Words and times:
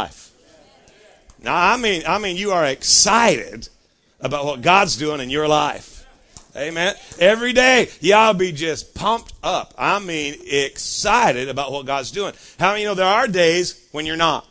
life. 0.00 0.30
Now, 1.42 1.56
I 1.56 1.76
mean, 1.76 2.02
I 2.06 2.18
mean, 2.18 2.36
you 2.36 2.50
are 2.52 2.66
excited 2.66 3.68
about 4.20 4.44
what 4.44 4.62
God's 4.62 4.96
doing 4.96 5.20
in 5.20 5.30
your 5.30 5.48
life. 5.48 6.04
Amen. 6.56 6.94
Every 7.18 7.52
day, 7.52 7.88
y'all 8.00 8.32
be 8.32 8.50
just 8.50 8.94
pumped 8.94 9.34
up. 9.42 9.74
I 9.76 9.98
mean, 9.98 10.34
excited 10.46 11.48
about 11.48 11.70
what 11.70 11.84
God's 11.86 12.10
doing. 12.10 12.32
How 12.58 12.70
many 12.70 12.82
you 12.82 12.88
know 12.88 12.94
there 12.94 13.06
are 13.06 13.28
days 13.28 13.88
when 13.92 14.06
you're 14.06 14.16
not? 14.16 14.46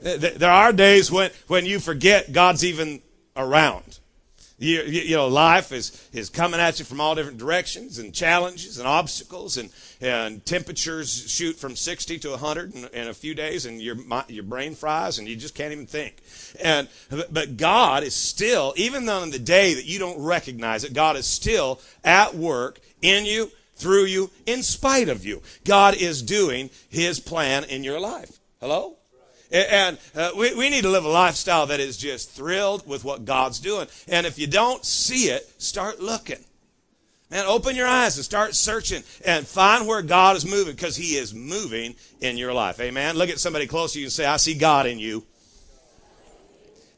There 0.00 0.50
are 0.50 0.72
days 0.72 1.10
when, 1.10 1.30
when 1.48 1.66
you 1.66 1.78
forget 1.78 2.32
God's 2.32 2.64
even 2.64 3.00
around. 3.36 3.91
You, 4.62 4.82
you, 4.82 5.00
you, 5.02 5.16
know, 5.16 5.26
life 5.26 5.72
is, 5.72 6.08
is 6.12 6.30
coming 6.30 6.60
at 6.60 6.78
you 6.78 6.84
from 6.84 7.00
all 7.00 7.16
different 7.16 7.38
directions 7.38 7.98
and 7.98 8.14
challenges 8.14 8.78
and 8.78 8.86
obstacles 8.86 9.56
and, 9.56 9.70
and 10.00 10.46
temperatures 10.46 11.28
shoot 11.28 11.56
from 11.56 11.74
60 11.74 12.20
to 12.20 12.30
100 12.30 12.72
in, 12.72 12.84
in 12.92 13.08
a 13.08 13.14
few 13.14 13.34
days 13.34 13.66
and 13.66 13.82
your, 13.82 13.96
your 14.28 14.44
brain 14.44 14.76
fries 14.76 15.18
and 15.18 15.26
you 15.26 15.34
just 15.34 15.56
can't 15.56 15.72
even 15.72 15.86
think. 15.86 16.22
And, 16.62 16.86
but 17.10 17.56
God 17.56 18.04
is 18.04 18.14
still, 18.14 18.72
even 18.76 19.04
though 19.04 19.22
on 19.22 19.30
the 19.30 19.40
day 19.40 19.74
that 19.74 19.84
you 19.84 19.98
don't 19.98 20.22
recognize 20.22 20.84
it, 20.84 20.94
God 20.94 21.16
is 21.16 21.26
still 21.26 21.80
at 22.04 22.36
work 22.36 22.78
in 23.02 23.26
you, 23.26 23.50
through 23.74 24.04
you, 24.04 24.30
in 24.46 24.62
spite 24.62 25.08
of 25.08 25.26
you. 25.26 25.42
God 25.64 25.96
is 25.96 26.22
doing 26.22 26.70
His 26.88 27.18
plan 27.18 27.64
in 27.64 27.82
your 27.82 27.98
life. 27.98 28.38
Hello? 28.60 28.96
And 29.52 29.98
uh, 30.14 30.30
we, 30.36 30.54
we 30.54 30.70
need 30.70 30.82
to 30.82 30.88
live 30.88 31.04
a 31.04 31.08
lifestyle 31.08 31.66
that 31.66 31.78
is 31.78 31.98
just 31.98 32.30
thrilled 32.30 32.86
with 32.86 33.04
what 33.04 33.26
God's 33.26 33.60
doing. 33.60 33.86
And 34.08 34.26
if 34.26 34.38
you 34.38 34.46
don't 34.46 34.84
see 34.84 35.24
it, 35.24 35.46
start 35.60 36.00
looking. 36.00 36.42
Man, 37.30 37.46
open 37.46 37.76
your 37.76 37.86
eyes 37.86 38.16
and 38.16 38.24
start 38.24 38.54
searching 38.54 39.02
and 39.24 39.46
find 39.46 39.86
where 39.86 40.02
God 40.02 40.36
is 40.36 40.44
moving 40.44 40.74
because 40.74 40.96
He 40.96 41.16
is 41.16 41.32
moving 41.34 41.94
in 42.20 42.36
your 42.36 42.52
life. 42.52 42.80
Amen. 42.80 43.16
Look 43.16 43.30
at 43.30 43.38
somebody 43.38 43.66
close 43.66 43.92
to 43.94 43.98
you 43.98 44.06
and 44.06 44.12
say, 44.12 44.26
I 44.26 44.36
see 44.36 44.54
God 44.54 44.86
in 44.86 44.98
you. 44.98 45.24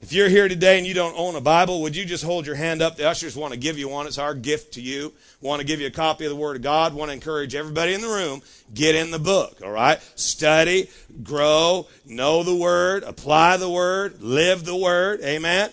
If 0.04 0.12
you're 0.12 0.28
here 0.28 0.48
today 0.48 0.76
and 0.76 0.86
you 0.86 0.92
don't 0.92 1.16
own 1.16 1.34
a 1.34 1.40
Bible, 1.40 1.80
would 1.80 1.96
you 1.96 2.04
just 2.04 2.22
hold 2.22 2.44
your 2.44 2.56
hand 2.56 2.82
up? 2.82 2.96
The 2.96 3.08
ushers 3.08 3.34
want 3.38 3.54
to 3.54 3.58
give 3.58 3.78
you 3.78 3.88
one. 3.88 4.06
It's 4.06 4.18
our 4.18 4.34
gift 4.34 4.74
to 4.74 4.82
you. 4.82 5.14
Want 5.40 5.60
to 5.60 5.66
give 5.66 5.80
you 5.80 5.86
a 5.86 5.90
copy 5.90 6.26
of 6.26 6.30
the 6.30 6.36
Word 6.36 6.56
of 6.56 6.62
God. 6.62 6.92
Want 6.92 7.08
to 7.08 7.14
encourage 7.14 7.54
everybody 7.54 7.94
in 7.94 8.02
the 8.02 8.08
room, 8.08 8.42
get 8.74 8.94
in 8.94 9.10
the 9.10 9.18
book, 9.18 9.62
all 9.64 9.70
right? 9.70 9.98
Study, 10.14 10.90
grow, 11.22 11.86
know 12.04 12.42
the 12.42 12.54
Word, 12.54 13.02
apply 13.04 13.56
the 13.56 13.70
Word, 13.70 14.20
live 14.20 14.66
the 14.66 14.76
Word. 14.76 15.22
Amen? 15.22 15.70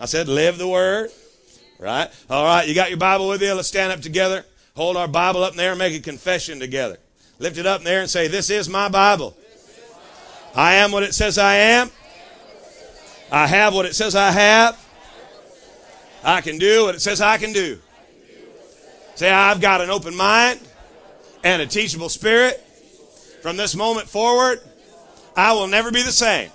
I 0.00 0.06
said 0.06 0.28
live 0.28 0.56
the 0.56 0.66
Word, 0.66 1.10
right? 1.78 2.08
All 2.30 2.42
right, 2.42 2.66
you 2.66 2.74
got 2.74 2.88
your 2.88 2.96
Bible 2.96 3.28
with 3.28 3.42
you? 3.42 3.52
Let's 3.52 3.68
stand 3.68 3.92
up 3.92 4.00
together. 4.00 4.46
Hold 4.76 4.96
our 4.96 5.08
Bible 5.08 5.44
up 5.44 5.56
there 5.56 5.72
and 5.72 5.78
make 5.78 5.94
a 5.94 6.00
confession 6.02 6.58
together. 6.58 6.96
Lift 7.38 7.58
it 7.58 7.66
up 7.66 7.82
there 7.82 8.00
and 8.00 8.08
say, 8.08 8.28
This 8.28 8.48
is 8.48 8.66
my 8.66 8.88
Bible. 8.88 9.36
I 10.54 10.76
am 10.76 10.90
what 10.90 11.02
it 11.02 11.12
says 11.12 11.36
I 11.36 11.56
am. 11.56 11.90
I 13.34 13.48
have 13.48 13.74
what 13.74 13.84
it 13.84 13.96
says 13.96 14.14
I 14.14 14.30
have. 14.30 14.78
I 16.22 16.40
can 16.40 16.56
do 16.56 16.84
what 16.84 16.94
it 16.94 17.00
says 17.00 17.20
I 17.20 17.36
can 17.36 17.52
do. 17.52 17.80
Say, 19.16 19.28
I've 19.28 19.60
got 19.60 19.80
an 19.80 19.90
open 19.90 20.14
mind 20.14 20.60
and 21.42 21.60
a 21.60 21.66
teachable 21.66 22.08
spirit. 22.08 22.60
From 23.42 23.56
this 23.56 23.74
moment 23.74 24.08
forward, 24.08 24.60
I 25.36 25.52
will 25.52 25.66
never 25.66 25.90
be 25.90 26.04
the 26.04 26.12
same. 26.12 26.48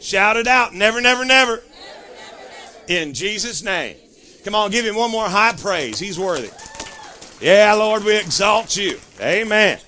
Shout 0.00 0.36
it 0.36 0.46
out. 0.46 0.72
Never, 0.72 1.00
never, 1.00 1.24
never. 1.24 1.60
In 2.86 3.12
Jesus' 3.12 3.64
name. 3.64 3.96
Come 4.44 4.54
on, 4.54 4.70
give 4.70 4.84
him 4.84 4.94
one 4.94 5.10
more 5.10 5.28
high 5.28 5.54
praise. 5.54 5.98
He's 5.98 6.20
worthy. 6.20 6.50
Yeah, 7.40 7.74
Lord, 7.74 8.04
we 8.04 8.16
exalt 8.16 8.76
you. 8.76 9.00
Amen. 9.20 9.80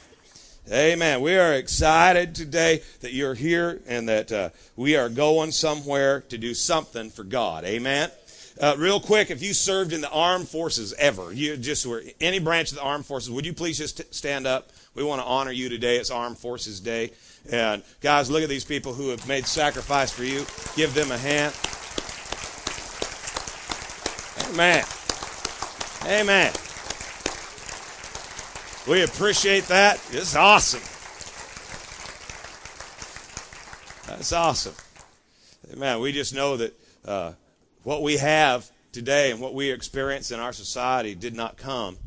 Amen. 0.71 1.23
We 1.23 1.35
are 1.35 1.55
excited 1.55 2.35
today 2.35 2.83
that 3.01 3.15
you're 3.15 3.33
here 3.33 3.81
and 3.87 4.07
that 4.11 4.31
uh, 4.31 4.51
we 4.77 4.97
are 4.97 5.09
going 5.09 5.51
somewhere 5.51 6.21
to 6.29 6.37
do 6.37 6.53
something 6.53 7.09
for 7.09 7.25
God. 7.25 7.65
Amen. 7.65 8.11
Uh, 8.61 8.75
real 8.77 9.01
quick, 9.01 9.31
if 9.31 9.43
you 9.43 9.55
served 9.55 9.95
in 9.95 10.03
the 10.03 10.11
armed 10.11 10.47
forces 10.47 10.93
ever, 10.99 11.33
you 11.33 11.57
just 11.57 11.87
were 11.87 12.03
any 12.21 12.39
branch 12.39 12.71
of 12.73 12.77
the 12.77 12.83
armed 12.83 13.07
forces, 13.07 13.31
would 13.31 13.47
you 13.47 13.55
please 13.55 13.79
just 13.79 14.13
stand 14.15 14.47
up? 14.47 14.71
We 14.95 15.03
want 15.03 15.23
to 15.23 15.27
honor 15.27 15.53
you 15.53 15.71
today. 15.71 15.97
It's 15.97 16.11
Armed 16.11 16.37
Forces 16.37 16.81
Day. 16.81 17.13
And 17.51 17.83
guys, 18.03 18.31
look 18.31 18.43
at 18.43 18.51
these 18.51 18.65
people 18.65 18.93
who 18.93 19.09
have 19.09 19.27
made 19.27 19.47
sacrifice 19.47 20.11
for 20.11 20.25
you. 20.25 20.45
Give 20.77 20.93
them 20.93 21.13
a 21.13 21.17
hand. 21.17 21.55
Amen. 24.53 24.85
Amen. 26.05 26.53
We 28.89 29.03
appreciate 29.03 29.65
that. 29.65 30.01
It's 30.13 30.35
awesome. 30.35 30.81
That's 34.07 34.33
awesome. 34.33 34.75
Man, 35.77 36.01
we 36.01 36.11
just 36.13 36.35
know 36.35 36.57
that 36.57 36.81
uh, 37.05 37.33
what 37.83 38.03
we 38.03 38.17
have 38.17 38.71
today 38.93 39.31
and 39.31 39.41
what 39.41 39.53
we 39.53 39.71
experience 39.71 40.31
in 40.31 40.41
our 40.41 40.55
society 40.55 41.15
did 41.15 41.35
not 41.35 41.59
come 41.59 41.99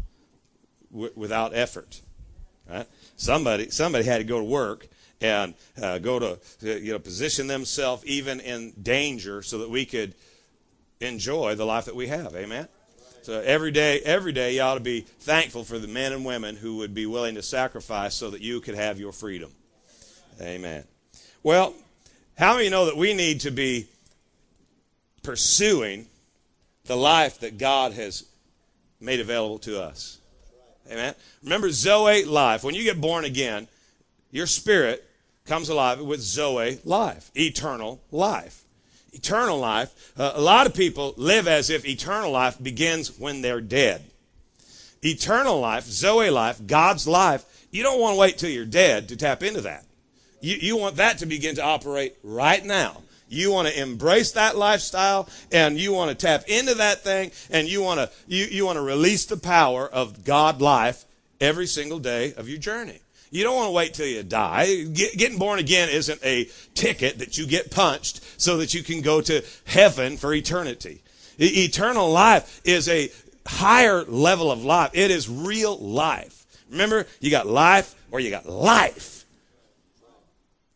w- 0.91 1.11
without 1.15 1.53
effort. 1.53 2.01
Right? 2.67 2.87
Somebody, 3.15 3.69
somebody 3.69 4.03
had 4.03 4.17
to 4.17 4.23
go 4.23 4.39
to 4.39 4.43
work 4.43 4.87
and 5.21 5.53
uh, 5.79 5.99
go 5.99 6.17
to 6.17 6.39
you 6.61 6.93
know 6.93 6.99
position 6.99 7.45
themselves 7.45 8.03
even 8.05 8.39
in 8.39 8.73
danger 8.81 9.43
so 9.43 9.59
that 9.59 9.69
we 9.69 9.85
could 9.85 10.15
enjoy 10.99 11.53
the 11.53 11.65
life 11.65 11.85
that 11.85 11.95
we 11.95 12.07
have. 12.07 12.35
Amen. 12.35 12.67
So 13.23 13.39
every 13.39 13.71
day, 13.71 13.99
every 13.99 14.31
day, 14.31 14.55
you 14.55 14.61
ought 14.61 14.75
to 14.75 14.79
be 14.79 15.01
thankful 15.01 15.63
for 15.63 15.77
the 15.77 15.87
men 15.87 16.11
and 16.11 16.25
women 16.25 16.55
who 16.55 16.77
would 16.77 16.95
be 16.95 17.05
willing 17.05 17.35
to 17.35 17.43
sacrifice 17.43 18.15
so 18.15 18.31
that 18.31 18.41
you 18.41 18.61
could 18.61 18.73
have 18.73 18.99
your 18.99 19.11
freedom. 19.11 19.51
Amen. 20.41 20.83
Well, 21.43 21.75
how 22.35 22.55
many 22.55 22.69
know 22.69 22.85
that 22.85 22.97
we 22.97 23.13
need 23.13 23.41
to 23.41 23.51
be 23.51 23.87
pursuing 25.21 26.07
the 26.85 26.95
life 26.95 27.39
that 27.41 27.59
God 27.59 27.93
has 27.93 28.25
made 28.99 29.19
available 29.19 29.59
to 29.59 29.81
us? 29.81 30.19
Amen. 30.91 31.13
Remember 31.43 31.69
Zoe 31.69 32.25
life. 32.25 32.63
When 32.63 32.73
you 32.73 32.83
get 32.83 32.99
born 32.99 33.23
again, 33.23 33.67
your 34.31 34.47
spirit 34.47 35.07
comes 35.45 35.69
alive 35.69 36.01
with 36.01 36.21
Zoe 36.21 36.79
life, 36.83 37.29
eternal 37.35 38.01
life 38.09 38.63
eternal 39.13 39.59
life, 39.59 40.13
uh, 40.17 40.33
a 40.35 40.41
lot 40.41 40.67
of 40.67 40.73
people 40.73 41.13
live 41.17 41.47
as 41.47 41.69
if 41.69 41.85
eternal 41.85 42.31
life 42.31 42.61
begins 42.61 43.19
when 43.19 43.41
they're 43.41 43.61
dead. 43.61 44.03
Eternal 45.03 45.59
life, 45.59 45.85
Zoe 45.85 46.29
life, 46.29 46.61
God's 46.65 47.07
life, 47.07 47.45
you 47.71 47.83
don't 47.83 47.99
want 47.99 48.15
to 48.15 48.19
wait 48.19 48.37
till 48.37 48.49
you're 48.49 48.65
dead 48.65 49.09
to 49.09 49.15
tap 49.15 49.43
into 49.43 49.61
that. 49.61 49.85
You, 50.41 50.57
you 50.59 50.77
want 50.77 50.97
that 50.97 51.19
to 51.19 51.25
begin 51.25 51.55
to 51.55 51.63
operate 51.63 52.15
right 52.23 52.63
now. 52.63 53.01
You 53.29 53.51
want 53.51 53.69
to 53.69 53.81
embrace 53.81 54.33
that 54.33 54.57
lifestyle 54.57 55.29
and 55.51 55.79
you 55.79 55.93
want 55.93 56.09
to 56.09 56.15
tap 56.15 56.43
into 56.49 56.75
that 56.75 57.01
thing 57.01 57.31
and 57.49 57.67
you 57.67 57.81
want 57.81 57.99
to, 57.99 58.11
you, 58.27 58.45
you 58.45 58.65
want 58.65 58.75
to 58.75 58.81
release 58.81 59.25
the 59.25 59.37
power 59.37 59.87
of 59.87 60.25
God 60.25 60.61
life 60.61 61.05
every 61.39 61.65
single 61.65 61.99
day 61.99 62.33
of 62.33 62.49
your 62.49 62.57
journey. 62.57 62.99
You 63.31 63.45
don't 63.45 63.55
want 63.55 63.67
to 63.67 63.71
wait 63.71 63.93
till 63.93 64.07
you 64.07 64.23
die. 64.23 64.83
Get, 64.83 65.17
getting 65.17 65.39
born 65.39 65.57
again 65.57 65.87
isn't 65.89 66.23
a 66.23 66.49
ticket 66.75 67.19
that 67.19 67.37
you 67.37 67.47
get 67.47 67.71
punched 67.71 68.19
so 68.39 68.57
that 68.57 68.73
you 68.73 68.83
can 68.83 69.01
go 69.01 69.21
to 69.21 69.43
heaven 69.65 70.17
for 70.17 70.33
eternity. 70.33 71.01
E- 71.39 71.63
eternal 71.63 72.11
life 72.11 72.61
is 72.65 72.89
a 72.89 73.09
higher 73.47 74.03
level 74.03 74.51
of 74.51 74.65
life. 74.65 74.91
It 74.93 75.11
is 75.11 75.29
real 75.29 75.77
life. 75.77 76.45
Remember, 76.69 77.07
you 77.21 77.31
got 77.31 77.47
life 77.47 77.95
or 78.11 78.19
you 78.19 78.29
got 78.29 78.45
life. 78.45 79.25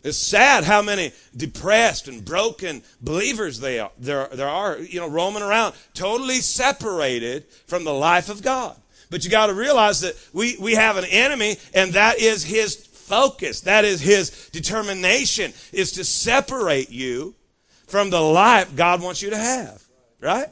It's 0.06 0.18
sad 0.18 0.64
how 0.64 0.82
many 0.82 1.12
depressed 1.36 2.08
and 2.08 2.24
broken 2.24 2.84
believers 3.02 3.60
they 3.60 3.80
are, 3.80 3.92
there, 3.98 4.28
there 4.32 4.48
are, 4.48 4.78
you 4.78 5.00
know, 5.00 5.10
roaming 5.10 5.42
around, 5.42 5.74
totally 5.94 6.36
separated 6.36 7.46
from 7.66 7.84
the 7.84 7.94
life 7.94 8.30
of 8.30 8.44
God. 8.44 8.78
But 9.10 9.24
you 9.24 9.32
got 9.32 9.48
to 9.48 9.54
realize 9.54 10.02
that 10.02 10.16
we, 10.34 10.58
we 10.60 10.74
have 10.76 10.98
an 10.98 11.06
enemy, 11.06 11.58
and 11.74 11.94
that 11.94 12.20
is 12.20 12.44
his 12.44 12.76
focus. 12.76 13.62
That 13.62 13.86
is 13.86 14.02
his 14.02 14.50
determination, 14.52 15.54
is 15.72 15.94
to 15.94 16.04
separate 16.04 16.90
you 16.90 17.36
from 17.88 18.10
the 18.10 18.22
life 18.22 18.76
God 18.76 19.02
wants 19.02 19.22
you 19.22 19.30
to 19.30 19.38
have. 19.38 19.82
Right? 20.20 20.48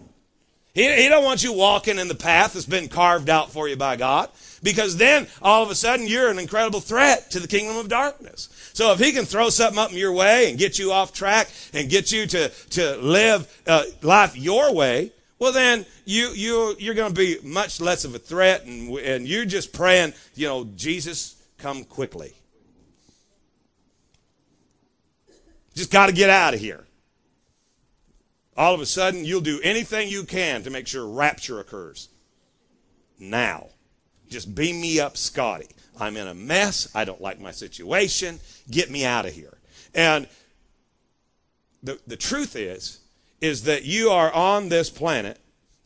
He, 0.74 0.92
he 1.04 1.08
don't 1.08 1.24
want 1.24 1.44
you 1.44 1.54
walking 1.54 2.00
in 2.00 2.08
the 2.08 2.16
path 2.16 2.54
that's 2.54 2.66
been 2.66 2.90
carved 2.90 3.30
out 3.30 3.52
for 3.52 3.68
you 3.68 3.76
by 3.76 3.96
God. 3.96 4.30
Because 4.64 4.98
then 4.98 5.28
all 5.42 5.62
of 5.62 5.70
a 5.70 5.76
sudden 5.76 6.08
you're 6.08 6.30
an 6.30 6.40
incredible 6.40 6.80
threat 6.80 7.30
to 7.32 7.40
the 7.40 7.48
kingdom 7.48 7.78
of 7.78 7.90
darkness. 7.90 8.50
So 8.74 8.94
if 8.94 9.00
he 9.00 9.12
can 9.12 9.26
throw 9.26 9.50
something 9.50 9.78
up 9.78 9.92
in 9.92 9.98
your 9.98 10.14
way 10.14 10.50
and 10.50 10.58
get 10.58 10.80
you 10.80 10.92
off 10.92 11.14
track 11.14 11.50
and 11.74 11.90
get 11.90 12.12
you 12.12 12.26
to, 12.28 12.50
to 12.50 12.98
live 12.98 13.62
uh, 13.68 13.84
life 14.02 14.38
your 14.38 14.74
way, 14.74 15.12
well 15.44 15.52
then 15.52 15.86
you 16.06 16.30
you 16.30 16.76
you're 16.80 16.96
going 16.96 17.14
to 17.14 17.20
be 17.20 17.38
much 17.44 17.82
less 17.82 18.06
of 18.06 18.16
a 18.16 18.20
threat 18.20 18.66
and 18.66 18.98
and 19.00 19.28
you're 19.28 19.46
just 19.46 19.74
praying 19.74 20.14
you 20.36 20.48
know 20.48 20.66
jesus 20.76 21.36
come 21.64 21.86
quickly. 21.86 22.34
Just 25.74 25.92
got 25.92 26.08
to 26.08 26.12
get 26.12 26.30
out 26.30 26.54
of 26.54 26.60
here. 26.60 26.84
All 28.58 28.76
of 28.76 28.82
a 28.82 28.86
sudden 28.86 29.24
you'll 29.24 29.42
do 29.42 29.62
anything 29.64 30.10
you 30.10 30.26
can 30.26 30.62
to 30.64 30.70
make 30.70 30.88
sure 30.88 31.08
rapture 31.08 31.62
occurs. 31.62 32.10
Now 33.18 33.70
just 34.30 34.54
beam 34.54 34.82
me 34.82 35.00
up 35.00 35.16
scotty. 35.16 35.70
I'm 36.00 36.18
in 36.18 36.28
a 36.28 36.34
mess. 36.34 36.90
I 36.94 37.06
don't 37.06 37.22
like 37.22 37.40
my 37.40 37.52
situation. 37.52 38.40
Get 38.70 38.92
me 38.92 39.06
out 39.06 39.26
of 39.26 39.32
here. 39.32 39.58
And 39.96 40.28
the, 41.82 42.00
the 42.08 42.18
truth 42.18 42.56
is, 42.56 43.00
is 43.44 43.64
that 43.64 43.84
you 43.84 44.10
are 44.10 44.32
on 44.32 44.70
this 44.70 44.90
planet 44.90 45.38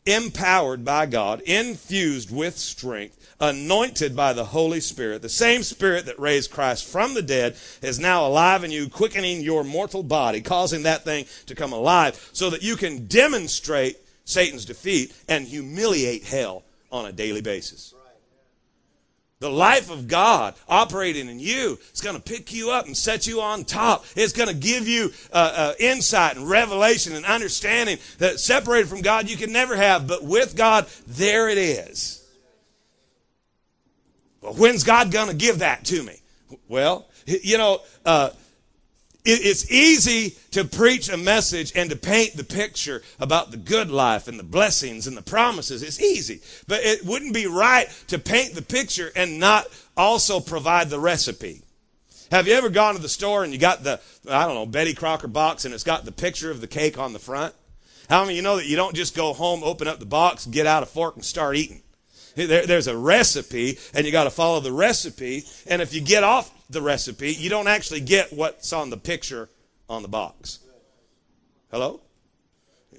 empowered 0.06 0.84
by 0.84 1.04
God, 1.06 1.40
infused 1.40 2.30
with 2.34 2.56
strength, 2.56 3.34
anointed 3.40 4.14
by 4.14 4.32
the 4.32 4.44
Holy 4.44 4.78
Spirit. 4.78 5.22
The 5.22 5.28
same 5.28 5.64
Spirit 5.64 6.06
that 6.06 6.20
raised 6.20 6.52
Christ 6.52 6.86
from 6.86 7.14
the 7.14 7.20
dead 7.20 7.56
is 7.82 7.98
now 7.98 8.24
alive 8.24 8.62
in 8.62 8.70
you, 8.70 8.88
quickening 8.88 9.40
your 9.42 9.64
mortal 9.64 10.04
body, 10.04 10.40
causing 10.40 10.84
that 10.84 11.02
thing 11.02 11.26
to 11.46 11.56
come 11.56 11.72
alive 11.72 12.30
so 12.32 12.48
that 12.48 12.62
you 12.62 12.76
can 12.76 13.06
demonstrate 13.08 13.98
Satan's 14.24 14.64
defeat 14.64 15.12
and 15.28 15.44
humiliate 15.44 16.22
hell 16.22 16.62
on 16.92 17.06
a 17.06 17.12
daily 17.12 17.40
basis. 17.40 17.92
The 19.40 19.50
life 19.50 19.88
of 19.90 20.08
God 20.08 20.54
operating 20.68 21.28
in 21.28 21.38
you 21.38 21.78
is 21.94 22.00
going 22.00 22.16
to 22.16 22.22
pick 22.22 22.52
you 22.52 22.72
up 22.72 22.86
and 22.86 22.96
set 22.96 23.28
you 23.28 23.40
on 23.40 23.64
top. 23.64 24.04
It's 24.16 24.32
going 24.32 24.48
to 24.48 24.54
give 24.54 24.88
you 24.88 25.12
uh, 25.32 25.52
uh, 25.54 25.74
insight 25.78 26.36
and 26.36 26.48
revelation 26.48 27.14
and 27.14 27.24
understanding 27.24 27.98
that 28.18 28.40
separated 28.40 28.88
from 28.88 29.00
God 29.00 29.30
you 29.30 29.36
can 29.36 29.52
never 29.52 29.76
have, 29.76 30.08
but 30.08 30.24
with 30.24 30.56
God, 30.56 30.88
there 31.06 31.48
it 31.48 31.58
is. 31.58 32.26
Well, 34.40 34.54
when's 34.54 34.82
God 34.82 35.12
going 35.12 35.28
to 35.28 35.34
give 35.34 35.60
that 35.60 35.84
to 35.86 36.02
me? 36.02 36.20
Well, 36.66 37.06
you 37.26 37.58
know, 37.58 37.80
uh, 38.04 38.30
it's 39.24 39.70
easy 39.70 40.36
to 40.52 40.64
preach 40.64 41.08
a 41.08 41.16
message 41.16 41.72
and 41.74 41.90
to 41.90 41.96
paint 41.96 42.36
the 42.36 42.44
picture 42.44 43.02
about 43.20 43.50
the 43.50 43.56
good 43.56 43.90
life 43.90 44.26
and 44.28 44.38
the 44.38 44.44
blessings 44.44 45.06
and 45.06 45.16
the 45.16 45.22
promises. 45.22 45.82
It's 45.82 46.00
easy. 46.00 46.40
But 46.66 46.80
it 46.82 47.04
wouldn't 47.04 47.34
be 47.34 47.46
right 47.46 47.88
to 48.08 48.18
paint 48.18 48.54
the 48.54 48.62
picture 48.62 49.10
and 49.14 49.38
not 49.38 49.66
also 49.96 50.40
provide 50.40 50.88
the 50.88 51.00
recipe. 51.00 51.62
Have 52.30 52.46
you 52.46 52.54
ever 52.54 52.68
gone 52.68 52.94
to 52.94 53.02
the 53.02 53.08
store 53.08 53.44
and 53.44 53.52
you 53.52 53.58
got 53.58 53.82
the, 53.82 54.00
I 54.30 54.44
don't 54.44 54.54
know, 54.54 54.66
Betty 54.66 54.94
Crocker 54.94 55.28
box 55.28 55.64
and 55.64 55.74
it's 55.74 55.84
got 55.84 56.04
the 56.04 56.12
picture 56.12 56.50
of 56.50 56.60
the 56.60 56.66
cake 56.66 56.98
on 56.98 57.12
the 57.12 57.18
front? 57.18 57.54
How 58.08 58.22
many 58.22 58.34
of 58.34 58.36
you 58.36 58.42
know 58.42 58.56
that 58.56 58.66
you 58.66 58.76
don't 58.76 58.94
just 58.94 59.14
go 59.14 59.32
home, 59.34 59.62
open 59.62 59.88
up 59.88 59.98
the 59.98 60.06
box, 60.06 60.46
get 60.46 60.66
out 60.66 60.82
a 60.82 60.86
fork 60.86 61.16
and 61.16 61.24
start 61.24 61.56
eating? 61.56 61.82
There, 62.34 62.66
there's 62.66 62.86
a 62.86 62.96
recipe, 62.96 63.78
and 63.92 64.06
you 64.06 64.12
got 64.12 64.24
to 64.24 64.30
follow 64.30 64.60
the 64.60 64.72
recipe. 64.72 65.44
And 65.66 65.82
if 65.82 65.92
you 65.92 66.00
get 66.00 66.22
off 66.22 66.50
the 66.70 66.82
recipe, 66.82 67.32
you 67.32 67.50
don't 67.50 67.68
actually 67.68 68.00
get 68.00 68.32
what's 68.32 68.72
on 68.72 68.90
the 68.90 68.96
picture 68.96 69.48
on 69.88 70.02
the 70.02 70.08
box. 70.08 70.60
Hello? 71.70 72.00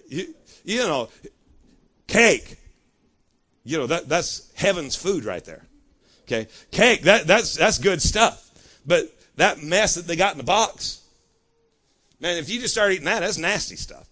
You, 0.07 0.33
you 0.63 0.80
know, 0.80 1.10
cake. 2.07 2.57
You 3.63 3.77
know, 3.77 3.88
that, 3.88 4.10
that's 4.10 4.51
heaven's 4.56 4.95
food 4.95 5.25
right 5.25 5.44
there. 5.44 5.66
Okay? 6.24 6.48
Cake, 6.71 7.04
that, 7.04 7.27
that's, 7.27 7.56
that's 7.56 7.77
good 7.77 8.01
stuff. 8.01 8.45
But 8.86 9.06
that 9.36 9.62
mess 9.62 9.95
that 9.95 10.07
they 10.07 10.16
got 10.16 10.33
in 10.33 10.38
the 10.38 10.44
box, 10.44 11.01
man, 12.19 12.38
if 12.38 12.50
you 12.50 12.60
just 12.60 12.74
start 12.74 12.92
eating 12.92 13.06
that, 13.06 13.19
that's 13.19 13.38
nasty 13.38 13.75
stuff. 13.75 14.07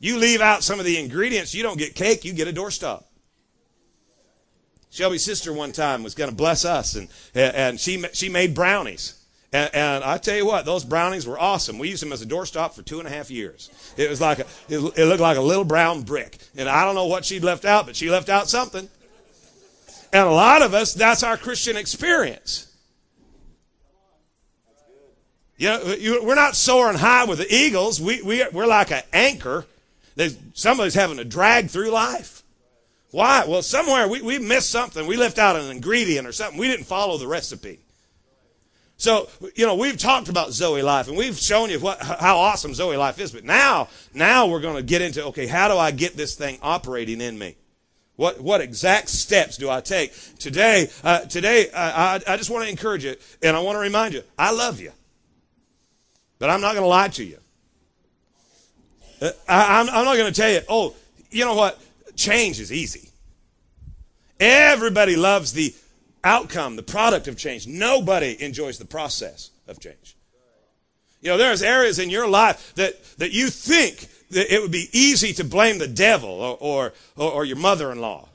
You 0.00 0.18
leave 0.18 0.40
out 0.40 0.62
some 0.62 0.78
of 0.78 0.84
the 0.84 0.98
ingredients, 0.98 1.54
you 1.54 1.62
don't 1.62 1.78
get 1.78 1.94
cake, 1.94 2.24
you 2.24 2.32
get 2.32 2.48
a 2.48 2.52
doorstop. 2.52 3.04
Shelby's 4.94 5.24
sister 5.24 5.52
one 5.52 5.72
time 5.72 6.04
was 6.04 6.14
going 6.14 6.30
to 6.30 6.36
bless 6.36 6.64
us, 6.64 6.94
and 6.94 7.08
and 7.34 7.80
she 7.80 8.04
she 8.12 8.28
made 8.28 8.54
brownies. 8.54 9.20
And, 9.52 9.74
and, 9.74 10.04
I 10.04 10.18
tell 10.18 10.36
you 10.36 10.46
what, 10.46 10.64
those 10.64 10.84
brownies 10.84 11.28
were 11.28 11.38
awesome. 11.38 11.78
We 11.78 11.88
used 11.88 12.02
them 12.02 12.12
as 12.12 12.22
a 12.22 12.26
doorstop 12.26 12.72
for 12.72 12.82
two 12.82 12.98
and 12.98 13.06
a 13.06 13.10
half 13.10 13.30
years. 13.30 13.70
It 13.96 14.10
was 14.10 14.20
like 14.20 14.40
a, 14.40 14.46
it, 14.68 14.78
it 14.96 15.04
looked 15.04 15.20
like 15.20 15.36
a 15.36 15.40
little 15.40 15.64
brown 15.64 16.02
brick. 16.02 16.38
And 16.56 16.68
I 16.68 16.84
don't 16.84 16.96
know 16.96 17.06
what 17.06 17.24
she'd 17.24 17.44
left 17.44 17.64
out, 17.64 17.86
but 17.86 17.94
she 17.94 18.10
left 18.10 18.28
out 18.28 18.48
something. 18.48 18.88
And 20.12 20.26
a 20.26 20.30
lot 20.32 20.62
of 20.62 20.74
us, 20.74 20.92
that's 20.94 21.22
our 21.22 21.36
Christian 21.36 21.76
experience. 21.76 22.72
You 25.56 25.68
know, 25.68 26.20
we're 26.24 26.34
not 26.34 26.56
soaring 26.56 26.98
high 26.98 27.24
with 27.24 27.38
the 27.38 27.52
eagles. 27.52 28.00
We, 28.00 28.22
we, 28.22 28.44
we're 28.52 28.66
like 28.66 28.90
an 28.90 29.02
anchor. 29.12 29.66
that 30.16 30.36
somebody's 30.54 30.94
having 30.94 31.18
to 31.18 31.24
drag 31.24 31.70
through 31.70 31.90
life. 31.90 32.43
Why? 33.14 33.44
Well, 33.46 33.62
somewhere 33.62 34.08
we, 34.08 34.22
we 34.22 34.40
missed 34.40 34.72
something. 34.72 35.06
We 35.06 35.16
left 35.16 35.38
out 35.38 35.54
an 35.54 35.70
ingredient 35.70 36.26
or 36.26 36.32
something. 36.32 36.58
We 36.58 36.66
didn't 36.66 36.86
follow 36.86 37.16
the 37.16 37.28
recipe. 37.28 37.78
So, 38.96 39.28
you 39.54 39.64
know, 39.66 39.76
we've 39.76 39.96
talked 39.96 40.28
about 40.28 40.50
Zoe 40.50 40.82
life 40.82 41.06
and 41.06 41.16
we've 41.16 41.38
shown 41.38 41.70
you 41.70 41.78
what, 41.78 42.02
how 42.02 42.38
awesome 42.38 42.74
Zoe 42.74 42.96
life 42.96 43.20
is. 43.20 43.30
But 43.30 43.44
now, 43.44 43.86
now 44.14 44.48
we're 44.48 44.58
going 44.60 44.74
to 44.74 44.82
get 44.82 45.00
into, 45.00 45.26
okay, 45.26 45.46
how 45.46 45.68
do 45.68 45.76
I 45.76 45.92
get 45.92 46.16
this 46.16 46.34
thing 46.34 46.58
operating 46.60 47.20
in 47.20 47.38
me? 47.38 47.54
What, 48.16 48.40
what 48.40 48.60
exact 48.60 49.08
steps 49.10 49.58
do 49.58 49.70
I 49.70 49.80
take? 49.80 50.12
Today, 50.40 50.90
uh, 51.04 51.20
today, 51.20 51.70
uh, 51.70 52.18
I, 52.26 52.32
I 52.32 52.36
just 52.36 52.50
want 52.50 52.64
to 52.64 52.70
encourage 52.70 53.04
you 53.04 53.14
and 53.44 53.56
I 53.56 53.60
want 53.60 53.76
to 53.76 53.80
remind 53.80 54.14
you, 54.14 54.24
I 54.36 54.50
love 54.50 54.80
you. 54.80 54.90
But 56.40 56.50
I'm 56.50 56.60
not 56.60 56.72
going 56.72 56.82
to 56.82 56.88
lie 56.88 57.08
to 57.10 57.24
you. 57.24 57.38
Uh, 59.22 59.30
I, 59.48 59.80
I'm, 59.80 59.88
I'm 59.88 60.04
not 60.04 60.16
going 60.16 60.32
to 60.32 60.40
tell 60.40 60.50
you, 60.50 60.62
oh, 60.68 60.96
you 61.30 61.44
know 61.44 61.54
what? 61.54 61.80
Change 62.16 62.60
is 62.60 62.72
easy. 62.72 63.10
Everybody 64.40 65.16
loves 65.16 65.52
the 65.52 65.74
outcome, 66.22 66.76
the 66.76 66.82
product 66.82 67.28
of 67.28 67.36
change. 67.36 67.66
Nobody 67.66 68.36
enjoys 68.42 68.78
the 68.78 68.84
process 68.84 69.50
of 69.68 69.78
change. 69.80 70.16
You 71.20 71.30
know, 71.30 71.38
there's 71.38 71.62
areas 71.62 71.98
in 71.98 72.10
your 72.10 72.28
life 72.28 72.74
that, 72.74 73.02
that 73.16 73.32
you 73.32 73.48
think 73.48 74.08
that 74.30 74.54
it 74.54 74.60
would 74.60 74.72
be 74.72 74.88
easy 74.92 75.32
to 75.34 75.44
blame 75.44 75.78
the 75.78 75.88
devil 75.88 76.28
or, 76.28 76.56
or, 76.60 76.92
or, 77.16 77.32
or 77.32 77.44
your 77.44 77.56
mother-in-law. 77.56 78.28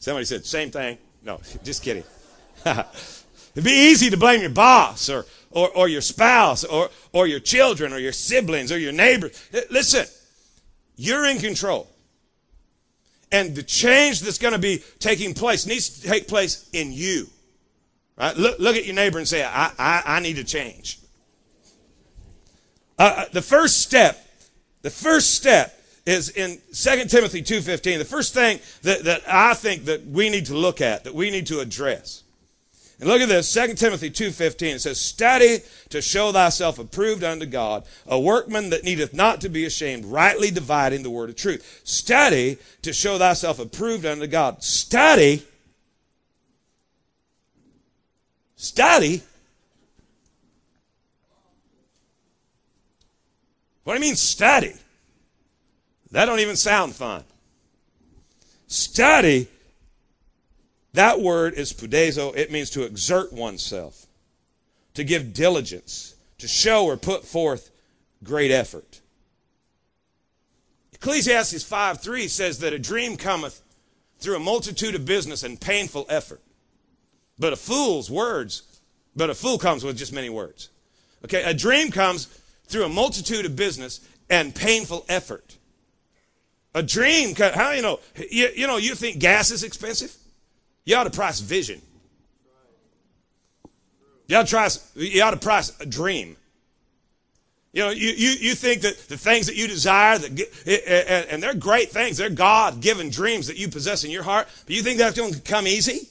Somebody 0.00 0.24
said, 0.24 0.46
same 0.46 0.70
thing. 0.70 0.98
No, 1.22 1.40
just 1.62 1.82
kidding. 1.82 2.04
It'd 3.54 3.64
be 3.64 3.90
easy 3.90 4.10
to 4.10 4.16
blame 4.16 4.40
your 4.40 4.50
boss 4.50 5.08
or, 5.08 5.26
or, 5.50 5.68
or 5.70 5.88
your 5.88 6.00
spouse 6.00 6.64
or, 6.64 6.90
or 7.12 7.26
your 7.26 7.40
children 7.40 7.92
or 7.92 7.98
your 7.98 8.12
siblings 8.12 8.72
or 8.72 8.78
your 8.78 8.92
neighbors. 8.92 9.48
Listen, 9.70 10.06
you're 10.96 11.26
in 11.26 11.38
control. 11.38 11.88
And 13.30 13.54
the 13.54 13.62
change 13.62 14.20
that's 14.20 14.38
going 14.38 14.52
to 14.52 14.58
be 14.58 14.82
taking 14.98 15.34
place 15.34 15.66
needs 15.66 16.00
to 16.00 16.08
take 16.08 16.28
place 16.28 16.68
in 16.72 16.92
you. 16.92 17.26
Right? 18.16 18.36
Look, 18.36 18.58
look 18.58 18.76
at 18.76 18.84
your 18.84 18.94
neighbor 18.94 19.18
and 19.18 19.26
say, 19.26 19.42
I, 19.42 19.70
I, 19.78 20.02
I 20.04 20.20
need 20.20 20.36
to 20.36 20.44
change. 20.44 20.98
Uh, 22.98 23.14
uh 23.16 23.24
the 23.32 23.42
first 23.42 23.80
step, 23.80 24.24
the 24.82 24.90
first 24.90 25.34
step 25.34 25.78
is 26.04 26.30
in 26.30 26.58
2 26.72 27.04
Timothy 27.06 27.42
2.15. 27.42 27.98
The 27.98 28.04
first 28.04 28.34
thing 28.34 28.60
that, 28.82 29.04
that 29.04 29.22
I 29.26 29.54
think 29.54 29.86
that 29.86 30.06
we 30.06 30.28
need 30.28 30.46
to 30.46 30.54
look 30.54 30.80
at, 30.80 31.04
that 31.04 31.14
we 31.14 31.30
need 31.30 31.46
to 31.46 31.60
address, 31.60 32.21
and 33.02 33.10
look 33.10 33.20
at 33.20 33.28
this, 33.28 33.52
2 33.52 33.74
Timothy 33.74 34.10
2.15. 34.10 34.76
It 34.76 34.78
says, 34.78 35.00
Study 35.00 35.58
to 35.88 36.00
show 36.00 36.30
thyself 36.30 36.78
approved 36.78 37.24
unto 37.24 37.46
God, 37.46 37.82
a 38.06 38.16
workman 38.16 38.70
that 38.70 38.84
needeth 38.84 39.12
not 39.12 39.40
to 39.40 39.48
be 39.48 39.64
ashamed, 39.64 40.04
rightly 40.04 40.52
dividing 40.52 41.02
the 41.02 41.10
word 41.10 41.28
of 41.28 41.34
truth. 41.34 41.80
Study 41.82 42.58
to 42.82 42.92
show 42.92 43.18
thyself 43.18 43.58
approved 43.58 44.06
unto 44.06 44.28
God. 44.28 44.62
Study. 44.62 45.44
Study. 48.54 49.24
What 53.82 53.94
do 53.94 53.98
you 53.98 54.06
mean 54.06 54.14
study? 54.14 54.74
That 56.12 56.26
don't 56.26 56.38
even 56.38 56.54
sound 56.54 56.94
fun. 56.94 57.24
Study 58.68 59.48
that 60.94 61.20
word 61.20 61.54
is 61.54 61.72
spoudazo. 61.72 62.36
It 62.36 62.50
means 62.50 62.70
to 62.70 62.84
exert 62.84 63.32
oneself, 63.32 64.06
to 64.94 65.04
give 65.04 65.32
diligence, 65.32 66.14
to 66.38 66.48
show 66.48 66.84
or 66.84 66.96
put 66.96 67.24
forth 67.24 67.70
great 68.22 68.50
effort. 68.50 69.00
Ecclesiastes 70.92 71.64
5 71.64 72.00
3 72.00 72.28
says 72.28 72.58
that 72.60 72.72
a 72.72 72.78
dream 72.78 73.16
cometh 73.16 73.62
through 74.18 74.36
a 74.36 74.40
multitude 74.40 74.94
of 74.94 75.04
business 75.04 75.42
and 75.42 75.60
painful 75.60 76.06
effort. 76.08 76.40
But 77.38 77.52
a 77.52 77.56
fool's 77.56 78.10
words, 78.10 78.62
but 79.16 79.30
a 79.30 79.34
fool 79.34 79.58
comes 79.58 79.84
with 79.84 79.96
just 79.96 80.12
many 80.12 80.30
words. 80.30 80.68
Okay, 81.24 81.42
a 81.42 81.54
dream 81.54 81.90
comes 81.90 82.26
through 82.66 82.84
a 82.84 82.88
multitude 82.88 83.46
of 83.46 83.56
business 83.56 84.00
and 84.30 84.54
painful 84.54 85.04
effort. 85.08 85.58
A 86.74 86.82
dream, 86.82 87.34
how 87.34 87.72
you 87.72 87.82
know? 87.82 88.00
You, 88.30 88.48
you 88.54 88.66
know, 88.66 88.76
you 88.76 88.94
think 88.94 89.18
gas 89.18 89.50
is 89.50 89.62
expensive? 89.62 90.14
You 90.84 90.96
ought 90.96 91.04
to 91.04 91.10
price 91.10 91.40
vision. 91.40 91.80
You 94.26 94.36
ought 94.36 94.46
to 94.46 94.54
price, 94.54 94.92
you 94.94 95.22
ought 95.22 95.32
to 95.32 95.36
price 95.36 95.78
a 95.80 95.86
dream. 95.86 96.36
You 97.72 97.82
know, 97.82 97.90
you, 97.90 98.10
you, 98.10 98.30
you 98.30 98.54
think 98.54 98.82
that 98.82 98.98
the 99.08 99.16
things 99.16 99.46
that 99.46 99.56
you 99.56 99.66
desire, 99.66 100.18
that 100.18 101.26
and 101.30 101.42
they're 101.42 101.54
great 101.54 101.90
things, 101.90 102.18
they're 102.18 102.28
God 102.28 102.80
given 102.80 103.08
dreams 103.08 103.46
that 103.46 103.56
you 103.56 103.68
possess 103.68 104.04
in 104.04 104.10
your 104.10 104.22
heart, 104.22 104.46
but 104.66 104.74
you 104.74 104.82
think 104.82 104.98
that's 104.98 105.16
going 105.16 105.32
to 105.32 105.40
come 105.40 105.66
easy? 105.66 106.08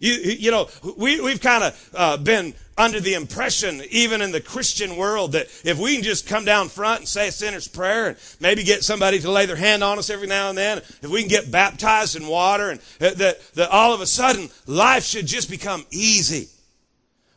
You, 0.00 0.12
you 0.12 0.50
know, 0.50 0.68
we, 0.96 1.20
we've 1.20 1.40
kind 1.40 1.64
of 1.64 1.90
uh, 1.94 2.16
been 2.16 2.54
under 2.76 3.00
the 3.00 3.14
impression, 3.14 3.82
even 3.90 4.20
in 4.20 4.32
the 4.32 4.40
Christian 4.40 4.96
world, 4.96 5.32
that 5.32 5.46
if 5.64 5.78
we 5.78 5.94
can 5.94 6.02
just 6.02 6.26
come 6.26 6.44
down 6.44 6.68
front 6.68 7.00
and 7.00 7.08
say 7.08 7.28
a 7.28 7.32
sinner's 7.32 7.68
prayer 7.68 8.08
and 8.08 8.16
maybe 8.40 8.64
get 8.64 8.82
somebody 8.82 9.20
to 9.20 9.30
lay 9.30 9.46
their 9.46 9.56
hand 9.56 9.84
on 9.84 9.98
us 9.98 10.10
every 10.10 10.26
now 10.26 10.48
and 10.48 10.58
then, 10.58 10.78
if 10.78 11.06
we 11.06 11.20
can 11.20 11.28
get 11.28 11.50
baptized 11.50 12.16
in 12.16 12.26
water 12.26 12.70
and 12.70 12.80
uh, 13.00 13.10
that, 13.14 13.40
that 13.54 13.70
all 13.70 13.94
of 13.94 14.00
a 14.00 14.06
sudden 14.06 14.48
life 14.66 15.04
should 15.04 15.26
just 15.26 15.48
become 15.48 15.84
easy. 15.90 16.48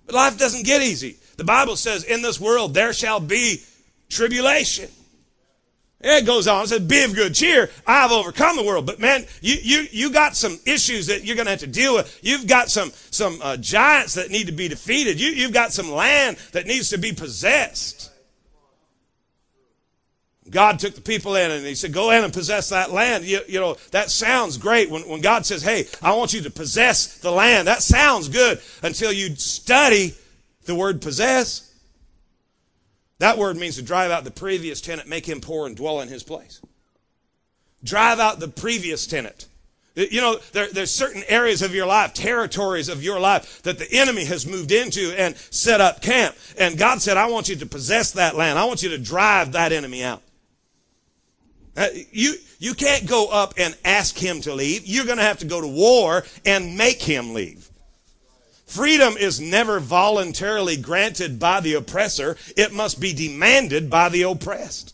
But 0.06 0.15
life 0.15 0.38
doesn't 0.38 0.65
get 0.65 0.82
easy. 0.82 1.17
The 1.38 1.44
Bible 1.44 1.75
says, 1.75 2.03
in 2.03 2.22
this 2.22 2.39
world 2.39 2.74
there 2.74 2.94
shall 2.94 3.20
be 3.20 3.62
tribulation. 4.10 4.89
It 6.00 6.25
goes 6.27 6.48
on. 6.48 6.63
It 6.63 6.68
says, 6.68 6.82
be 6.82 7.04
of 7.04 7.16
good 7.16 7.34
cheer. 7.34 7.72
I've 7.86 8.12
overcome 8.12 8.56
the 8.56 8.63
world. 8.63 8.86
But 8.86 9.00
man, 9.00 9.25
you, 9.42 9.56
you, 9.62 9.88
you 9.92 10.12
got 10.12 10.36
some 10.36 10.60
issues 10.66 11.08
that 11.08 11.25
you're 11.25 11.36
going 11.36 11.46
to 11.46 11.51
have 11.51 11.62
to 11.62 11.68
deal 11.68 11.96
with. 11.96 12.20
You've 12.22 12.48
got 12.48 12.70
some, 12.70 12.92
some 13.10 13.39
uh, 13.42 13.58
giants 13.58 14.13
that 14.13 14.30
need 14.30 14.46
to 14.48 14.54
be 14.54 14.68
defeated. 14.68 15.20
You, 15.20 15.30
you've 15.30 15.54
got 15.54 15.74
some 15.74 15.92
land 15.92 16.38
that 16.51 16.68
needs 16.68 16.92
to 16.92 17.00
be 17.00 17.13
possessed. 17.13 18.12
God 20.50 20.80
took 20.80 20.96
the 20.96 21.01
people 21.01 21.36
in 21.36 21.51
and 21.51 21.66
he 21.66 21.75
said, 21.75 21.92
go 21.92 22.12
in 22.12 22.24
and 22.24 22.32
possess 22.32 22.70
that 22.70 22.92
land. 22.92 23.25
You, 23.25 23.42
you, 23.48 23.60
know, 23.60 23.75
that 23.92 24.10
sounds 24.10 24.58
great 24.58 24.89
when, 24.89 25.01
when 25.01 25.22
God 25.22 25.46
says, 25.46 25.62
hey, 25.62 25.88
I 26.01 26.13
want 26.13 26.34
you 26.34 26.42
to 26.42 26.51
possess 26.51 27.18
the 27.18 27.32
land. 27.32 27.68
That 27.68 27.82
sounds 27.82 28.30
good 28.30 28.62
until 28.84 29.12
you 29.12 29.36
study 29.36 30.13
the 30.66 30.75
word 30.75 31.01
possess. 31.01 31.67
That 33.20 33.38
word 33.38 33.58
means 33.58 33.76
to 33.78 33.82
drive 33.82 34.12
out 34.12 34.24
the 34.24 34.32
previous 34.32 34.82
tenant, 34.82 35.10
make 35.10 35.26
him 35.26 35.42
poor, 35.42 35.66
and 35.66 35.76
dwell 35.76 36.02
in 36.02 36.08
his 36.08 36.24
place. 36.24 36.62
Drive 37.84 38.20
out 38.20 38.40
the 38.40 38.48
previous 38.48 39.08
tenant. 39.08 39.48
You 39.96 40.22
know, 40.22 40.40
there, 40.52 40.68
there's 40.72 40.92
certain 40.92 41.24
areas 41.28 41.64
of 41.64 41.74
your 41.74 41.88
life, 41.88 42.14
territories 42.14 42.88
of 42.88 43.04
your 43.04 43.20
life 43.20 43.64
that 43.64 43.80
the 43.80 43.92
enemy 43.92 44.26
has 44.26 44.46
moved 44.46 44.72
into 44.72 45.12
and 45.18 45.36
set 45.36 45.82
up 45.82 46.04
camp. 46.04 46.36
And 46.60 46.78
God 46.78 47.02
said, 47.02 47.18
I 47.18 47.26
want 47.28 47.50
you 47.50 47.56
to 47.56 47.66
possess 47.66 48.12
that 48.12 48.36
land. 48.36 48.60
I 48.60 48.66
want 48.66 48.84
you 48.84 48.90
to 48.90 49.00
drive 49.00 49.54
that 49.54 49.72
enemy 49.72 50.04
out. 50.04 50.22
Uh, 51.76 51.88
you, 52.12 52.36
you 52.60 52.76
can't 52.76 53.08
go 53.08 53.28
up 53.30 53.56
and 53.58 53.76
ask 53.84 54.16
him 54.16 54.42
to 54.42 54.54
leave. 54.54 54.86
You're 54.86 55.06
going 55.06 55.18
to 55.18 55.24
have 55.24 55.40
to 55.40 55.46
go 55.46 55.62
to 55.62 55.68
war 55.68 56.24
and 56.46 56.78
make 56.78 57.02
him 57.02 57.34
leave. 57.34 57.67
Freedom 58.68 59.16
is 59.16 59.40
never 59.40 59.80
voluntarily 59.80 60.76
granted 60.76 61.40
by 61.40 61.62
the 61.62 61.76
oppressor. 61.76 62.36
It 62.58 62.74
must 62.74 63.00
be 63.00 63.14
demanded 63.14 63.90
by 63.90 64.10
the 64.10 64.24
oppressed. 64.24 64.94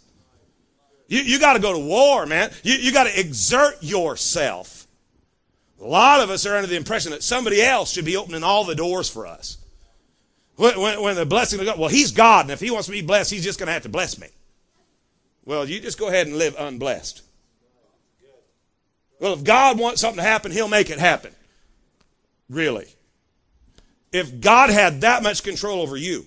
You, 1.08 1.22
you 1.22 1.39
got 1.39 1.53
to 1.53 1.60
go 1.60 1.74
to 1.74 1.80
war, 1.80 2.27
man. 2.27 2.51
You, 2.62 2.75
you 2.75 2.94
got 2.94 3.06
to 3.06 3.20
exert 3.20 3.82
yourself. 3.82 4.86
A 5.82 5.86
lot 5.86 6.22
of 6.22 6.30
us 6.30 6.46
are 6.46 6.56
under 6.56 6.68
the 6.68 6.77
impression 6.77 7.12
that 7.12 7.24
somebody 7.24 7.63
else 7.63 7.92
should 7.92 8.06
be 8.06 8.15
opening 8.15 8.44
all 8.44 8.63
the 8.63 8.75
doors 8.75 9.10
for 9.10 9.25
us. 9.25 9.58
When, 10.56 10.80
when, 10.80 11.01
when 11.01 11.15
the 11.15 11.25
blessing 11.25 11.60
of 11.60 11.65
God, 11.65 11.80
well, 11.80 11.89
he's 11.89 12.12
God, 12.12 12.46
and 12.46 12.51
if 12.51 12.60
he 12.60 12.70
wants 12.70 12.86
to 12.86 12.92
be 12.92 13.01
blessed, 13.01 13.32
he's 13.32 13.44
just 13.44 13.58
going 13.58 13.68
to 13.68 13.74
have 13.74 13.84
to 13.84 13.89
bless 13.89 14.20
me. 14.20 14.27
Well, 15.46 15.68
you 15.68 15.80
just 15.80 15.98
go 15.98 16.10
ahead 16.10 16.27
and 16.27 16.38
live 16.38 16.56
unblessed. 16.60 17.24
Well, 19.20 19.34
if 19.34 19.44
God 19.44 19.80
wants 19.80 20.00
something 20.00 20.24
to 20.24 20.30
happen, 20.30 20.51
he'll 20.51 20.68
make 20.68 20.92
it 20.92 21.00
happen. 21.00 21.34
Really 22.50 22.88
if 24.13 24.39
God 24.39 24.70
had 24.70 25.01
that 25.01 25.24
much 25.24 25.43
control 25.43 25.82
over 25.82 25.98
you, 25.98 26.25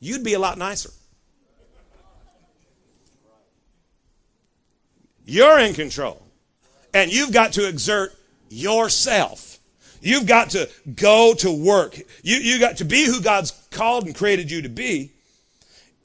you'd 0.00 0.24
be 0.24 0.32
a 0.34 0.38
lot 0.38 0.58
nicer. 0.58 0.90
You're 5.26 5.58
in 5.58 5.74
control. 5.74 6.22
And 6.94 7.12
you've 7.12 7.32
got 7.32 7.52
to 7.54 7.68
exert 7.68 8.16
yourself. 8.48 9.58
You've 10.00 10.26
got 10.26 10.50
to 10.50 10.70
go 10.94 11.34
to 11.34 11.50
work. 11.50 11.98
You, 12.22 12.36
you 12.36 12.58
got 12.58 12.78
to 12.78 12.84
be 12.84 13.04
who 13.04 13.20
God's 13.20 13.50
called 13.70 14.06
and 14.06 14.14
created 14.14 14.50
you 14.50 14.62
to 14.62 14.68
be. 14.68 15.12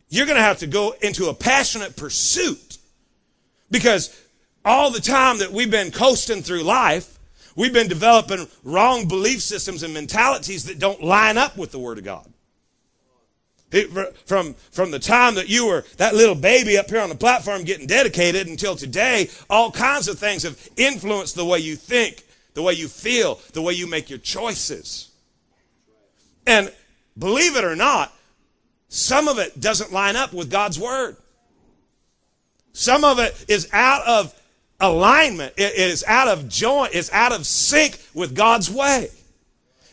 You're 0.09 0.25
going 0.25 0.37
to 0.37 0.43
have 0.43 0.59
to 0.59 0.67
go 0.67 0.93
into 1.01 1.29
a 1.29 1.33
passionate 1.33 1.95
pursuit 1.95 2.77
because 3.69 4.19
all 4.65 4.91
the 4.91 4.99
time 4.99 5.37
that 5.37 5.51
we've 5.51 5.71
been 5.71 5.91
coasting 5.91 6.41
through 6.41 6.63
life, 6.63 7.10
We've 7.55 7.73
been 7.73 7.87
developing 7.87 8.47
wrong 8.63 9.07
belief 9.07 9.41
systems 9.41 9.83
and 9.83 9.93
mentalities 9.93 10.65
that 10.65 10.79
don't 10.79 11.03
line 11.03 11.37
up 11.37 11.57
with 11.57 11.71
the 11.71 11.79
Word 11.79 11.97
of 11.97 12.03
God. 12.03 12.27
It, 13.71 13.89
from, 14.25 14.53
from 14.71 14.91
the 14.91 14.99
time 14.99 15.35
that 15.35 15.47
you 15.47 15.67
were 15.67 15.85
that 15.95 16.13
little 16.13 16.35
baby 16.35 16.77
up 16.77 16.89
here 16.89 16.99
on 16.99 17.07
the 17.07 17.15
platform 17.15 17.63
getting 17.63 17.87
dedicated 17.87 18.47
until 18.47 18.75
today, 18.75 19.29
all 19.49 19.71
kinds 19.71 20.09
of 20.09 20.19
things 20.19 20.43
have 20.43 20.69
influenced 20.75 21.35
the 21.35 21.45
way 21.45 21.59
you 21.59 21.77
think, 21.77 22.23
the 22.53 22.61
way 22.61 22.73
you 22.73 22.89
feel, 22.89 23.39
the 23.53 23.61
way 23.61 23.73
you 23.73 23.87
make 23.87 24.09
your 24.09 24.19
choices. 24.19 25.11
And 26.45 26.71
believe 27.17 27.55
it 27.55 27.63
or 27.63 27.75
not, 27.77 28.13
some 28.89 29.29
of 29.29 29.39
it 29.39 29.57
doesn't 29.59 29.93
line 29.93 30.17
up 30.17 30.33
with 30.33 30.51
God's 30.51 30.77
Word. 30.77 31.15
Some 32.73 33.05
of 33.05 33.19
it 33.19 33.45
is 33.47 33.69
out 33.71 34.05
of 34.05 34.40
alignment. 34.81 35.53
It 35.57 35.75
is 35.75 36.03
out 36.05 36.27
of 36.27 36.49
joint. 36.49 36.93
It's 36.93 37.11
out 37.13 37.31
of 37.31 37.45
sync 37.45 37.97
with 38.13 38.35
God's 38.35 38.69
way. 38.69 39.09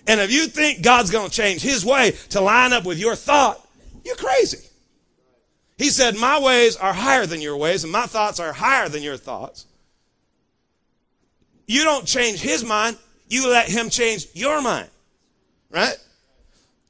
And 0.06 0.20
if 0.20 0.32
you 0.32 0.46
think 0.46 0.82
God's 0.82 1.10
going 1.10 1.28
to 1.28 1.34
change 1.34 1.60
his 1.60 1.84
way 1.84 2.12
to 2.30 2.40
line 2.40 2.72
up 2.72 2.84
with 2.84 2.98
your 2.98 3.14
thought, 3.14 3.64
you're 4.04 4.16
crazy. 4.16 4.66
He 5.76 5.90
said, 5.90 6.16
My 6.16 6.40
ways 6.40 6.76
are 6.76 6.94
higher 6.94 7.26
than 7.26 7.42
your 7.42 7.56
ways, 7.56 7.84
and 7.84 7.92
my 7.92 8.06
thoughts 8.06 8.40
are 8.40 8.52
higher 8.52 8.88
than 8.88 9.02
your 9.02 9.18
thoughts. 9.18 9.66
You 11.66 11.84
don't 11.84 12.06
change 12.06 12.40
his 12.40 12.64
mind, 12.64 12.96
you 13.28 13.48
let 13.48 13.68
him 13.68 13.90
change 13.90 14.26
your 14.32 14.62
mind. 14.62 14.88
Right? 15.70 15.96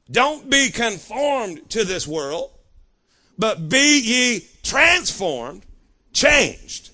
Don't 0.09 0.49
be 0.49 0.71
conformed 0.71 1.69
to 1.71 1.83
this 1.83 2.07
world, 2.07 2.51
but 3.37 3.67
be 3.67 3.99
ye 4.01 4.47
transformed, 4.63 5.63
changed 6.13 6.91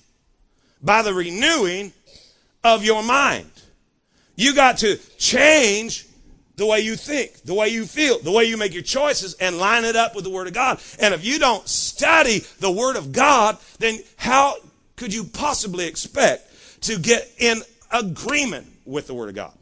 by 0.86 1.02
the 1.02 1.12
renewing 1.12 1.92
of 2.64 2.84
your 2.84 3.02
mind. 3.02 3.50
You 4.36 4.54
got 4.54 4.78
to 4.78 4.96
change 5.18 6.06
the 6.54 6.64
way 6.64 6.80
you 6.80 6.96
think, 6.96 7.42
the 7.42 7.52
way 7.52 7.68
you 7.68 7.84
feel, 7.84 8.18
the 8.20 8.30
way 8.30 8.44
you 8.44 8.56
make 8.56 8.72
your 8.72 8.82
choices 8.82 9.34
and 9.34 9.58
line 9.58 9.84
it 9.84 9.96
up 9.96 10.14
with 10.14 10.24
the 10.24 10.30
Word 10.30 10.46
of 10.46 10.54
God. 10.54 10.80
And 10.98 11.12
if 11.12 11.24
you 11.24 11.38
don't 11.38 11.68
study 11.68 12.38
the 12.60 12.70
Word 12.70 12.96
of 12.96 13.12
God, 13.12 13.58
then 13.78 13.98
how 14.16 14.54
could 14.94 15.12
you 15.12 15.24
possibly 15.24 15.86
expect 15.86 16.82
to 16.82 16.98
get 16.98 17.30
in 17.38 17.60
agreement 17.90 18.66
with 18.86 19.06
the 19.06 19.14
Word 19.14 19.28
of 19.28 19.34
God? 19.34 19.52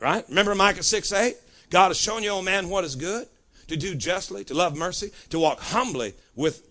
Right? 0.00 0.28
Remember 0.28 0.54
Micah 0.54 0.82
6 0.82 1.12
8? 1.12 1.36
God 1.70 1.88
has 1.88 1.96
shown 1.98 2.22
you, 2.22 2.30
old 2.30 2.44
man, 2.44 2.68
what 2.68 2.84
is 2.84 2.96
good, 2.96 3.26
to 3.68 3.76
do 3.76 3.94
justly, 3.94 4.44
to 4.44 4.54
love 4.54 4.76
mercy, 4.76 5.12
to 5.30 5.38
walk 5.38 5.60
humbly 5.60 6.14
with 6.34 6.66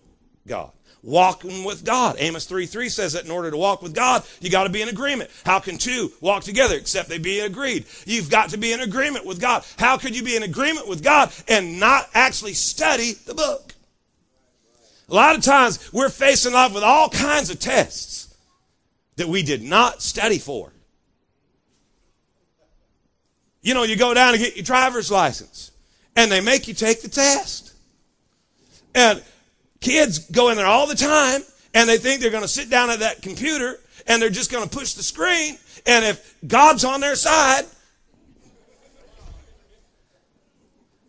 God 0.46 0.70
walking 1.02 1.64
with 1.64 1.84
God. 1.84 2.16
Amos 2.18 2.44
3 2.44 2.66
3 2.66 2.88
says 2.88 3.12
that 3.12 3.24
in 3.24 3.30
order 3.30 3.50
to 3.50 3.56
walk 3.56 3.82
with 3.82 3.94
God, 3.94 4.22
you 4.40 4.50
got 4.50 4.64
to 4.64 4.70
be 4.70 4.82
in 4.82 4.88
agreement. 4.88 5.30
How 5.44 5.58
can 5.58 5.78
two 5.78 6.12
walk 6.20 6.44
together 6.44 6.76
except 6.76 7.08
they 7.08 7.18
be 7.18 7.40
agreed? 7.40 7.86
You've 8.06 8.30
got 8.30 8.50
to 8.50 8.56
be 8.56 8.72
in 8.72 8.80
agreement 8.80 9.26
with 9.26 9.40
God. 9.40 9.64
How 9.78 9.98
could 9.98 10.16
you 10.16 10.22
be 10.22 10.36
in 10.36 10.42
agreement 10.42 10.88
with 10.88 11.02
God 11.02 11.32
and 11.48 11.80
not 11.80 12.08
actually 12.14 12.54
study 12.54 13.12
the 13.12 13.34
book? 13.34 13.74
A 15.08 15.14
lot 15.14 15.36
of 15.36 15.42
times 15.42 15.92
we're 15.92 16.08
facing 16.08 16.54
off 16.54 16.72
with 16.72 16.84
all 16.84 17.08
kinds 17.10 17.50
of 17.50 17.58
tests 17.58 18.34
that 19.16 19.28
we 19.28 19.42
did 19.42 19.62
not 19.62 20.00
study 20.02 20.38
for. 20.38 20.72
You 23.60 23.74
know, 23.74 23.82
you 23.82 23.96
go 23.96 24.14
down 24.14 24.32
to 24.32 24.38
get 24.38 24.56
your 24.56 24.64
driver's 24.64 25.10
license 25.10 25.70
and 26.16 26.30
they 26.30 26.40
make 26.40 26.66
you 26.66 26.74
take 26.74 27.02
the 27.02 27.08
test. 27.08 27.72
And 28.94 29.22
Kids 29.82 30.20
go 30.30 30.48
in 30.48 30.56
there 30.56 30.66
all 30.66 30.86
the 30.86 30.94
time 30.94 31.42
and 31.74 31.88
they 31.88 31.98
think 31.98 32.20
they're 32.20 32.30
going 32.30 32.44
to 32.44 32.48
sit 32.48 32.70
down 32.70 32.88
at 32.88 33.00
that 33.00 33.20
computer 33.20 33.78
and 34.06 34.22
they're 34.22 34.30
just 34.30 34.50
going 34.50 34.66
to 34.66 34.74
push 34.74 34.94
the 34.94 35.02
screen. 35.02 35.58
And 35.84 36.04
if 36.04 36.36
God's 36.46 36.84
on 36.84 37.00
their 37.00 37.16
side, 37.16 37.64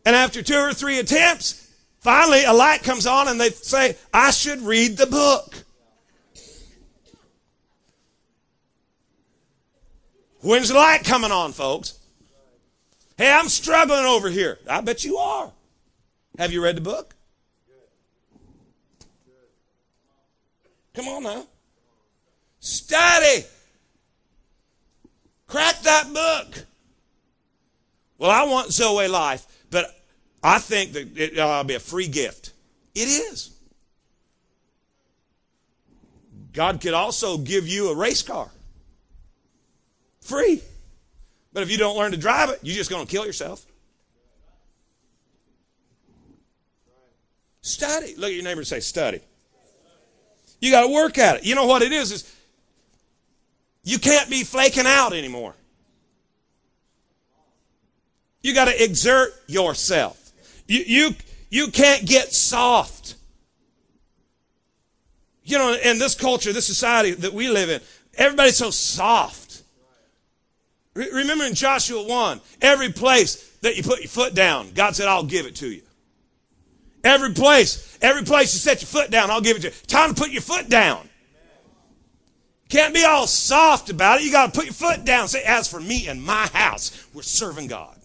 and 0.06 0.16
after 0.16 0.42
two 0.42 0.58
or 0.58 0.74
three 0.74 1.00
attempts, 1.00 1.72
finally 2.00 2.44
a 2.44 2.52
light 2.52 2.84
comes 2.84 3.06
on 3.06 3.28
and 3.28 3.40
they 3.40 3.52
say, 3.52 3.96
I 4.14 4.32
should 4.32 4.62
read 4.62 4.98
the 4.98 5.08
book. 5.08 5.64
When's 10.42 10.70
the 10.70 10.76
light 10.76 11.04
coming 11.06 11.32
on, 11.32 11.54
folks? 11.54 12.00
Hey, 13.18 13.32
I'm 13.32 13.48
struggling 13.48 14.04
over 14.04 14.30
here. 14.30 14.58
I 14.68 14.82
bet 14.82 15.06
you 15.06 15.18
are. 15.18 15.52
Have 16.40 16.52
you 16.52 16.62
read 16.62 16.76
the 16.76 16.82
book? 16.82 17.16
Come 20.94 21.08
on 21.08 21.24
now. 21.24 21.46
Study. 22.60 23.46
Crack 25.48 25.82
that 25.82 26.14
book. 26.14 26.66
Well, 28.18 28.32
I 28.32 28.44
want 28.46 28.72
Zoe 28.72 29.08
life, 29.08 29.46
but 29.70 29.86
I 30.42 30.60
think 30.60 30.94
that 30.94 31.18
it 31.18 31.38
ought 31.40 31.64
to 31.64 31.68
be 31.68 31.74
a 31.76 31.80
free 31.80 32.08
gift. 32.08 32.52
It 32.96 33.08
is. 33.08 33.50
God 36.54 36.80
could 36.80 36.94
also 36.94 37.38
give 37.38 37.68
you 37.68 37.90
a 37.90 37.96
race 37.96 38.22
car. 38.22 38.50
Free. 40.22 40.62
But 41.52 41.64
if 41.64 41.72
you 41.72 41.78
don't 41.78 41.98
learn 41.98 42.12
to 42.12 42.18
drive 42.18 42.50
it, 42.50 42.60
you're 42.62 42.76
just 42.76 42.90
going 42.90 43.06
to 43.06 43.12
kill 43.12 43.26
yourself. 43.26 43.66
Study. 47.62 48.16
Look 48.16 48.30
at 48.30 48.36
your 48.36 48.44
neighbor 48.44 48.62
and 48.62 48.68
say, 48.68 48.80
study. 48.80 49.22
You 50.64 50.72
got 50.72 50.84
to 50.84 50.88
work 50.88 51.18
at 51.18 51.36
it. 51.36 51.46
You 51.46 51.56
know 51.56 51.66
what 51.66 51.82
it 51.82 51.92
is? 51.92 52.14
Is 52.14 52.36
you 53.84 54.00
can't 54.00 54.30
be 54.30 54.46
flaking 54.46 54.86
out 54.86 55.12
anymore. 55.12 55.56
You 58.42 58.54
got 58.54 58.66
to 58.70 58.84
exert 58.84 59.34
yourself. 59.46 60.32
You, 60.66 60.80
you, 60.88 61.10
you 61.50 61.68
can't 61.68 62.06
get 62.06 62.32
soft. 62.32 63.16
You 65.44 65.58
know, 65.58 65.74
in 65.74 66.00
this 66.00 66.16
culture, 66.16 66.54
this 66.54 66.66
society 66.66 67.12
that 67.12 67.34
we 67.34 67.50
live 67.50 67.70
in, 67.70 67.82
everybody's 68.16 68.56
so 68.56 68.70
soft. 68.70 69.64
Re- 70.94 71.12
remember 71.12 71.44
in 71.44 71.56
Joshua 71.56 72.08
1, 72.08 72.40
every 72.62 72.94
place 72.94 73.50
that 73.64 73.76
you 73.76 73.84
put 73.84 74.00
your 74.00 74.08
foot 74.08 74.34
down, 74.34 74.72
God 74.72 74.96
said, 74.96 75.10
I'll 75.10 75.26
give 75.26 75.46
it 75.46 75.58
to 75.58 75.68
you. 75.68 75.82
Every 77.04 77.34
place, 77.34 77.98
every 78.02 78.24
place 78.24 78.54
you 78.54 78.60
set 78.60 78.82
your 78.82 78.88
foot 78.88 79.12
down, 79.12 79.30
I'll 79.30 79.42
give 79.42 79.58
it 79.58 79.62
to 79.62 79.68
you. 79.68 79.74
Time 79.88 80.14
to 80.14 80.22
put 80.22 80.32
your 80.32 80.42
foot 80.42 80.70
down. 80.70 81.10
Can't 82.70 82.94
be 82.94 83.04
all 83.04 83.28
soft 83.28 83.90
about 83.90 84.20
it. 84.20 84.26
You 84.26 84.32
got 84.32 84.54
to 84.54 84.60
put 84.60 84.66
your 84.66 84.74
foot 84.74 85.06
down. 85.06 85.28
Say, 85.28 85.44
as 85.44 85.68
for 85.68 85.80
me 85.80 86.08
and 86.08 86.24
my 86.24 86.48
house, 86.48 87.08
we're 87.14 87.22
serving 87.22 87.68
God. 87.68 87.96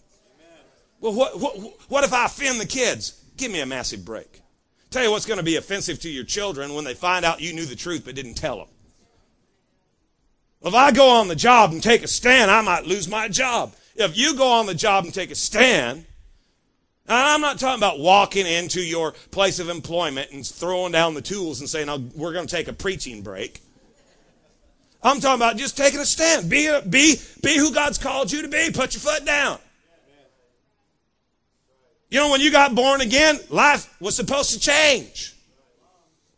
Well, 1.00 1.14
what, 1.14 1.38
what, 1.38 1.56
what 1.88 2.04
if 2.04 2.12
I 2.12 2.26
offend 2.26 2.60
the 2.60 2.66
kids? 2.66 3.24
Give 3.36 3.52
me 3.52 3.60
a 3.60 3.66
massive 3.66 4.04
break. 4.04 4.42
Tell 4.90 5.04
you 5.04 5.10
what's 5.10 5.26
going 5.26 5.38
to 5.38 5.44
be 5.44 5.56
offensive 5.56 6.00
to 6.00 6.10
your 6.10 6.24
children 6.24 6.74
when 6.74 6.84
they 6.84 6.94
find 6.94 7.24
out 7.24 7.40
you 7.40 7.52
knew 7.52 7.66
the 7.66 7.76
truth 7.76 8.02
but 8.04 8.14
didn't 8.14 8.34
tell 8.34 8.58
them. 8.58 8.68
If 10.62 10.74
I 10.74 10.90
go 10.90 11.08
on 11.08 11.28
the 11.28 11.36
job 11.36 11.70
and 11.70 11.82
take 11.82 12.02
a 12.02 12.08
stand, 12.08 12.50
I 12.50 12.62
might 12.62 12.84
lose 12.84 13.08
my 13.08 13.28
job. 13.28 13.74
If 13.94 14.16
you 14.16 14.34
go 14.36 14.50
on 14.50 14.66
the 14.66 14.74
job 14.74 15.04
and 15.04 15.14
take 15.14 15.30
a 15.30 15.36
stand, 15.36 16.04
I'm 17.08 17.40
not 17.40 17.58
talking 17.58 17.80
about 17.80 17.98
walking 17.98 18.46
into 18.46 18.80
your 18.80 19.12
place 19.30 19.58
of 19.58 19.68
employment 19.68 20.30
and 20.32 20.46
throwing 20.46 20.92
down 20.92 21.14
the 21.14 21.22
tools 21.22 21.60
and 21.60 21.68
saying, 21.68 22.12
we're 22.14 22.32
going 22.32 22.46
to 22.46 22.54
take 22.54 22.68
a 22.68 22.72
preaching 22.72 23.22
break. 23.22 23.60
I'm 25.02 25.20
talking 25.20 25.40
about 25.40 25.56
just 25.56 25.76
taking 25.76 26.00
a 26.00 26.04
stand. 26.04 26.50
Be, 26.50 26.66
a, 26.66 26.82
be, 26.82 27.16
be 27.42 27.56
who 27.56 27.72
God's 27.72 27.98
called 27.98 28.32
you 28.32 28.42
to 28.42 28.48
be. 28.48 28.70
Put 28.72 28.94
your 28.94 29.00
foot 29.00 29.24
down. 29.24 29.58
You 32.10 32.20
know, 32.20 32.30
when 32.30 32.40
you 32.40 32.50
got 32.50 32.74
born 32.74 33.00
again, 33.00 33.38
life 33.50 33.94
was 34.00 34.16
supposed 34.16 34.52
to 34.52 34.60
change. 34.60 35.34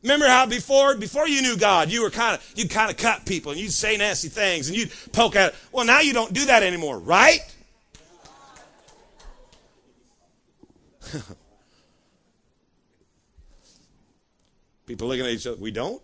Remember 0.03 0.27
how 0.27 0.47
before 0.47 0.97
before 0.97 1.29
you 1.29 1.43
knew 1.43 1.59
God, 1.59 1.91
you 1.91 2.03
were 2.03 2.11
kind 2.11 2.35
of 2.35 2.53
you'd 2.57 2.71
kind 2.71 2.91
of 2.91 2.97
cut 2.97 3.27
people 3.27 3.53
and 3.53 3.61
you'd 3.61 3.73
say 3.73 3.99
nasty 3.99 4.29
things 4.29 4.69
and 4.69 4.77
you'd 4.77 4.91
poke 5.12 5.37
at. 5.37 5.53
It. 5.53 5.59
Well, 5.73 5.85
now 5.85 6.00
you 6.00 6.15
don't 6.15 6.33
do 6.33 6.47
that 6.47 6.62
anymore, 6.62 6.99
right? 6.99 7.41
people 14.87 15.09
looking 15.09 15.25
at 15.25 15.31
each 15.31 15.47
other. 15.47 15.57
We 15.57 15.71
don't. 15.71 16.02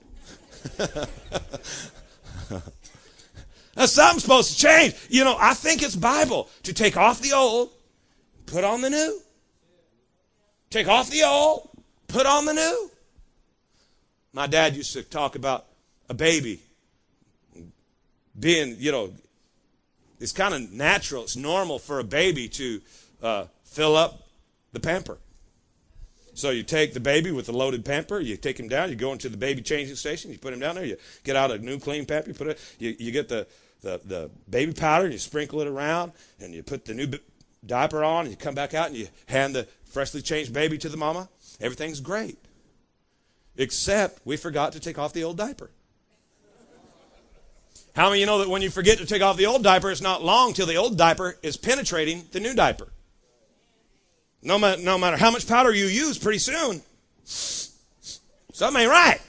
Now, 3.77 3.85
something's 3.85 4.23
supposed 4.23 4.53
to 4.53 4.57
change. 4.57 4.95
You 5.11 5.25
know, 5.25 5.37
I 5.39 5.53
think 5.53 5.83
it's 5.83 5.95
Bible 5.95 6.49
to 6.63 6.73
take 6.73 6.97
off 6.97 7.21
the 7.21 7.35
old, 7.35 7.69
put 8.47 8.65
on 8.65 8.81
the 8.81 8.89
new. 8.89 9.21
Take 10.71 10.89
off 10.89 11.11
the 11.11 11.25
old, 11.25 11.69
put 12.09 12.27
on 12.27 12.47
the 12.47 12.55
new. 12.55 12.91
My 14.33 14.47
dad 14.47 14.77
used 14.77 14.95
to 14.95 15.03
talk 15.03 15.37
about 15.37 15.67
a 16.09 16.15
baby 16.15 16.61
being, 18.39 18.77
you 18.79 18.93
know, 18.93 19.13
it's 20.21 20.33
kind 20.33 20.55
of 20.55 20.73
natural, 20.73 21.25
it's 21.25 21.37
normal 21.37 21.79
for 21.79 22.01
a 22.01 22.05
baby 22.05 22.49
to 22.49 22.81
uh, 23.23 23.45
fill 23.65 23.97
up 23.97 24.26
the 24.77 24.81
pamper. 24.81 25.19
So 26.35 26.51
you 26.51 26.63
take 26.63 26.93
the 26.93 27.01
baby 27.01 27.31
with 27.31 27.47
the 27.47 27.53
loaded 27.53 27.83
pamper, 27.83 28.21
you 28.21 28.37
take 28.37 28.61
him 28.61 28.69
down, 28.69 28.91
you 28.91 28.97
go 28.97 29.13
into 29.13 29.31
the 29.31 29.39
baby 29.39 29.63
changing 29.63 29.97
station, 29.97 30.31
you 30.31 30.39
put 30.39 30.53
him 30.53 30.61
down 30.61 30.75
there, 30.75 30.85
you 30.85 30.99
get 31.25 31.35
out 31.35 31.51
a 31.51 31.59
new 31.59 31.79
clean 31.79 32.05
pamper, 32.05 32.29
you 32.29 32.35
put 32.35 32.49
it, 32.49 32.77
you, 32.79 32.95
you 32.99 33.11
get 33.11 33.27
the, 33.29 33.47
the, 33.81 34.03
the 34.05 34.31
baby 34.51 34.75
powder, 34.75 35.05
and 35.05 35.15
you 35.15 35.19
sprinkle 35.19 35.63
it 35.63 35.67
around, 35.67 36.13
and 36.41 36.53
you 36.53 36.63
put 36.63 36.85
the 36.85 36.93
new 36.93 37.11
diaper 37.65 38.05
on, 38.05 38.27
and 38.27 38.31
you 38.31 38.37
come 38.37 38.55
back 38.55 38.75
out 38.75 38.89
and 38.89 38.97
you 38.97 39.09
hand 39.27 39.55
the 39.55 39.67
freshly 39.87 40.21
changed 40.21 40.53
baby 40.53 40.77
to 40.77 40.91
the 40.91 40.97
mama. 40.99 41.27
Everything's 41.59 42.01
great. 42.01 42.39
Except 43.57 44.21
we 44.27 44.37
forgot 44.37 44.73
to 44.73 44.81
take 44.81 44.99
off 44.99 45.15
the 45.15 45.25
old 45.25 45.39
diaper. 45.39 45.71
How 47.95 48.11
many 48.11 48.19
of 48.19 48.21
you 48.21 48.27
know 48.27 48.39
that 48.41 48.51
when 48.51 48.61
you 48.61 48.69
forget 48.69 48.99
to 48.99 49.07
take 49.07 49.23
off 49.23 49.39
the 49.39 49.47
old 49.47 49.63
diaper, 49.63 49.91
it's 49.91 50.03
not 50.03 50.23
long 50.23 50.53
till 50.53 50.67
the 50.67 50.77
old 50.77 50.99
diaper 50.99 51.39
is 51.43 51.57
penetrating 51.57 52.25
the 52.33 52.41
new 52.41 52.53
diaper? 52.53 52.89
No, 54.47 54.59
no 54.77 54.97
matter 54.97 55.17
how 55.17 55.33
much 55.33 55.49
powder 55.49 55.73
you 55.73 55.87
use, 55.87 56.19
pretty 56.19 56.39
soon, 56.39 56.81
something 57.25 58.81
ain't 58.81 58.91
right. 58.91 59.21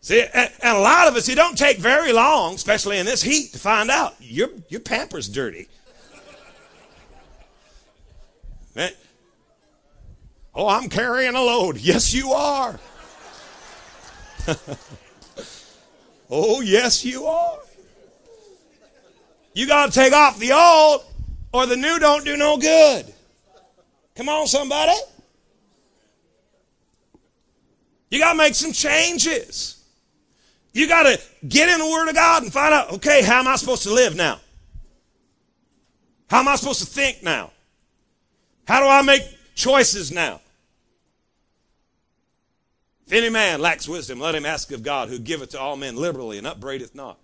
See, 0.00 0.20
and 0.34 0.50
a 0.64 0.80
lot 0.80 1.06
of 1.06 1.14
us, 1.14 1.28
it 1.28 1.36
don't 1.36 1.56
take 1.56 1.78
very 1.78 2.12
long, 2.12 2.56
especially 2.56 2.98
in 2.98 3.06
this 3.06 3.22
heat, 3.22 3.52
to 3.52 3.58
find 3.60 3.88
out 3.88 4.16
your, 4.18 4.48
your 4.68 4.80
pamper's 4.80 5.28
dirty. 5.28 5.68
Oh, 10.56 10.66
I'm 10.68 10.88
carrying 10.88 11.36
a 11.36 11.40
load. 11.40 11.78
Yes, 11.78 12.12
you 12.12 12.32
are. 12.32 12.80
oh, 16.30 16.62
yes, 16.62 17.04
you 17.04 17.26
are. 17.26 17.58
You 19.52 19.68
got 19.68 19.92
to 19.92 19.92
take 19.92 20.12
off 20.12 20.38
the 20.40 20.52
old, 20.52 21.04
or 21.54 21.66
the 21.66 21.76
new 21.76 22.00
don't 22.00 22.24
do 22.24 22.36
no 22.36 22.56
good. 22.56 23.06
Come 24.16 24.28
on, 24.28 24.48
somebody. 24.48 24.92
You 28.10 28.18
got 28.18 28.32
to 28.32 28.38
make 28.38 28.56
some 28.56 28.72
changes. 28.72 29.84
You 30.72 30.88
got 30.88 31.04
to 31.04 31.20
get 31.46 31.68
in 31.68 31.78
the 31.78 31.86
Word 31.86 32.08
of 32.08 32.16
God 32.16 32.42
and 32.42 32.52
find 32.52 32.74
out, 32.74 32.94
okay, 32.94 33.22
how 33.22 33.38
am 33.38 33.46
I 33.46 33.54
supposed 33.54 33.84
to 33.84 33.94
live 33.94 34.16
now? 34.16 34.40
How 36.28 36.40
am 36.40 36.48
I 36.48 36.56
supposed 36.56 36.80
to 36.80 36.86
think 36.86 37.22
now? 37.22 37.52
How 38.66 38.80
do 38.80 38.88
I 38.88 39.02
make 39.02 39.22
choices 39.54 40.10
now? 40.10 40.40
If 43.06 43.12
any 43.12 43.30
man 43.30 43.60
lacks 43.60 43.86
wisdom, 43.86 44.18
let 44.18 44.34
him 44.34 44.44
ask 44.44 44.72
of 44.72 44.82
God, 44.82 45.08
who 45.08 45.20
giveth 45.20 45.50
to 45.50 45.60
all 45.60 45.76
men 45.76 45.94
liberally 45.94 46.36
and 46.36 46.48
upbraideth 46.48 46.96
not. 46.96 47.16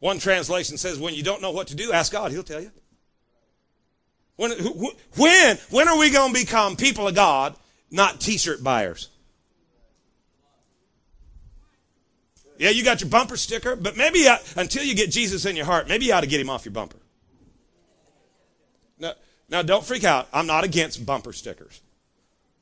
One 0.00 0.18
translation 0.18 0.76
says, 0.76 0.98
when 0.98 1.14
you 1.14 1.22
don't 1.22 1.40
know 1.40 1.50
what 1.50 1.68
to 1.68 1.74
do, 1.74 1.92
ask 1.92 2.12
God, 2.12 2.30
he'll 2.30 2.42
tell 2.42 2.60
you. 2.60 2.72
When, 4.38 4.52
when, 5.16 5.56
when 5.70 5.88
are 5.88 5.98
we 5.98 6.10
going 6.10 6.32
to 6.32 6.40
become 6.40 6.76
people 6.76 7.08
of 7.08 7.16
God, 7.16 7.56
not 7.90 8.20
t-shirt 8.20 8.62
buyers? 8.62 9.08
Yeah, 12.56 12.70
you 12.70 12.84
got 12.84 13.00
your 13.00 13.10
bumper 13.10 13.36
sticker, 13.36 13.74
but 13.74 13.96
maybe 13.96 14.28
uh, 14.28 14.36
until 14.56 14.84
you 14.84 14.94
get 14.94 15.10
Jesus 15.10 15.44
in 15.44 15.56
your 15.56 15.64
heart, 15.64 15.88
maybe 15.88 16.04
you 16.04 16.12
ought 16.12 16.20
to 16.20 16.28
get 16.28 16.40
him 16.40 16.50
off 16.50 16.64
your 16.64 16.72
bumper. 16.72 16.98
Now, 19.00 19.14
now 19.48 19.62
don't 19.62 19.84
freak 19.84 20.04
out. 20.04 20.28
I'm 20.32 20.46
not 20.46 20.62
against 20.62 21.04
bumper 21.04 21.32
stickers. 21.32 21.80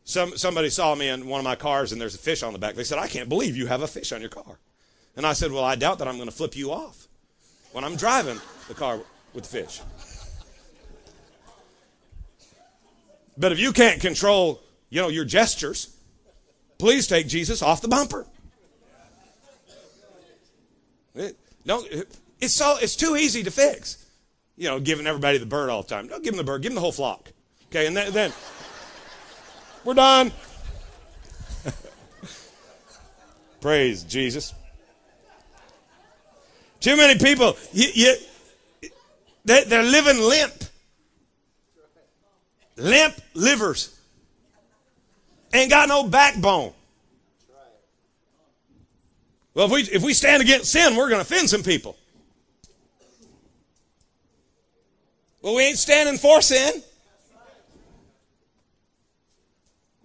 Some, 0.04 0.38
somebody 0.38 0.70
saw 0.70 0.94
me 0.94 1.08
in 1.08 1.26
one 1.26 1.40
of 1.40 1.44
my 1.44 1.56
cars 1.56 1.92
and 1.92 2.00
there's 2.00 2.14
a 2.14 2.18
fish 2.18 2.42
on 2.42 2.54
the 2.54 2.58
back. 2.58 2.74
They 2.74 2.84
said, 2.84 2.98
I 2.98 3.06
can't 3.06 3.28
believe 3.28 3.54
you 3.54 3.66
have 3.66 3.82
a 3.82 3.86
fish 3.86 4.12
on 4.12 4.22
your 4.22 4.30
car. 4.30 4.58
And 5.14 5.26
I 5.26 5.34
said, 5.34 5.52
Well, 5.52 5.64
I 5.64 5.74
doubt 5.74 5.98
that 5.98 6.08
I'm 6.08 6.16
going 6.16 6.28
to 6.28 6.34
flip 6.34 6.56
you 6.56 6.72
off 6.72 7.06
when 7.72 7.84
I'm 7.84 7.96
driving 7.96 8.40
the 8.68 8.74
car 8.74 9.00
with 9.34 9.44
the 9.44 9.50
fish. 9.50 9.82
But 13.36 13.52
if 13.52 13.58
you 13.58 13.72
can't 13.72 14.00
control, 14.00 14.62
you 14.88 15.00
know, 15.00 15.08
your 15.08 15.24
gestures, 15.24 15.94
please 16.78 17.06
take 17.06 17.28
Jesus 17.28 17.62
off 17.62 17.82
the 17.82 17.88
bumper. 17.88 18.26
It, 21.14 21.36
no, 21.64 21.84
it's 22.40 22.54
so 22.54 22.76
it's 22.80 22.96
too 22.96 23.16
easy 23.16 23.42
to 23.42 23.50
fix. 23.50 24.04
You 24.56 24.68
know, 24.68 24.80
giving 24.80 25.06
everybody 25.06 25.38
the 25.38 25.46
bird 25.46 25.68
all 25.68 25.82
the 25.82 25.88
time. 25.88 26.08
Don't 26.08 26.22
give 26.22 26.32
them 26.32 26.38
the 26.38 26.44
bird, 26.44 26.62
give 26.62 26.70
them 26.70 26.76
the 26.76 26.80
whole 26.80 26.92
flock. 26.92 27.30
Okay, 27.70 27.86
and 27.86 27.96
then, 27.96 28.12
then 28.12 28.32
we're 29.84 29.94
done. 29.94 30.32
Praise 33.60 34.02
Jesus. 34.04 34.54
Too 36.80 36.96
many 36.96 37.18
people, 37.18 37.56
you, 37.72 37.88
you, 37.94 38.14
they, 39.44 39.64
they're 39.64 39.82
living 39.82 40.20
limp. 40.20 40.52
Limp 42.76 43.14
livers. 43.34 43.98
Ain't 45.52 45.70
got 45.70 45.88
no 45.88 46.04
backbone. 46.04 46.72
Well, 49.54 49.66
if 49.66 49.72
we, 49.72 49.80
if 49.82 50.02
we 50.02 50.12
stand 50.12 50.42
against 50.42 50.70
sin, 50.70 50.96
we're 50.96 51.08
going 51.08 51.24
to 51.24 51.34
offend 51.34 51.48
some 51.48 51.62
people. 51.62 51.96
Well, 55.40 55.54
we 55.54 55.62
ain't 55.62 55.78
standing 55.78 56.18
for 56.18 56.42
sin. 56.42 56.82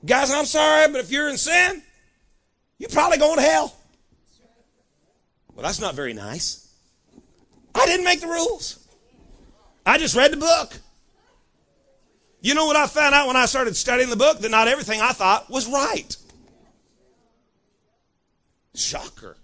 Guys, 0.05 0.31
I'm 0.31 0.45
sorry, 0.45 0.89
but 0.91 1.01
if 1.01 1.11
you're 1.11 1.29
in 1.29 1.37
sin, 1.37 1.81
you're 2.77 2.89
probably 2.89 3.17
going 3.17 3.35
to 3.35 3.41
hell. 3.41 3.75
Well, 5.53 5.63
that's 5.63 5.81
not 5.81 5.95
very 5.95 6.13
nice. 6.13 6.73
I 7.75 7.85
didn't 7.85 8.05
make 8.05 8.21
the 8.21 8.27
rules. 8.27 8.87
I 9.85 9.97
just 9.97 10.15
read 10.15 10.31
the 10.31 10.37
book. 10.37 10.73
You 12.41 12.55
know 12.55 12.65
what 12.65 12.75
I 12.75 12.87
found 12.87 13.13
out 13.13 13.27
when 13.27 13.35
I 13.35 13.45
started 13.45 13.75
studying 13.75 14.09
the 14.09 14.15
book? 14.15 14.39
That 14.39 14.49
not 14.49 14.67
everything 14.67 14.99
I 14.99 15.11
thought 15.11 15.49
was 15.49 15.67
right. 15.67 16.15
Shocker. 18.73 19.37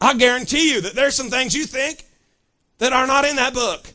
I 0.00 0.14
guarantee 0.14 0.72
you 0.72 0.82
that 0.82 0.94
there's 0.94 1.14
some 1.14 1.30
things 1.30 1.54
you 1.54 1.64
think 1.64 2.04
that 2.78 2.92
are 2.92 3.06
not 3.06 3.24
in 3.24 3.36
that 3.36 3.54
book. 3.54 3.92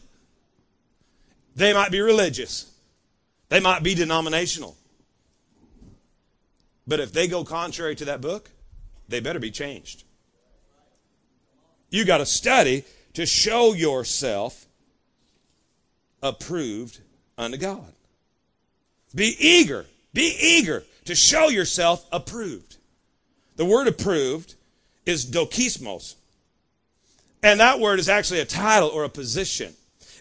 They 1.56 1.72
might 1.72 1.92
be 1.92 2.02
religious. 2.02 2.70
They 3.50 3.60
might 3.60 3.84
be 3.84 3.94
denominational. 3.94 4.76
But 6.88 7.00
if 7.00 7.14
they 7.14 7.28
go 7.28 7.44
contrary 7.44 7.96
to 7.96 8.06
that 8.06 8.22
book, 8.22 8.50
they 9.08 9.20
better 9.20 9.40
be 9.40 9.52
changed. 9.52 10.04
You 11.90 12.06
got 12.06 12.18
to 12.18 12.26
study 12.26 12.84
to 13.14 13.26
show 13.26 13.74
yourself 13.74 14.66
approved 16.24 17.00
unto 17.38 17.58
God. 17.58 17.94
Be 19.14 19.36
eager, 19.40 19.86
be 20.14 20.36
eager 20.42 20.84
to 21.06 21.14
show 21.14 21.50
yourself 21.50 22.08
approved. 22.12 22.78
The 23.58 23.66
word 23.66 23.88
approved 23.88 24.56
is 25.06 25.30
dokismos. 25.30 26.16
And 27.44 27.60
that 27.60 27.80
word 27.80 28.00
is 28.00 28.10
actually 28.10 28.40
a 28.40 28.46
title 28.46 28.90
or 28.90 29.04
a 29.04 29.10
position. 29.10 29.74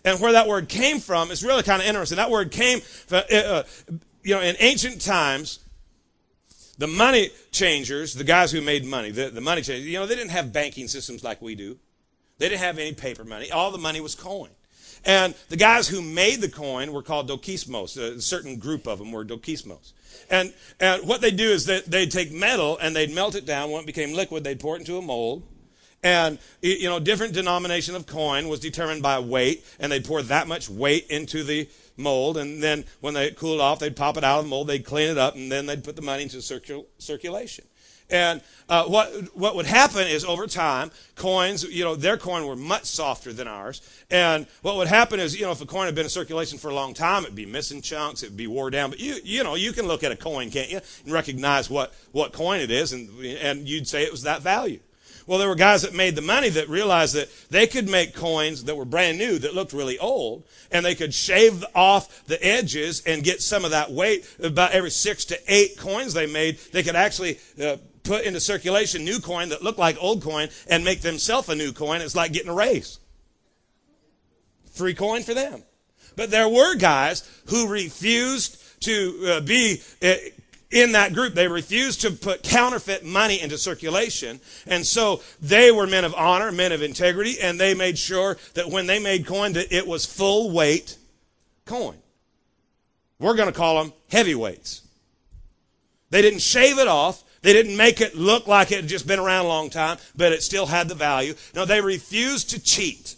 And 0.05 0.21
where 0.21 0.33
that 0.33 0.49
word 0.49 0.69
came 0.69 0.99
from 0.99 1.31
is 1.31 1.45
really 1.45 1.63
kind 1.63 1.81
of 1.81 1.87
interesting. 1.87 2.17
That 2.17 2.31
word 2.31 2.51
came, 2.51 2.81
from, 2.81 3.23
uh, 3.33 3.37
uh, 3.37 3.63
you 4.25 4.35
know, 4.35 4.41
in 4.41 4.57
ancient 4.59 5.01
times, 5.01 5.61
the 6.79 6.89
money 6.89 7.31
changers, 7.53 8.13
the 8.13 8.25
guys 8.25 8.51
who 8.51 8.61
made 8.61 8.85
money, 8.85 9.13
the, 9.13 9.31
the 9.31 9.41
money 9.41 9.63
changers, 9.63 9.87
you 9.87 9.99
know, 9.99 10.07
they 10.07 10.17
didn't 10.17 10.33
have 10.33 10.53
banking 10.53 10.89
systems 10.89 11.23
like 11.23 11.41
we 11.41 11.55
do. 11.55 11.79
They 12.39 12.49
didn't 12.49 12.63
have 12.63 12.79
any 12.79 12.93
paper 12.93 13.23
money. 13.25 13.53
All 13.53 13.71
the 13.71 13.79
money 13.79 14.01
was 14.01 14.17
coin. 14.17 14.51
And 15.05 15.35
the 15.49 15.57
guys 15.57 15.89
who 15.89 16.01
made 16.01 16.41
the 16.41 16.49
coin 16.49 16.93
were 16.93 17.03
called 17.03 17.29
dokismos. 17.29 17.97
A 17.97 18.21
certain 18.21 18.59
group 18.59 18.87
of 18.87 18.99
them 18.99 19.13
were 19.13 19.25
dokismos. 19.25 19.93
And, 20.31 20.53
and 20.79 21.07
what 21.07 21.21
they'd 21.21 21.37
do 21.37 21.51
is 21.51 21.67
that 21.67 21.87
they'd 21.87 22.11
take 22.11 22.33
metal 22.33 22.79
and 22.79 22.95
they'd 22.95 23.13
melt 23.13 23.35
it 23.35 23.47
down. 23.47 23.71
When 23.71 23.83
it 23.83 23.87
became 23.87 24.13
liquid, 24.13 24.45
they'd 24.45 24.61
pour 24.61 24.77
it 24.77 24.81
into 24.81 24.97
a 24.97 25.03
mold. 25.03 25.43
And, 26.05 26.39
you 26.61 26.89
know, 26.89 26.99
different 26.99 27.33
denomination 27.33 27.95
of 27.95 28.07
coin 28.07 28.49
was 28.49 28.59
determined 28.59 29.03
by 29.03 29.21
weight, 29.21 29.65
and 29.79 29.93
they'd 29.93 30.05
pour 30.05 30.21
that 30.23 30.49
much 30.49 30.69
weight 30.69 31.07
into 31.11 31.45
the 31.45 31.69
mold, 31.97 32.37
and 32.39 32.61
then 32.61 32.85
when 33.01 33.15
they 33.15 33.31
cooled 33.31 33.61
off, 33.61 33.79
they'd 33.79 33.95
pop 33.95 34.17
it 34.17 34.25
out 34.25 34.39
of 34.39 34.45
the 34.45 34.49
mold, 34.49 34.67
they'd 34.67 34.85
clean 34.85 35.11
it 35.11 35.19
up, 35.19 35.37
and 35.37 35.53
then 35.53 35.67
they'd 35.67 35.85
put 35.85 35.95
the 35.95 36.03
money 36.03 36.25
into 36.25 36.39
circul- 36.39 36.87
circulation. 36.99 37.65
And 38.13 38.43
uh, 38.69 38.85
what 38.85 39.09
what 39.35 39.57
would 39.57 39.67
happen 39.67 40.07
is 40.07 40.25
over 40.25 40.47
time, 40.47 40.91
coins, 41.17 41.65
you 41.65 41.83
know, 41.83 41.97
their 41.97 42.19
coin 42.19 42.47
were 42.47 42.55
much 42.55 42.85
softer 42.85 43.33
than 43.33 43.49
ours. 43.49 43.81
And 44.11 44.47
what 44.61 44.77
would 44.77 44.87
happen 44.87 45.19
is, 45.19 45.35
you 45.35 45.47
know, 45.47 45.51
if 45.51 45.63
a 45.63 45.67
coin 45.67 45.87
had 45.87 45.95
been 45.95 46.05
in 46.05 46.11
circulation 46.11 46.59
for 46.59 46.71
a 46.71 46.75
long 46.75 46.93
time, 46.93 47.25
it'd 47.25 47.35
be 47.35 47.47
missing 47.47 47.81
chunks, 47.81 48.23
it'd 48.23 48.37
be 48.37 48.47
wore 48.47 48.71
down. 48.71 48.91
But 48.91 49.01
you 49.01 49.17
you 49.25 49.43
know, 49.43 49.55
you 49.55 49.73
can 49.73 49.87
look 49.87 50.05
at 50.05 50.13
a 50.13 50.17
coin, 50.17 50.51
can't 50.51 50.71
you, 50.71 50.81
and 51.05 51.13
recognize 51.13 51.71
what 51.71 51.95
what 52.13 52.33
coin 52.33 52.61
it 52.61 52.71
is, 52.71 52.93
and 52.93 53.09
and 53.25 53.67
you'd 53.67 53.89
say 53.89 54.05
it 54.05 54.13
was 54.13 54.23
that 54.23 54.43
value. 54.43 54.81
Well, 55.27 55.39
there 55.39 55.49
were 55.49 55.55
guys 55.55 55.83
that 55.83 55.95
made 55.95 56.17
the 56.17 56.23
money 56.23 56.49
that 56.51 56.69
realized 56.69 57.15
that 57.15 57.31
they 57.49 57.67
could 57.67 57.89
make 57.89 58.15
coins 58.15 58.65
that 58.65 58.75
were 58.75 58.85
brand 58.85 59.19
new 59.19 59.39
that 59.39 59.55
looked 59.55 59.73
really 59.73 59.99
old, 59.99 60.45
and 60.71 60.85
they 60.85 60.95
could 60.95 61.15
shave 61.15 61.65
off 61.75 62.25
the 62.27 62.45
edges 62.45 63.03
and 63.07 63.23
get 63.23 63.41
some 63.41 63.65
of 63.65 63.71
that 63.71 63.93
weight. 63.93 64.29
About 64.43 64.73
every 64.73 64.91
six 64.91 65.25
to 65.27 65.39
eight 65.47 65.79
coins 65.79 66.13
they 66.13 66.27
made, 66.27 66.59
they 66.73 66.83
could 66.83 66.97
actually 66.97 67.39
uh, 67.63 67.77
put 68.05 68.25
into 68.25 68.41
circulation 68.41 69.05
new 69.05 69.21
coin 69.21 69.51
that 69.51 69.63
looked 69.63 69.79
like 69.79 69.97
old 70.01 70.23
coin 70.23 70.49
and 70.69 70.85
make 70.85 71.01
themselves 71.01 71.49
a 71.49 71.55
new 71.55 71.73
coin. 71.73 72.01
It's 72.01 72.17
like 72.17 72.33
getting 72.33 72.51
a 72.51 72.55
raise. 72.55 72.99
Free 74.73 74.95
coin 74.95 75.23
for 75.23 75.35
them. 75.35 75.63
But 76.17 76.31
there 76.31 76.49
were 76.49 76.77
guys 76.77 77.29
who 77.47 77.69
refused 77.69 78.59
to 78.83 79.35
uh, 79.37 79.41
be 79.41 79.81
uh, 80.03 80.15
in 80.71 80.93
that 80.93 81.13
group. 81.13 81.35
They 81.35 81.49
refused 81.49 82.01
to 82.03 82.11
put 82.11 82.43
counterfeit 82.43 83.05
money 83.05 83.41
into 83.41 83.59
circulation. 83.59 84.41
And 84.67 84.87
so 84.87 85.23
they 85.41 85.71
were 85.71 85.87
men 85.87 86.05
of 86.05 86.15
honor, 86.15 86.51
men 86.51 86.73
of 86.73 86.83
integrity, 86.83 87.37
and 87.41 87.61
they 87.61 87.75
made 87.75 87.99
sure 87.99 88.37
that 88.55 88.69
when 88.69 88.87
they 88.87 88.99
made 88.99 89.27
coin 89.27 89.53
that 89.53 89.73
it 89.73 89.87
was 89.87 90.05
full 90.05 90.51
weight 90.51 90.97
coin. 91.67 91.97
We're 93.19 93.37
going 93.37 93.49
to 93.49 93.57
call 93.57 93.83
them 93.83 93.93
heavyweights. 94.11 94.83
They 96.11 96.23
didn't 96.23 96.41
shave 96.41 96.79
it 96.79 96.89
off. 96.89 97.23
They 97.43 97.53
didn't 97.53 97.77
make 97.77 98.01
it 98.01 98.15
look 98.15 98.47
like 98.47 98.71
it 98.71 98.77
had 98.77 98.89
just 98.89 99.07
been 99.07 99.19
around 99.19 99.45
a 99.45 99.49
long 99.49 99.69
time, 99.69 99.99
but 100.17 100.33
it 100.33 100.43
still 100.43 100.67
had 100.67 100.89
the 100.89 100.95
value. 100.95 101.35
No, 101.55 101.65
they 101.65 101.81
refused 101.81 102.51
to 102.51 102.63
cheat. 102.63 103.17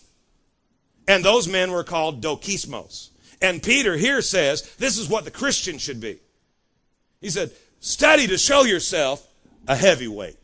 And 1.06 1.22
those 1.22 1.46
men 1.46 1.70
were 1.70 1.84
called 1.84 2.22
dokismos. 2.22 3.10
And 3.42 3.62
Peter 3.62 3.96
here 3.96 4.22
says 4.22 4.62
this 4.76 4.98
is 4.98 5.08
what 5.08 5.26
the 5.26 5.30
Christian 5.30 5.76
should 5.76 6.00
be. 6.00 6.18
He 7.20 7.28
said, 7.28 7.52
study 7.80 8.26
to 8.28 8.38
show 8.38 8.64
yourself 8.64 9.26
a 9.68 9.76
heavyweight. 9.76 10.38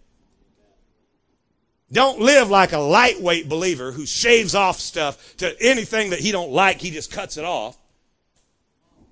Don't 1.93 2.21
live 2.21 2.51
like 2.51 2.73
a 2.73 2.79
lightweight 2.79 3.49
believer 3.49 3.90
who 3.93 4.07
shaves 4.07 4.55
off 4.55 4.79
stuff 4.79 5.37
to 5.38 5.61
anything 5.61 6.11
that 6.11 6.21
he 6.21 6.31
don't 6.31 6.53
like, 6.53 6.81
he 6.81 6.90
just 6.90 7.11
cuts 7.11 7.37
it 7.37 7.45
off, 7.45 7.77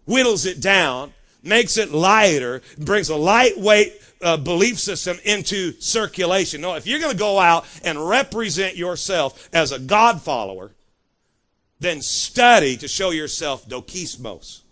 whittles 0.07 0.47
it 0.47 0.61
down, 0.61 1.13
makes 1.43 1.77
it 1.77 1.91
lighter, 1.91 2.63
brings 2.79 3.09
a 3.09 3.17
lightweight 3.17 3.95
uh, 4.23 4.37
belief 4.37 4.79
system 4.79 5.19
into 5.25 5.73
circulation. 5.81 6.61
No, 6.61 6.75
if 6.75 6.87
you're 6.87 7.01
going 7.01 7.13
to 7.13 7.19
go 7.19 7.39
out 7.39 7.67
and 7.85 8.09
represent 8.09 8.77
yourself 8.77 9.49
as 9.53 9.73
a 9.73 9.79
God 9.79 10.21
follower, 10.23 10.73
then 11.81 12.03
study 12.03 12.77
to 12.79 12.89
show 12.89 13.11
yourself 13.11 13.69
dokismos. 13.69 14.63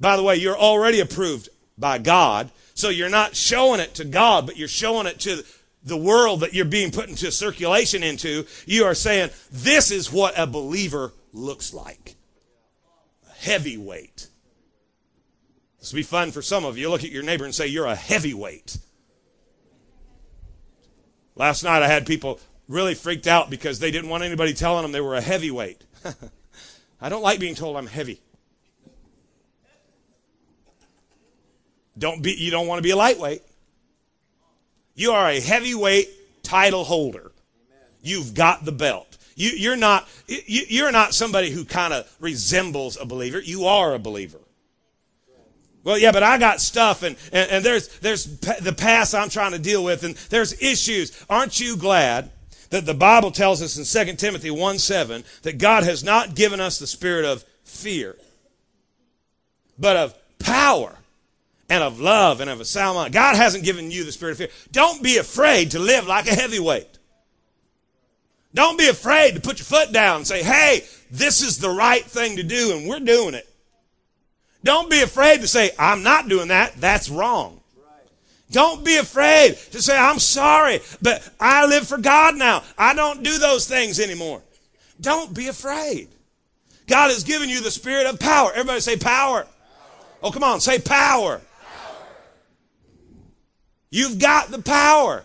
By 0.00 0.16
the 0.16 0.22
way, 0.22 0.36
you're 0.36 0.58
already 0.58 1.00
approved 1.00 1.48
by 1.78 1.98
God. 1.98 2.50
So 2.74 2.88
you're 2.88 3.08
not 3.08 3.36
showing 3.36 3.80
it 3.80 3.94
to 3.94 4.04
God, 4.04 4.46
but 4.46 4.56
you're 4.56 4.66
showing 4.66 5.06
it 5.06 5.20
to 5.20 5.44
the 5.84 5.96
world 5.96 6.40
that 6.40 6.54
you're 6.54 6.64
being 6.64 6.90
put 6.90 7.08
into 7.08 7.30
circulation 7.30 8.02
into. 8.02 8.46
You 8.66 8.84
are 8.84 8.94
saying, 8.94 9.30
this 9.52 9.90
is 9.90 10.10
what 10.10 10.36
a 10.36 10.46
believer 10.46 11.12
looks 11.32 11.72
like. 11.72 12.16
A 13.28 13.32
heavyweight. 13.32 14.28
This 15.84 15.92
will 15.92 15.98
be 15.98 16.02
fun 16.02 16.30
for 16.30 16.40
some 16.40 16.64
of 16.64 16.78
you. 16.78 16.88
Look 16.88 17.04
at 17.04 17.10
your 17.10 17.22
neighbor 17.22 17.44
and 17.44 17.54
say, 17.54 17.66
you're 17.66 17.84
a 17.84 17.94
heavyweight. 17.94 18.78
Last 21.36 21.62
night 21.62 21.82
I 21.82 21.88
had 21.88 22.06
people 22.06 22.40
really 22.68 22.94
freaked 22.94 23.26
out 23.26 23.50
because 23.50 23.80
they 23.80 23.90
didn't 23.90 24.08
want 24.08 24.24
anybody 24.24 24.54
telling 24.54 24.80
them 24.80 24.92
they 24.92 25.02
were 25.02 25.14
a 25.14 25.20
heavyweight. 25.20 25.84
I 27.02 27.10
don't 27.10 27.20
like 27.20 27.38
being 27.38 27.54
told 27.54 27.76
I'm 27.76 27.86
heavy. 27.86 28.18
Don't 31.98 32.22
be, 32.22 32.32
you 32.32 32.50
don't 32.50 32.66
want 32.66 32.78
to 32.78 32.82
be 32.82 32.92
a 32.92 32.96
lightweight. 32.96 33.42
You 34.94 35.10
are 35.10 35.28
a 35.28 35.38
heavyweight 35.38 36.08
title 36.42 36.84
holder. 36.84 37.30
You've 38.00 38.32
got 38.32 38.64
the 38.64 38.72
belt. 38.72 39.18
You, 39.36 39.50
you're 39.50 39.76
not, 39.76 40.08
you, 40.28 40.62
you're 40.66 40.92
not 40.92 41.12
somebody 41.12 41.50
who 41.50 41.66
kind 41.66 41.92
of 41.92 42.10
resembles 42.20 42.96
a 42.98 43.04
believer. 43.04 43.38
You 43.38 43.66
are 43.66 43.92
a 43.92 43.98
believer. 43.98 44.38
Well, 45.84 45.98
yeah, 45.98 46.12
but 46.12 46.22
I 46.22 46.38
got 46.38 46.62
stuff 46.62 47.02
and, 47.02 47.14
and, 47.30 47.50
and 47.50 47.64
there's, 47.64 47.88
there's 47.98 48.24
the 48.38 48.74
past 48.76 49.14
I'm 49.14 49.28
trying 49.28 49.52
to 49.52 49.58
deal 49.58 49.84
with 49.84 50.02
and 50.02 50.16
there's 50.30 50.60
issues. 50.62 51.24
Aren't 51.28 51.60
you 51.60 51.76
glad 51.76 52.30
that 52.70 52.86
the 52.86 52.94
Bible 52.94 53.30
tells 53.30 53.62
us 53.62 53.76
in 53.76 54.06
2 54.06 54.16
Timothy 54.16 54.50
1 54.50 54.78
7 54.78 55.24
that 55.42 55.58
God 55.58 55.84
has 55.84 56.02
not 56.02 56.34
given 56.34 56.58
us 56.58 56.78
the 56.78 56.86
spirit 56.86 57.26
of 57.26 57.44
fear, 57.62 58.16
but 59.78 59.96
of 59.96 60.38
power 60.38 60.96
and 61.68 61.82
of 61.82 62.00
love 62.00 62.40
and 62.40 62.48
of 62.48 62.60
a 62.60 62.64
sound 62.64 62.96
mind. 62.96 63.12
God 63.12 63.36
hasn't 63.36 63.64
given 63.64 63.90
you 63.90 64.04
the 64.04 64.12
spirit 64.12 64.32
of 64.32 64.38
fear. 64.38 64.48
Don't 64.72 65.02
be 65.02 65.18
afraid 65.18 65.72
to 65.72 65.78
live 65.78 66.06
like 66.06 66.26
a 66.26 66.34
heavyweight. 66.34 66.88
Don't 68.54 68.78
be 68.78 68.88
afraid 68.88 69.34
to 69.34 69.40
put 69.40 69.58
your 69.58 69.66
foot 69.66 69.92
down 69.92 70.18
and 70.18 70.26
say, 70.26 70.42
hey, 70.42 70.84
this 71.10 71.42
is 71.42 71.58
the 71.58 71.70
right 71.70 72.04
thing 72.04 72.36
to 72.36 72.42
do 72.42 72.72
and 72.74 72.88
we're 72.88 73.00
doing 73.00 73.34
it. 73.34 73.48
Don't 74.64 74.90
be 74.90 75.02
afraid 75.02 75.42
to 75.42 75.46
say, 75.46 75.70
I'm 75.78 76.02
not 76.02 76.28
doing 76.28 76.48
that. 76.48 76.74
That's 76.80 77.08
wrong. 77.08 77.60
Don't 78.50 78.84
be 78.84 78.96
afraid 78.96 79.56
to 79.72 79.82
say, 79.82 79.96
I'm 79.96 80.18
sorry, 80.18 80.80
but 81.02 81.28
I 81.38 81.66
live 81.66 81.86
for 81.86 81.98
God 81.98 82.36
now. 82.36 82.62
I 82.78 82.94
don't 82.94 83.22
do 83.22 83.38
those 83.38 83.68
things 83.68 84.00
anymore. 84.00 84.42
Don't 85.00 85.34
be 85.34 85.48
afraid. 85.48 86.08
God 86.86 87.10
has 87.10 87.24
given 87.24 87.48
you 87.48 87.60
the 87.60 87.70
spirit 87.70 88.06
of 88.06 88.18
power. 88.18 88.50
Everybody 88.52 88.80
say 88.80 88.96
power. 88.96 89.42
power. 89.42 89.46
Oh, 90.22 90.30
come 90.30 90.44
on, 90.44 90.60
say 90.60 90.78
power. 90.78 91.40
You've 93.90 94.18
got 94.18 94.50
the 94.50 94.62
power. 94.62 95.24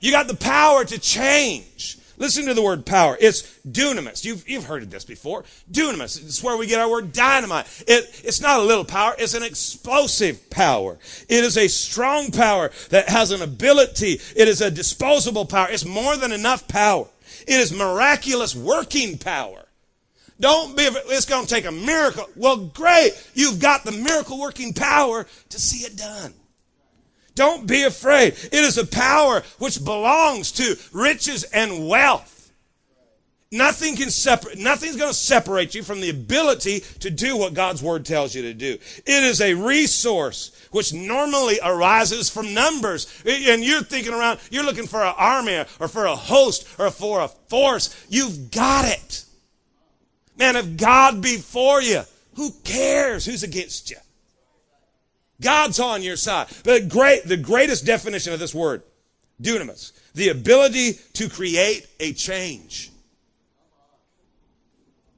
You 0.00 0.10
got 0.10 0.26
the 0.26 0.36
power 0.36 0.84
to 0.84 0.98
change. 0.98 1.98
Listen 2.18 2.46
to 2.46 2.54
the 2.54 2.62
word 2.62 2.86
power. 2.86 3.16
It's 3.20 3.42
dunamis. 3.66 4.24
You've, 4.24 4.48
you've 4.48 4.64
heard 4.64 4.82
of 4.82 4.90
this 4.90 5.04
before. 5.04 5.44
Dunamis. 5.70 6.22
It's 6.22 6.42
where 6.42 6.56
we 6.56 6.66
get 6.66 6.80
our 6.80 6.90
word 6.90 7.12
dynamite. 7.12 7.66
It, 7.86 8.22
it's 8.24 8.40
not 8.40 8.60
a 8.60 8.62
little 8.62 8.84
power. 8.84 9.14
It's 9.18 9.34
an 9.34 9.42
explosive 9.42 10.48
power. 10.50 10.98
It 11.28 11.44
is 11.44 11.58
a 11.58 11.68
strong 11.68 12.30
power 12.30 12.70
that 12.90 13.08
has 13.08 13.30
an 13.30 13.42
ability. 13.42 14.20
It 14.34 14.48
is 14.48 14.60
a 14.60 14.70
disposable 14.70 15.44
power. 15.44 15.68
It's 15.70 15.84
more 15.84 16.16
than 16.16 16.32
enough 16.32 16.66
power. 16.68 17.06
It 17.46 17.60
is 17.60 17.72
miraculous 17.72 18.54
working 18.56 19.18
power. 19.18 19.62
Don't 20.38 20.76
be, 20.76 20.82
it's 20.82 21.24
going 21.24 21.46
to 21.46 21.54
take 21.54 21.64
a 21.64 21.72
miracle. 21.72 22.26
Well, 22.36 22.56
great. 22.56 23.12
You've 23.34 23.58
got 23.58 23.84
the 23.84 23.92
miracle 23.92 24.38
working 24.38 24.74
power 24.74 25.26
to 25.48 25.60
see 25.60 25.86
it 25.86 25.96
done. 25.96 26.34
Don't 27.36 27.68
be 27.68 27.84
afraid. 27.84 28.32
It 28.32 28.52
is 28.52 28.78
a 28.78 28.86
power 28.86 29.42
which 29.58 29.84
belongs 29.84 30.50
to 30.52 30.76
riches 30.92 31.44
and 31.44 31.86
wealth. 31.86 32.32
Nothing 33.52 33.94
can 33.94 34.10
separate, 34.10 34.58
nothing's 34.58 34.96
going 34.96 35.10
to 35.10 35.16
separate 35.16 35.74
you 35.74 35.84
from 35.84 36.00
the 36.00 36.10
ability 36.10 36.80
to 37.00 37.10
do 37.10 37.36
what 37.36 37.54
God's 37.54 37.80
word 37.80 38.04
tells 38.04 38.34
you 38.34 38.42
to 38.42 38.54
do. 38.54 38.72
It 38.72 39.22
is 39.22 39.40
a 39.40 39.54
resource 39.54 40.50
which 40.72 40.92
normally 40.92 41.60
arises 41.62 42.28
from 42.28 42.54
numbers. 42.54 43.06
And 43.24 43.62
you're 43.62 43.82
thinking 43.82 44.12
around, 44.12 44.40
you're 44.50 44.64
looking 44.64 44.88
for 44.88 45.00
an 45.04 45.14
army 45.16 45.64
or 45.78 45.86
for 45.86 46.06
a 46.06 46.16
host 46.16 46.66
or 46.78 46.90
for 46.90 47.20
a 47.20 47.28
force. 47.28 47.94
You've 48.08 48.50
got 48.50 48.86
it. 48.86 49.24
Man, 50.36 50.56
if 50.56 50.76
God 50.76 51.22
be 51.22 51.36
for 51.36 51.80
you, 51.80 52.02
who 52.34 52.50
cares 52.64 53.24
who's 53.24 53.44
against 53.44 53.90
you? 53.90 53.98
God's 55.40 55.78
on 55.80 56.02
your 56.02 56.16
side. 56.16 56.48
The 56.48 56.80
great, 56.80 57.24
the 57.24 57.36
greatest 57.36 57.84
definition 57.84 58.32
of 58.32 58.40
this 58.40 58.54
word, 58.54 58.82
dunamis, 59.40 59.92
the 60.14 60.30
ability 60.30 60.94
to 61.14 61.28
create 61.28 61.86
a 62.00 62.12
change. 62.12 62.90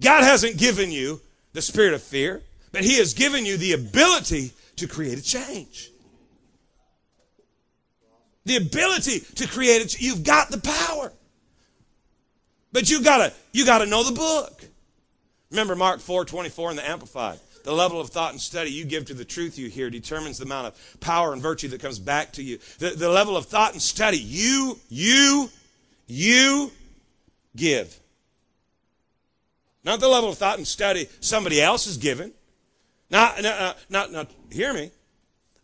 God 0.00 0.22
hasn't 0.24 0.59
given 0.59 0.90
you 0.90 1.20
the 1.52 1.62
spirit 1.62 1.94
of 1.94 2.02
fear, 2.02 2.42
but 2.72 2.85
He 2.85 2.98
has 2.98 3.14
given 3.14 3.44
you 3.44 3.57
the 3.57 3.72
ability 3.72 4.52
to 4.76 4.87
create 4.87 5.18
a 5.18 5.22
change. 5.22 5.90
The 8.44 8.57
ability 8.57 9.20
to 9.37 9.46
create 9.46 9.83
it, 9.83 10.00
you've 10.00 10.24
got 10.24 10.50
the 10.50 10.59
power. 10.59 11.12
But 12.72 12.90
you 12.90 13.02
gotta 13.02 13.33
you 13.52 13.64
gotta 13.64 13.87
know 13.87 14.04
the 14.04 14.12
book. 14.12 14.62
Remember 15.50 15.74
Mark 15.74 16.00
4 16.00 16.24
24 16.24 16.70
in 16.70 16.76
the 16.76 16.88
Amplified. 16.88 17.38
The 17.64 17.73
level 17.73 18.01
of 18.01 18.11
thought 18.11 18.33
and 18.33 18.40
study 18.40 18.71
you 18.71 18.85
give 18.85 19.07
to 19.07 19.14
the 19.14 19.25
truth 19.25 19.59
you 19.59 19.68
hear 19.68 19.90
determines 19.90 20.38
the 20.38 20.44
amount 20.44 20.68
of 20.68 21.01
power 21.01 21.33
and 21.33 21.42
virtue 21.42 21.68
that 21.68 21.81
comes 21.81 21.99
back 21.99 22.33
to 22.33 22.42
you. 22.42 22.59
The, 22.79 22.90
the 22.90 23.09
level 23.09 23.37
of 23.37 23.47
thought 23.47 23.73
and 23.73 23.83
study 23.83 24.18
you, 24.18 24.79
you, 24.88 25.51
you 26.07 26.73
give. 27.57 27.99
Not 29.85 30.01
the 30.01 30.09
level 30.09 30.31
of 30.31 30.38
thought 30.38 30.59
and 30.59 30.66
study 30.66 31.09
somebody 31.21 31.61
else 31.61 31.87
is 31.87 31.97
given. 31.97 32.33
Now, 33.11 33.35
now, 33.40 33.51
uh, 33.51 33.75
now, 33.88 34.07
now 34.07 34.27
hear 34.51 34.75
me. 34.75 34.90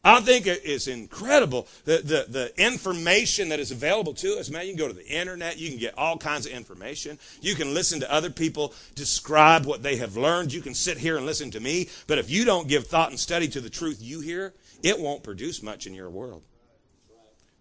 I 0.04 0.20
think 0.20 0.46
it's 0.46 0.86
incredible 0.86 1.66
the, 1.86 1.98
the, 1.98 2.26
the 2.28 2.62
information 2.62 3.48
that 3.48 3.58
is 3.58 3.70
available 3.70 4.12
to 4.14 4.38
us. 4.38 4.50
Man, 4.50 4.66
you 4.66 4.74
can 4.74 4.78
go 4.78 4.88
to 4.88 4.94
the 4.94 5.06
internet, 5.06 5.58
you 5.58 5.70
can 5.70 5.78
get 5.78 5.96
all 5.96 6.18
kinds 6.18 6.44
of 6.44 6.52
information. 6.52 7.18
You 7.40 7.54
can 7.54 7.72
listen 7.72 8.00
to 8.00 8.12
other 8.12 8.28
people 8.28 8.74
describe 8.94 9.64
what 9.64 9.82
they 9.82 9.96
have 9.96 10.18
learned. 10.18 10.52
You 10.52 10.60
can 10.60 10.74
sit 10.74 10.98
here 10.98 11.16
and 11.16 11.24
listen 11.24 11.50
to 11.52 11.60
me. 11.60 11.88
But 12.06 12.18
if 12.18 12.28
you 12.28 12.44
don't 12.44 12.68
give 12.68 12.86
thought 12.86 13.10
and 13.10 13.18
study 13.18 13.48
to 13.48 13.62
the 13.62 13.70
truth 13.70 14.02
you 14.02 14.20
hear, 14.20 14.52
it 14.82 15.00
won't 15.00 15.22
produce 15.22 15.62
much 15.62 15.86
in 15.86 15.94
your 15.94 16.10
world. 16.10 16.42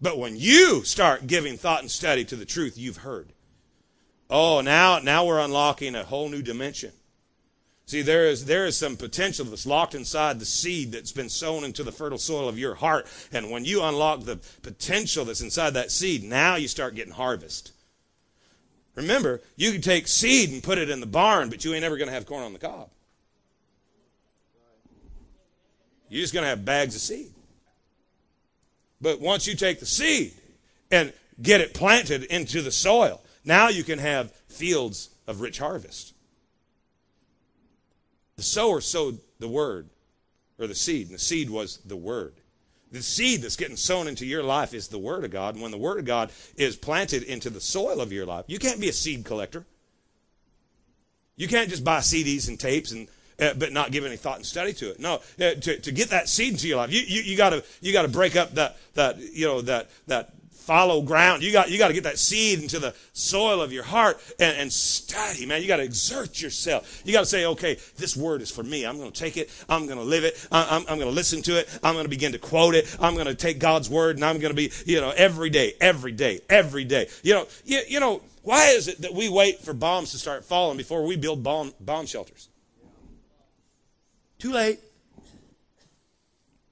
But 0.02 0.18
when 0.18 0.36
you 0.36 0.84
start 0.84 1.26
giving 1.26 1.56
thought 1.56 1.80
and 1.80 1.90
study 1.90 2.26
to 2.26 2.36
the 2.36 2.44
truth 2.44 2.76
you've 2.76 2.98
heard, 2.98 3.32
oh, 4.28 4.60
now, 4.60 4.98
now 4.98 5.24
we're 5.24 5.40
unlocking 5.40 5.94
a 5.94 6.04
whole 6.04 6.28
new 6.28 6.42
dimension. 6.42 6.92
See, 7.86 8.00
there 8.00 8.26
is, 8.26 8.46
there 8.46 8.64
is 8.64 8.78
some 8.78 8.96
potential 8.96 9.44
that's 9.44 9.66
locked 9.66 9.94
inside 9.94 10.38
the 10.38 10.46
seed 10.46 10.92
that's 10.92 11.12
been 11.12 11.28
sown 11.28 11.64
into 11.64 11.82
the 11.82 11.92
fertile 11.92 12.18
soil 12.18 12.48
of 12.48 12.58
your 12.58 12.74
heart. 12.74 13.06
And 13.30 13.50
when 13.50 13.66
you 13.66 13.82
unlock 13.82 14.20
the 14.20 14.40
potential 14.62 15.26
that's 15.26 15.42
inside 15.42 15.70
that 15.70 15.90
seed, 15.90 16.24
now 16.24 16.56
you 16.56 16.66
start 16.66 16.94
getting 16.94 17.12
harvest. 17.12 17.72
Remember, 18.94 19.42
you 19.56 19.72
can 19.72 19.82
take 19.82 20.08
seed 20.08 20.50
and 20.50 20.62
put 20.62 20.78
it 20.78 20.88
in 20.88 21.00
the 21.00 21.06
barn, 21.06 21.50
but 21.50 21.64
you 21.64 21.74
ain't 21.74 21.84
ever 21.84 21.98
going 21.98 22.08
to 22.08 22.14
have 22.14 22.26
corn 22.26 22.44
on 22.44 22.52
the 22.54 22.58
cob. 22.58 22.88
You're 26.08 26.22
just 26.22 26.32
going 26.32 26.44
to 26.44 26.48
have 26.48 26.64
bags 26.64 26.94
of 26.94 27.00
seed. 27.02 27.32
But 29.00 29.20
once 29.20 29.46
you 29.46 29.56
take 29.56 29.80
the 29.80 29.86
seed 29.86 30.32
and 30.90 31.12
get 31.42 31.60
it 31.60 31.74
planted 31.74 32.22
into 32.24 32.62
the 32.62 32.70
soil, 32.70 33.20
now 33.44 33.68
you 33.68 33.84
can 33.84 33.98
have 33.98 34.32
fields 34.48 35.10
of 35.26 35.40
rich 35.40 35.58
harvest. 35.58 36.13
The 38.36 38.42
sower 38.42 38.80
sowed 38.80 39.20
the 39.38 39.48
word, 39.48 39.88
or 40.58 40.66
the 40.66 40.74
seed, 40.74 41.06
and 41.06 41.14
the 41.14 41.20
seed 41.20 41.50
was 41.50 41.78
the 41.78 41.96
word. 41.96 42.34
The 42.90 43.02
seed 43.02 43.42
that's 43.42 43.56
getting 43.56 43.76
sown 43.76 44.06
into 44.06 44.24
your 44.24 44.42
life 44.42 44.72
is 44.72 44.88
the 44.88 44.98
word 44.98 45.24
of 45.24 45.30
God. 45.32 45.54
And 45.54 45.62
when 45.62 45.72
the 45.72 45.78
word 45.78 45.98
of 45.98 46.04
God 46.04 46.30
is 46.56 46.76
planted 46.76 47.24
into 47.24 47.50
the 47.50 47.60
soil 47.60 48.00
of 48.00 48.12
your 48.12 48.24
life, 48.24 48.44
you 48.46 48.58
can't 48.58 48.80
be 48.80 48.88
a 48.88 48.92
seed 48.92 49.24
collector. 49.24 49.66
You 51.36 51.48
can't 51.48 51.68
just 51.68 51.82
buy 51.82 51.98
CDs 51.98 52.48
and 52.48 52.58
tapes 52.58 52.92
and 52.92 53.08
uh, 53.40 53.52
but 53.54 53.72
not 53.72 53.90
give 53.90 54.04
any 54.04 54.16
thought 54.16 54.36
and 54.36 54.46
study 54.46 54.72
to 54.74 54.90
it. 54.90 55.00
No, 55.00 55.14
uh, 55.14 55.54
to, 55.54 55.80
to 55.80 55.92
get 55.92 56.10
that 56.10 56.28
seed 56.28 56.52
into 56.52 56.68
your 56.68 56.76
life, 56.76 56.92
you, 56.92 57.00
you, 57.00 57.22
you 57.22 57.36
gotta, 57.36 57.64
you 57.80 57.92
gotta 57.92 58.08
break 58.08 58.36
up 58.36 58.54
that, 58.54 58.76
that, 58.94 59.18
you 59.18 59.46
know, 59.46 59.60
that, 59.62 59.90
that 60.06 60.32
follow 60.64 61.02
ground. 61.02 61.42
You 61.42 61.52
got, 61.52 61.70
you 61.70 61.78
got 61.78 61.88
to 61.88 61.94
get 61.94 62.04
that 62.04 62.18
seed 62.18 62.62
into 62.62 62.78
the 62.78 62.94
soil 63.12 63.60
of 63.60 63.72
your 63.72 63.84
heart 63.84 64.18
and, 64.40 64.56
and 64.56 64.72
study, 64.72 65.44
man. 65.44 65.60
You 65.60 65.68
got 65.68 65.76
to 65.76 65.82
exert 65.82 66.40
yourself. 66.40 67.02
You 67.04 67.12
got 67.12 67.20
to 67.20 67.26
say, 67.26 67.44
okay, 67.44 67.78
this 67.96 68.16
word 68.16 68.40
is 68.40 68.50
for 68.50 68.62
me. 68.62 68.86
I'm 68.86 68.96
going 68.96 69.12
to 69.12 69.18
take 69.18 69.36
it. 69.36 69.50
I'm 69.68 69.86
going 69.86 69.98
to 69.98 70.04
live 70.04 70.24
it. 70.24 70.46
I'm, 70.50 70.80
I'm 70.88 70.98
going 70.98 71.00
to 71.00 71.14
listen 71.14 71.42
to 71.42 71.58
it. 71.58 71.68
I'm 71.82 71.94
going 71.94 72.06
to 72.06 72.10
begin 72.10 72.32
to 72.32 72.38
quote 72.38 72.74
it. 72.74 72.96
I'm 72.98 73.14
going 73.14 73.26
to 73.26 73.34
take 73.34 73.58
God's 73.58 73.90
word 73.90 74.16
and 74.16 74.24
I'm 74.24 74.38
going 74.38 74.52
to 74.52 74.56
be, 74.56 74.72
you 74.86 75.00
know, 75.00 75.12
every 75.16 75.50
day, 75.50 75.74
every 75.80 76.12
day, 76.12 76.40
every 76.48 76.84
day. 76.84 77.08
You 77.22 77.34
know, 77.34 77.46
you, 77.64 77.82
you 77.86 78.00
know, 78.00 78.22
why 78.42 78.68
is 78.68 78.88
it 78.88 79.02
that 79.02 79.12
we 79.12 79.28
wait 79.28 79.60
for 79.60 79.74
bombs 79.74 80.12
to 80.12 80.18
start 80.18 80.44
falling 80.44 80.78
before 80.78 81.04
we 81.04 81.16
build 81.16 81.42
bomb, 81.42 81.72
bomb 81.80 82.06
shelters? 82.06 82.48
Too 84.38 84.52
late. 84.52 84.80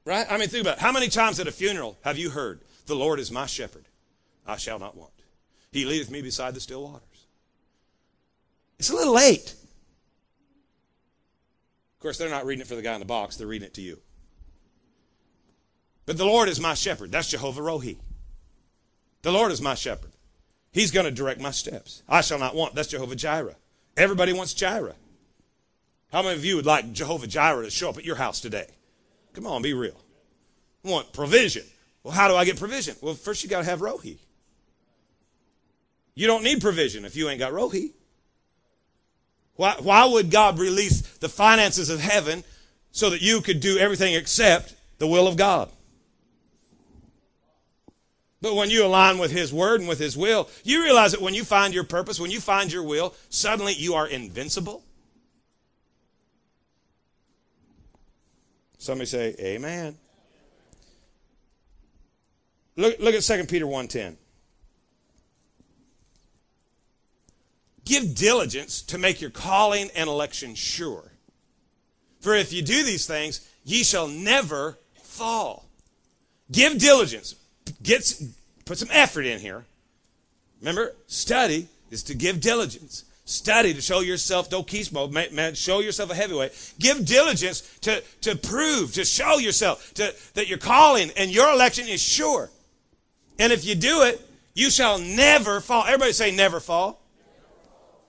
Right? 0.04 0.26
I 0.28 0.36
mean, 0.36 0.48
think 0.48 0.62
about 0.62 0.78
it. 0.78 0.80
How 0.80 0.92
many 0.92 1.08
times 1.08 1.38
at 1.40 1.46
a 1.46 1.52
funeral 1.52 1.96
have 2.02 2.18
you 2.18 2.30
heard, 2.30 2.60
the 2.86 2.94
Lord 2.94 3.18
is 3.18 3.30
my 3.30 3.46
shepherd. 3.46 3.84
I 4.46 4.56
shall 4.56 4.78
not 4.78 4.96
want. 4.96 5.12
He 5.70 5.84
leadeth 5.84 6.10
me 6.10 6.22
beside 6.22 6.54
the 6.54 6.60
still 6.60 6.82
waters. 6.82 7.26
It's 8.78 8.90
a 8.90 8.94
little 8.94 9.14
late. 9.14 9.54
Of 11.94 12.00
course, 12.00 12.18
they're 12.18 12.28
not 12.28 12.44
reading 12.44 12.62
it 12.62 12.66
for 12.66 12.74
the 12.74 12.82
guy 12.82 12.94
in 12.94 13.00
the 13.00 13.06
box, 13.06 13.36
they're 13.36 13.46
reading 13.46 13.66
it 13.66 13.74
to 13.74 13.82
you. 13.82 14.00
But 16.04 16.18
the 16.18 16.24
Lord 16.24 16.48
is 16.48 16.60
my 16.60 16.74
shepherd. 16.74 17.12
That's 17.12 17.30
Jehovah 17.30 17.60
Rohi. 17.60 17.96
The 19.22 19.30
Lord 19.30 19.52
is 19.52 19.62
my 19.62 19.74
shepherd. 19.74 20.10
He's 20.72 20.90
going 20.90 21.04
to 21.04 21.12
direct 21.12 21.40
my 21.40 21.52
steps. 21.52 22.02
I 22.08 22.22
shall 22.22 22.38
not 22.38 22.56
want. 22.56 22.74
That's 22.74 22.88
Jehovah 22.88 23.14
Jireh. 23.14 23.54
Everybody 23.96 24.32
wants 24.32 24.52
Jireh. 24.54 24.96
How 26.10 26.22
many 26.22 26.34
of 26.34 26.44
you 26.44 26.56
would 26.56 26.66
like 26.66 26.92
Jehovah 26.92 27.26
Jireh 27.26 27.64
to 27.64 27.70
show 27.70 27.88
up 27.88 27.98
at 27.98 28.04
your 28.04 28.16
house 28.16 28.40
today? 28.40 28.66
Come 29.32 29.46
on, 29.46 29.62
be 29.62 29.74
real. 29.74 30.00
want 30.82 31.12
provision. 31.12 31.64
Well, 32.02 32.14
how 32.14 32.28
do 32.28 32.34
I 32.34 32.44
get 32.44 32.58
provision? 32.58 32.96
Well, 33.00 33.14
first 33.14 33.44
you 33.44 33.50
got 33.50 33.58
to 33.58 33.64
have 33.64 33.80
Rohi. 33.80 34.18
You 36.14 36.26
don't 36.26 36.42
need 36.42 36.60
provision 36.60 37.04
if 37.04 37.16
you 37.16 37.28
ain't 37.28 37.38
got 37.38 37.52
Rohi. 37.52 37.92
Why, 39.56 39.76
why 39.80 40.04
would 40.06 40.30
God 40.30 40.58
release 40.58 41.02
the 41.18 41.28
finances 41.28 41.90
of 41.90 42.00
heaven 42.00 42.42
so 42.90 43.10
that 43.10 43.22
you 43.22 43.40
could 43.40 43.60
do 43.60 43.78
everything 43.78 44.14
except 44.14 44.74
the 44.98 45.06
will 45.06 45.28
of 45.28 45.36
God? 45.36 45.70
But 48.40 48.56
when 48.56 48.70
you 48.70 48.84
align 48.84 49.18
with 49.18 49.30
His 49.30 49.52
Word 49.52 49.80
and 49.80 49.88
with 49.88 50.00
His 50.00 50.16
will, 50.16 50.50
you 50.64 50.82
realize 50.82 51.12
that 51.12 51.22
when 51.22 51.32
you 51.32 51.44
find 51.44 51.72
your 51.72 51.84
purpose, 51.84 52.18
when 52.18 52.32
you 52.32 52.40
find 52.40 52.72
your 52.72 52.82
will, 52.82 53.14
suddenly 53.28 53.72
you 53.72 53.94
are 53.94 54.08
invincible. 54.08 54.82
Somebody 58.78 59.06
say, 59.06 59.36
Amen. 59.38 59.96
Look, 62.76 62.98
look 62.98 63.14
at 63.14 63.22
2 63.22 63.44
Peter 63.44 63.66
1.10. 63.66 64.16
Give 67.84 68.14
diligence 68.14 68.82
to 68.82 68.98
make 68.98 69.20
your 69.20 69.30
calling 69.30 69.90
and 69.94 70.08
election 70.08 70.54
sure. 70.54 71.12
For 72.20 72.34
if 72.34 72.52
you 72.52 72.62
do 72.62 72.84
these 72.84 73.06
things, 73.06 73.46
ye 73.64 73.82
shall 73.82 74.06
never 74.06 74.78
fall. 75.02 75.66
Give 76.50 76.78
diligence. 76.78 77.34
Get, 77.82 78.20
put 78.64 78.78
some 78.78 78.88
effort 78.92 79.26
in 79.26 79.40
here. 79.40 79.64
Remember, 80.60 80.94
study 81.08 81.66
is 81.90 82.04
to 82.04 82.14
give 82.14 82.40
diligence. 82.40 83.04
Study 83.24 83.74
to 83.74 83.80
show 83.80 84.00
yourself 84.00 84.48
dokismo, 84.50 85.56
show 85.56 85.80
yourself 85.80 86.10
a 86.10 86.14
heavyweight. 86.14 86.74
Give 86.78 87.04
diligence 87.04 87.60
to, 87.80 88.02
to 88.22 88.36
prove, 88.36 88.92
to 88.94 89.04
show 89.04 89.38
yourself 89.38 89.92
to, 89.94 90.14
that 90.34 90.48
your 90.48 90.58
calling 90.58 91.10
and 91.16 91.30
your 91.30 91.52
election 91.52 91.88
is 91.88 92.00
sure. 92.00 92.50
And 93.42 93.52
if 93.52 93.64
you 93.64 93.74
do 93.74 94.02
it, 94.02 94.20
you 94.54 94.70
shall 94.70 95.00
never 95.00 95.60
fall. 95.60 95.82
Everybody 95.84 96.12
say 96.12 96.30
never 96.30 96.60
fall. 96.60 97.02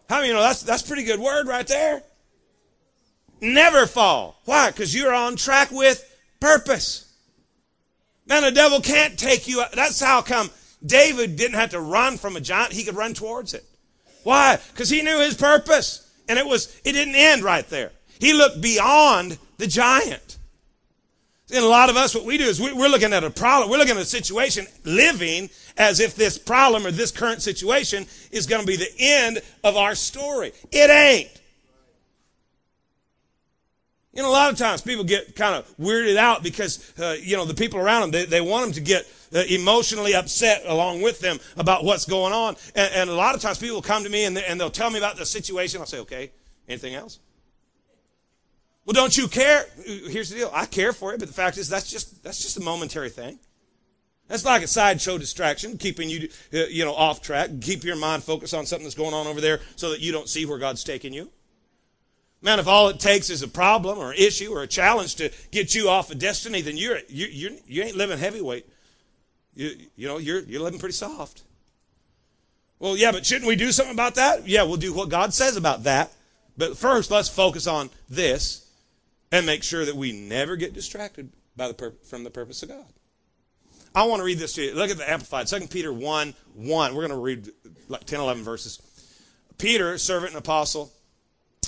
How 0.08 0.18
many 0.18 0.28
you 0.28 0.36
know 0.36 0.42
that's 0.42 0.62
that's 0.62 0.84
pretty 0.84 1.04
good 1.04 1.20
word 1.20 1.48
right 1.48 1.66
there? 1.66 2.04
Never 3.42 3.88
fall. 3.88 4.40
Why? 4.46 4.70
Because 4.70 4.94
you're 4.94 5.12
on 5.12 5.36
track 5.36 5.72
with 5.72 6.08
purpose. 6.40 7.12
Man, 8.28 8.44
the 8.44 8.52
devil 8.52 8.80
can't 8.80 9.18
take 9.18 9.48
you. 9.48 9.64
That's 9.74 10.00
how 10.00 10.22
come 10.22 10.52
David 10.86 11.36
didn't 11.36 11.56
have 11.58 11.72
to 11.72 11.80
run 11.80 12.20
from 12.20 12.36
a 12.36 12.40
giant. 12.40 12.72
He 12.72 12.84
could 12.84 12.96
run 12.96 13.16
towards 13.16 13.56
it. 13.56 13.66
Why? 14.22 14.60
Because 14.72 14.92
he 14.92 15.02
knew 15.02 15.18
his 15.18 15.34
purpose. 15.34 16.12
And 16.30 16.38
it 16.38 16.46
was, 16.46 16.80
it 16.86 16.92
didn't 16.92 17.16
end 17.16 17.42
right 17.42 17.68
there. 17.70 17.92
He 18.20 18.34
looked 18.34 18.62
beyond 18.62 19.40
the 19.58 19.66
giant. 19.66 20.38
And 21.54 21.64
a 21.64 21.68
lot 21.68 21.92
of 21.92 21.96
us, 21.96 22.16
what 22.16 22.26
we 22.26 22.40
do 22.40 22.46
is 22.46 22.60
we're 22.60 22.90
looking 22.90 23.14
at 23.14 23.24
a 23.24 23.30
problem, 23.30 23.70
we're 23.70 23.78
looking 23.78 23.96
at 23.96 24.02
a 24.02 24.06
situation, 24.06 24.66
living 24.86 25.52
as 25.78 26.00
if 26.00 26.16
this 26.16 26.38
problem 26.38 26.88
or 26.88 26.92
this 26.92 27.12
current 27.12 27.44
situation 27.44 28.08
is 28.32 28.48
going 28.48 28.62
to 28.62 28.68
be 28.68 28.76
the 28.76 28.92
end 28.98 29.40
of 29.64 29.78
our 29.78 29.94
story. 29.94 30.52
It 30.72 30.90
ain't. 30.90 31.30
You 34.14 34.24
know, 34.24 34.30
a 34.30 34.32
lot 34.32 34.52
of 34.52 34.58
times 34.58 34.82
people 34.82 35.04
get 35.04 35.36
kind 35.36 35.56
of 35.56 35.68
weirded 35.78 36.18
out 36.18 36.42
because, 36.42 36.92
uh, 37.00 37.16
you 37.20 37.36
know, 37.36 37.46
the 37.46 37.54
people 37.54 37.80
around 37.80 38.02
them, 38.02 38.12
they, 38.12 38.26
they 38.26 38.42
want 38.42 38.66
them 38.66 38.74
to 38.74 38.82
get 38.82 39.08
uh, 39.34 39.44
emotionally 39.48 40.16
upset 40.16 40.64
along 40.66 41.02
with 41.02 41.20
them 41.20 41.40
about 41.58 41.84
what's 41.84 42.06
going 42.06 42.34
on. 42.34 42.56
And, 42.76 42.94
and 42.96 43.10
a 43.12 43.16
lot 43.16 43.36
of 43.36 43.42
times 43.42 43.60
people 43.60 43.82
come 43.82 44.04
to 44.04 44.10
me 44.10 44.26
and, 44.26 44.38
they, 44.38 44.46
and 44.46 44.60
they'll 44.60 44.72
tell 44.72 44.90
me 44.90 44.98
about 44.98 45.18
the 45.18 45.26
situation. 45.26 45.82
I'll 45.82 45.88
say, 45.88 46.00
okay, 46.00 46.32
anything 46.68 46.96
else? 46.96 47.20
Well, 48.86 48.94
don't 48.94 49.16
you 49.16 49.28
care? 49.28 49.66
Here's 49.86 50.30
the 50.30 50.38
deal. 50.38 50.52
I 50.54 50.66
care 50.66 50.92
for 50.92 51.14
it, 51.14 51.20
but 51.20 51.28
the 51.28 51.34
fact 51.34 51.58
is 51.58 51.70
that's 51.70 51.90
just, 51.90 52.24
that's 52.24 52.42
just 52.42 52.58
a 52.58 52.62
momentary 52.62 53.10
thing. 53.10 53.40
That's 54.28 54.46
like 54.46 54.64
a 54.64 54.68
sideshow 54.68 55.18
distraction, 55.18 55.78
keeping 55.78 56.10
you, 56.10 56.30
uh, 56.54 56.66
you 56.70 56.84
know, 56.84 56.94
off 56.94 57.22
track. 57.22 57.50
Keep 57.62 57.84
your 57.84 57.96
mind 57.96 58.24
focused 58.24 58.54
on 58.54 58.66
something 58.66 58.86
that's 58.86 58.96
going 58.96 59.14
on 59.14 59.28
over 59.28 59.42
there 59.42 59.60
so 59.76 59.92
that 59.92 60.00
you 60.00 60.12
don't 60.12 60.30
see 60.30 60.46
where 60.46 60.58
God's 60.58 60.84
taking 60.84 61.14
you. 61.14 61.30
Man, 62.42 62.60
if 62.60 62.68
all 62.68 62.90
it 62.90 63.00
takes 63.00 63.30
is 63.30 63.42
a 63.42 63.48
problem 63.48 64.00
or 64.00 64.14
issue 64.14 64.54
or 64.54 64.64
a 64.64 64.68
challenge 64.68 65.16
to 65.16 65.32
get 65.52 65.76
you 65.76 65.88
off 65.88 66.12
of 66.12 66.20
destiny, 66.20 66.62
then 66.62 66.76
you're, 66.76 67.00
you, 67.08 67.28
you're, 67.28 67.52
you 67.68 67.84
ain't 67.84 67.96
living 67.96 68.18
heavyweight. 68.18 68.66
You, 69.56 69.72
you 69.96 70.08
know, 70.08 70.18
you're, 70.18 70.42
you're 70.42 70.62
living 70.62 70.80
pretty 70.80 70.94
soft. 70.94 71.44
Well, 72.80 72.98
yeah, 72.98 73.14
but 73.14 73.26
shouldn't 73.26 73.48
we 73.48 73.56
do 73.56 73.72
something 73.72 73.94
about 73.94 74.16
that? 74.16 74.46
Yeah, 74.46 74.64
we'll 74.64 74.76
do 74.76 74.94
what 74.94 75.08
God 75.08 75.34
says 75.34 75.56
about 75.56 75.84
that. 75.84 76.12
But 76.58 76.78
first, 76.78 77.12
let's 77.12 77.30
focus 77.30 77.66
on 77.66 77.90
this 78.10 78.63
and 79.34 79.48
make 79.48 79.64
sure 79.64 79.84
that 79.84 79.96
we 79.96 80.12
never 80.12 80.56
get 80.56 80.74
distracted 80.74 81.32
by 81.58 81.68
the 81.68 81.74
pur- 81.74 81.96
from 82.04 82.24
the 82.24 82.30
purpose 82.30 82.62
of 82.62 82.70
God. 82.70 82.86
I 83.96 84.04
want 84.04 84.20
to 84.20 84.24
read 84.24 84.38
this 84.38 84.54
to 84.54 84.62
you. 84.62 84.76
Look 84.76 84.92
at 84.92 84.98
the 84.98 85.10
Amplified. 85.10 85.48
2 85.48 85.68
Peter 85.68 85.92
1 85.92 86.36
1. 86.54 86.96
We're 86.96 87.08
going 87.08 87.10
to 87.10 87.18
read 87.18 87.50
like 87.90 88.06
10, 88.06 88.20
11 88.20 88.44
verses. 88.44 88.80
Peter, 89.58 89.98
servant 89.98 90.34
and 90.34 90.40
apostle, 90.40 90.92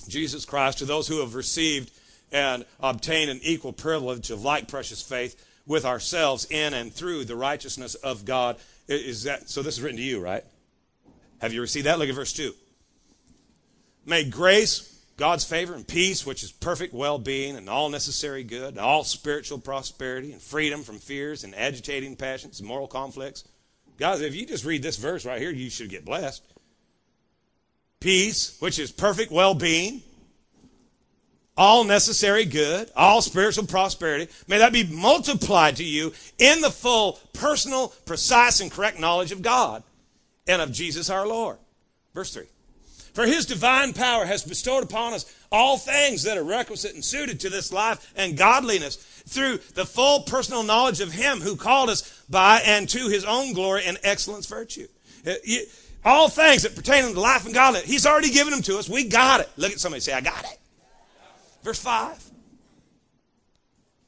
Jesus 0.07 0.45
Christ, 0.45 0.77
to 0.77 0.85
those 0.85 1.07
who 1.07 1.21
have 1.21 1.33
received 1.33 1.91
and 2.31 2.65
obtained 2.79 3.31
an 3.31 3.39
equal 3.41 3.73
privilege 3.73 4.29
of 4.29 4.43
like 4.43 4.67
precious 4.67 5.01
faith 5.01 5.43
with 5.65 5.85
ourselves 5.85 6.45
in 6.51 6.75
and 6.75 6.93
through 6.93 7.25
the 7.25 7.35
righteousness 7.35 7.95
of 7.95 8.25
God. 8.25 8.57
Is 8.87 9.23
that 9.23 9.49
so? 9.49 9.63
This 9.63 9.77
is 9.77 9.81
written 9.81 9.97
to 9.97 10.03
you, 10.03 10.19
right? 10.19 10.43
Have 11.39 11.51
you 11.51 11.61
received 11.61 11.87
that? 11.87 11.97
Look 11.97 12.09
at 12.09 12.15
verse 12.15 12.33
2. 12.33 12.53
May 14.05 14.23
grace, 14.23 14.94
God's 15.17 15.45
favor, 15.45 15.73
and 15.73 15.87
peace, 15.87 16.25
which 16.25 16.43
is 16.43 16.51
perfect 16.51 16.93
well 16.93 17.17
being 17.17 17.55
and 17.55 17.69
all 17.69 17.89
necessary 17.89 18.43
good, 18.43 18.69
and 18.69 18.79
all 18.79 19.03
spiritual 19.03 19.59
prosperity, 19.59 20.33
and 20.33 20.41
freedom 20.41 20.83
from 20.83 20.99
fears 20.99 21.43
and 21.43 21.55
agitating 21.55 22.15
passions 22.15 22.59
and 22.59 22.67
moral 22.67 22.87
conflicts. 22.87 23.45
Guys, 23.97 24.19
if 24.19 24.35
you 24.35 24.45
just 24.45 24.65
read 24.65 24.83
this 24.83 24.97
verse 24.97 25.25
right 25.25 25.41
here, 25.41 25.51
you 25.51 25.69
should 25.69 25.89
get 25.89 26.03
blessed 26.03 26.43
peace, 28.05 28.55
which 28.59 28.77
is 28.77 28.91
perfect 28.91 29.31
well 29.31 29.55
being, 29.55 30.03
all 31.57 31.83
necessary 31.83 32.45
good, 32.45 32.91
all 32.95 33.19
spiritual 33.19 33.65
prosperity. 33.65 34.31
May 34.47 34.59
that 34.59 34.71
be 34.71 34.83
multiplied 34.83 35.77
to 35.77 35.83
you 35.83 36.13
in 36.37 36.61
the 36.61 36.69
full, 36.69 37.13
personal, 37.33 37.89
precise, 38.05 38.59
and 38.59 38.71
correct 38.71 38.99
knowledge 38.99 39.31
of 39.31 39.41
God 39.41 39.81
and 40.47 40.61
of 40.61 40.71
Jesus 40.71 41.09
our 41.09 41.27
Lord. 41.27 41.57
Verse 42.13 42.31
3. 42.31 42.43
For 43.15 43.25
his 43.25 43.45
divine 43.45 43.93
power 43.93 44.25
has 44.25 44.43
bestowed 44.43 44.83
upon 44.83 45.13
us 45.13 45.25
all 45.49 45.77
things 45.77 46.23
that 46.23 46.37
are 46.37 46.43
requisite 46.43 46.95
and 46.95 47.03
suited 47.03 47.39
to 47.39 47.49
this 47.49 47.71
life 47.71 48.11
and 48.17 48.37
godliness 48.37 48.97
through 48.97 49.59
the 49.73 49.85
full 49.85 50.23
personal 50.23 50.63
knowledge 50.63 50.99
of 50.99 51.13
him 51.13 51.39
who 51.39 51.55
called 51.55 51.89
us 51.89 52.21
by 52.29 52.61
and 52.65 52.89
to 52.89 53.07
his 53.07 53.23
own 53.23 53.53
glory 53.53 53.83
and 53.85 53.97
excellence 54.03 54.47
virtue. 54.47 54.87
Uh, 55.25 55.33
all 56.03 56.27
things 56.27 56.63
that 56.63 56.75
pertain 56.75 57.13
to 57.13 57.17
life 57.17 57.45
and 57.45 57.53
godliness. 57.53 57.89
He's 57.89 58.05
already 58.05 58.31
given 58.31 58.51
them 58.51 58.61
to 58.63 58.77
us. 58.77 58.89
We 58.89 59.07
got 59.07 59.39
it. 59.39 59.49
Look 59.55 59.71
at 59.71 59.79
somebody 59.79 60.01
say, 60.01 60.11
I 60.11 60.19
got 60.19 60.43
it. 60.43 60.59
Verse 61.63 61.79
5. 61.79 62.31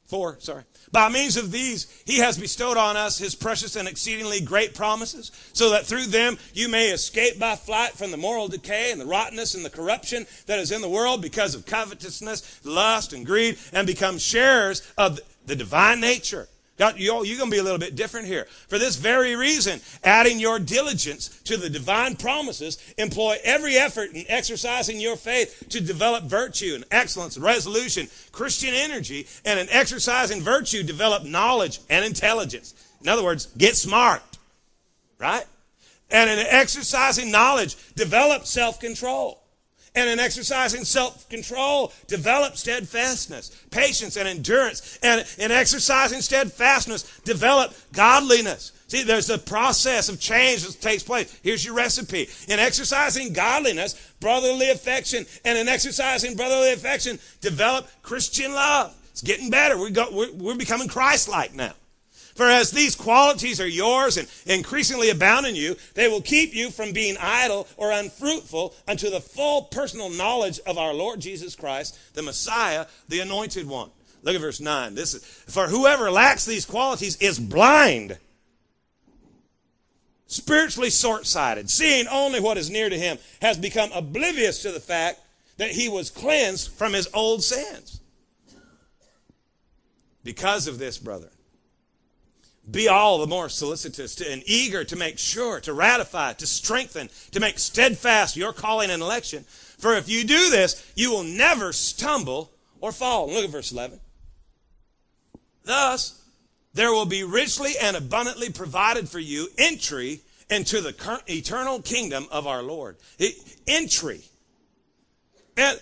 4, 0.04 0.36
sorry. 0.38 0.64
By 0.92 1.08
means 1.08 1.36
of 1.36 1.52
these, 1.52 1.86
he 2.06 2.18
has 2.18 2.38
bestowed 2.38 2.76
on 2.76 2.96
us 2.96 3.18
his 3.18 3.34
precious 3.34 3.76
and 3.76 3.86
exceedingly 3.86 4.40
great 4.40 4.74
promises, 4.74 5.30
so 5.52 5.70
that 5.70 5.86
through 5.86 6.06
them 6.06 6.38
you 6.54 6.68
may 6.68 6.88
escape 6.90 7.38
by 7.38 7.56
flight 7.56 7.92
from 7.92 8.10
the 8.10 8.16
moral 8.16 8.48
decay 8.48 8.90
and 8.90 9.00
the 9.00 9.06
rottenness 9.06 9.54
and 9.54 9.64
the 9.64 9.70
corruption 9.70 10.26
that 10.46 10.58
is 10.58 10.72
in 10.72 10.80
the 10.80 10.88
world 10.88 11.20
because 11.20 11.54
of 11.54 11.66
covetousness, 11.66 12.60
lust, 12.64 13.12
and 13.12 13.26
greed, 13.26 13.58
and 13.72 13.86
become 13.86 14.18
sharers 14.18 14.82
of 14.96 15.20
the 15.46 15.56
divine 15.56 16.00
nature 16.00 16.48
you're 16.78 17.22
going 17.22 17.50
to 17.50 17.50
be 17.50 17.58
a 17.58 17.62
little 17.62 17.78
bit 17.78 17.96
different 17.96 18.26
here. 18.26 18.46
For 18.68 18.78
this 18.78 18.96
very 18.96 19.34
reason, 19.34 19.80
adding 20.04 20.38
your 20.38 20.58
diligence 20.58 21.28
to 21.44 21.56
the 21.56 21.68
divine 21.68 22.16
promises, 22.16 22.78
employ 22.98 23.38
every 23.42 23.76
effort 23.76 24.12
in 24.12 24.24
exercising 24.28 25.00
your 25.00 25.16
faith 25.16 25.64
to 25.70 25.80
develop 25.80 26.24
virtue 26.24 26.74
and 26.74 26.84
excellence, 26.90 27.36
and 27.36 27.44
resolution, 27.44 28.08
Christian 28.32 28.74
energy, 28.74 29.26
and 29.44 29.58
in 29.58 29.68
exercising 29.70 30.40
virtue, 30.40 30.82
develop 30.82 31.24
knowledge 31.24 31.80
and 31.90 32.04
intelligence. 32.04 32.74
In 33.00 33.08
other 33.08 33.24
words, 33.24 33.46
get 33.56 33.76
smart, 33.76 34.22
right? 35.18 35.44
And 36.10 36.30
in 36.30 36.38
exercising 36.38 37.30
knowledge, 37.30 37.76
develop 37.94 38.46
self-control 38.46 39.42
and 39.94 40.08
in 40.08 40.18
exercising 40.18 40.84
self-control, 40.84 41.92
develop 42.06 42.56
steadfastness, 42.56 43.50
patience, 43.70 44.16
and 44.16 44.28
endurance. 44.28 44.98
And 45.02 45.26
in 45.38 45.50
exercising 45.50 46.20
steadfastness, 46.20 47.20
develop 47.24 47.74
godliness. 47.92 48.72
See, 48.88 49.02
there's 49.02 49.28
a 49.28 49.38
process 49.38 50.08
of 50.08 50.18
change 50.18 50.64
that 50.66 50.80
takes 50.80 51.02
place. 51.02 51.38
Here's 51.42 51.64
your 51.64 51.74
recipe. 51.74 52.28
In 52.48 52.58
exercising 52.58 53.32
godliness, 53.32 53.94
brotherly 54.20 54.70
affection, 54.70 55.26
and 55.44 55.58
in 55.58 55.68
exercising 55.68 56.36
brotherly 56.36 56.72
affection, 56.72 57.18
develop 57.40 57.88
Christian 58.02 58.52
love. 58.52 58.94
It's 59.10 59.22
getting 59.22 59.50
better. 59.50 59.76
We 59.76 59.90
go, 59.90 60.08
we're, 60.10 60.32
we're 60.32 60.56
becoming 60.56 60.88
Christ-like 60.88 61.54
now. 61.54 61.72
For 62.38 62.46
as 62.48 62.70
these 62.70 62.94
qualities 62.94 63.60
are 63.60 63.66
yours 63.66 64.16
and 64.16 64.28
increasingly 64.46 65.10
abound 65.10 65.44
in 65.44 65.56
you, 65.56 65.74
they 65.94 66.06
will 66.06 66.20
keep 66.20 66.54
you 66.54 66.70
from 66.70 66.92
being 66.92 67.16
idle 67.18 67.66
or 67.76 67.90
unfruitful 67.90 68.76
unto 68.86 69.10
the 69.10 69.20
full 69.20 69.62
personal 69.62 70.08
knowledge 70.08 70.60
of 70.64 70.78
our 70.78 70.94
Lord 70.94 71.18
Jesus 71.18 71.56
Christ, 71.56 71.98
the 72.14 72.22
Messiah, 72.22 72.86
the 73.08 73.18
anointed 73.18 73.66
one. 73.66 73.90
Look 74.22 74.36
at 74.36 74.40
verse 74.40 74.60
9. 74.60 74.94
This 74.94 75.14
is, 75.14 75.24
for 75.24 75.66
whoever 75.66 76.12
lacks 76.12 76.44
these 76.44 76.64
qualities 76.64 77.16
is 77.16 77.40
blind, 77.40 78.16
spiritually 80.28 80.90
short 80.90 81.26
sighted, 81.26 81.68
seeing 81.68 82.06
only 82.06 82.38
what 82.38 82.56
is 82.56 82.70
near 82.70 82.88
to 82.88 82.96
him, 82.96 83.18
has 83.42 83.58
become 83.58 83.90
oblivious 83.92 84.62
to 84.62 84.70
the 84.70 84.78
fact 84.78 85.18
that 85.56 85.72
he 85.72 85.88
was 85.88 86.08
cleansed 86.08 86.70
from 86.70 86.92
his 86.92 87.08
old 87.12 87.42
sins. 87.42 88.00
Because 90.22 90.68
of 90.68 90.78
this, 90.78 90.98
brother, 90.98 91.30
be 92.70 92.88
all 92.88 93.18
the 93.18 93.26
more 93.26 93.48
solicitous 93.48 94.14
to, 94.16 94.30
and 94.30 94.42
eager 94.46 94.84
to 94.84 94.96
make 94.96 95.18
sure, 95.18 95.60
to 95.60 95.72
ratify, 95.72 96.34
to 96.34 96.46
strengthen, 96.46 97.08
to 97.30 97.40
make 97.40 97.58
steadfast 97.58 98.36
your 98.36 98.52
calling 98.52 98.90
and 98.90 99.02
election. 99.02 99.44
For 99.44 99.94
if 99.96 100.08
you 100.08 100.24
do 100.24 100.50
this, 100.50 100.90
you 100.94 101.10
will 101.10 101.24
never 101.24 101.72
stumble 101.72 102.52
or 102.80 102.92
fall. 102.92 103.28
Look 103.28 103.44
at 103.44 103.50
verse 103.50 103.72
11. 103.72 104.00
Thus, 105.64 106.22
there 106.74 106.92
will 106.92 107.06
be 107.06 107.24
richly 107.24 107.72
and 107.80 107.96
abundantly 107.96 108.50
provided 108.50 109.08
for 109.08 109.18
you 109.18 109.48
entry 109.56 110.20
into 110.50 110.80
the 110.80 110.94
eternal 111.26 111.80
kingdom 111.80 112.26
of 112.30 112.46
our 112.46 112.62
Lord. 112.62 112.96
Entry. 113.66 114.22
And 115.56 115.80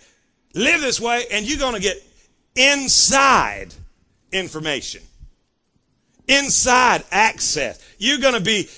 live 0.55 0.81
this 0.81 1.01
way, 1.01 1.25
and 1.31 1.47
you're 1.47 1.59
going 1.59 1.75
to 1.75 1.81
get 1.81 2.03
inside 2.55 3.75
information 4.33 5.03
inside 6.29 7.05
access. 7.11 7.83
You're 7.99 8.19
going 8.19 8.35
to 8.35 8.41
be 8.41 8.69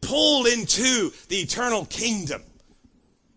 pulled 0.00 0.46
into 0.46 1.12
the 1.28 1.36
eternal 1.36 1.84
kingdom. 1.86 2.42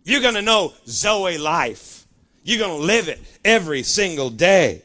You're 0.04 0.22
going 0.22 0.36
to 0.36 0.42
know 0.42 0.74
Zoe 0.88 1.38
life. 1.38 2.06
You're 2.44 2.60
going 2.60 2.80
to 2.80 2.86
live 2.86 3.08
it 3.10 3.20
every 3.44 3.84
single 3.84 4.30
day. 4.30 4.84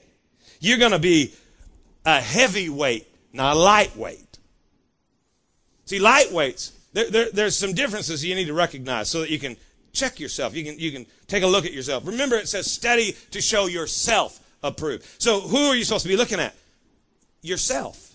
You're 0.60 0.78
going 0.78 0.92
to 0.92 0.98
be 0.98 1.34
a 2.04 2.20
heavyweight, 2.20 3.06
not 3.32 3.56
a 3.56 3.58
lightweight. 3.58 4.38
See, 5.84 5.98
lightweights, 5.98 6.72
there, 6.92 7.10
there, 7.10 7.30
there's 7.32 7.56
some 7.56 7.74
differences 7.74 8.24
you 8.24 8.34
need 8.34 8.46
to 8.46 8.54
recognize 8.54 9.10
so 9.10 9.20
that 9.20 9.30
you 9.30 9.38
can 9.38 9.56
check 9.92 10.20
yourself. 10.20 10.54
You 10.54 10.64
can, 10.64 10.78
you 10.78 10.92
can 10.92 11.06
take 11.26 11.42
a 11.42 11.46
look 11.46 11.66
at 11.66 11.72
yourself. 11.72 12.06
Remember, 12.06 12.36
it 12.36 12.48
says 12.48 12.70
study 12.70 13.16
to 13.32 13.40
show 13.40 13.66
yourself 13.66 14.40
approved. 14.62 15.04
So 15.18 15.40
who 15.40 15.66
are 15.66 15.76
you 15.76 15.84
supposed 15.84 16.04
to 16.04 16.08
be 16.08 16.16
looking 16.16 16.40
at? 16.40 16.54
Yourself. 17.42 18.09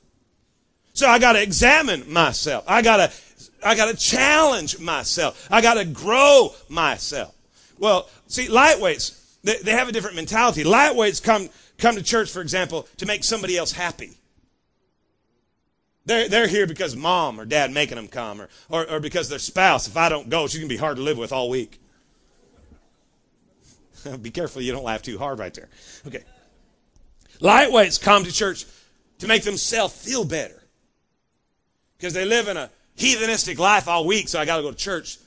So 0.95 1.09
I 1.09 1.19
got 1.19 1.33
to 1.33 1.43
examine 1.43 2.11
myself. 2.11 2.63
I 2.67 2.81
got 2.81 2.97
to 2.97 3.11
I 3.61 3.75
got 3.75 3.91
to 3.91 3.97
challenge 3.97 4.79
myself. 4.79 5.47
I 5.51 5.61
got 5.61 5.73
to 5.73 5.83
grow 5.83 6.55
myself. 6.69 7.35
Well, 7.77 8.09
see, 8.27 8.47
lightweights, 8.47 9.41
they, 9.43 9.57
they 9.57 9.71
have 9.71 9.89
a 9.89 9.91
different 9.91 10.15
mentality. 10.15 10.63
Lightweights 10.63 11.21
come 11.21 11.49
come 11.77 11.95
to 11.95 12.01
church, 12.01 12.31
for 12.31 12.41
example, 12.41 12.87
to 12.97 13.05
make 13.05 13.25
somebody 13.25 13.57
else 13.57 13.73
happy. 13.73 14.11
They're, 16.05 16.29
they're 16.29 16.47
here 16.47 16.65
because 16.65 16.95
mom 16.95 17.41
or 17.41 17.45
dad 17.45 17.73
making 17.73 17.97
them 17.97 18.07
come, 18.07 18.39
or, 18.39 18.49
or, 18.69 18.89
or 18.89 18.99
because 19.01 19.27
their 19.27 19.39
spouse, 19.39 19.87
if 19.87 19.97
I 19.97 20.07
don't 20.07 20.29
go, 20.29 20.47
she's 20.47 20.59
going 20.59 20.69
to 20.69 20.73
be 20.73 20.79
hard 20.79 20.95
to 20.97 21.03
live 21.03 21.17
with 21.17 21.33
all 21.33 21.49
week. 21.49 21.81
be 24.21 24.31
careful 24.31 24.61
you 24.61 24.71
don't 24.71 24.83
laugh 24.85 25.01
too 25.01 25.17
hard 25.17 25.39
right 25.39 25.53
there. 25.53 25.67
Okay. 26.07 26.23
Lightweights 27.41 28.01
come 28.01 28.23
to 28.23 28.31
church 28.31 28.65
to 29.17 29.27
make 29.27 29.43
themselves 29.43 29.93
feel 29.93 30.23
better 30.23 30.61
because 32.05 32.13
they 32.13 32.25
live 32.25 32.47
in 32.47 32.55
a 32.55 32.69
heathenistic 32.95 33.57
life 33.57 33.87
all 33.87 34.05
week, 34.05 34.27
so 34.27 34.39
I 34.39 34.45
got 34.45 34.57
to 34.57 34.61
go 34.61 34.69
to 34.69 34.77
church 34.77 35.17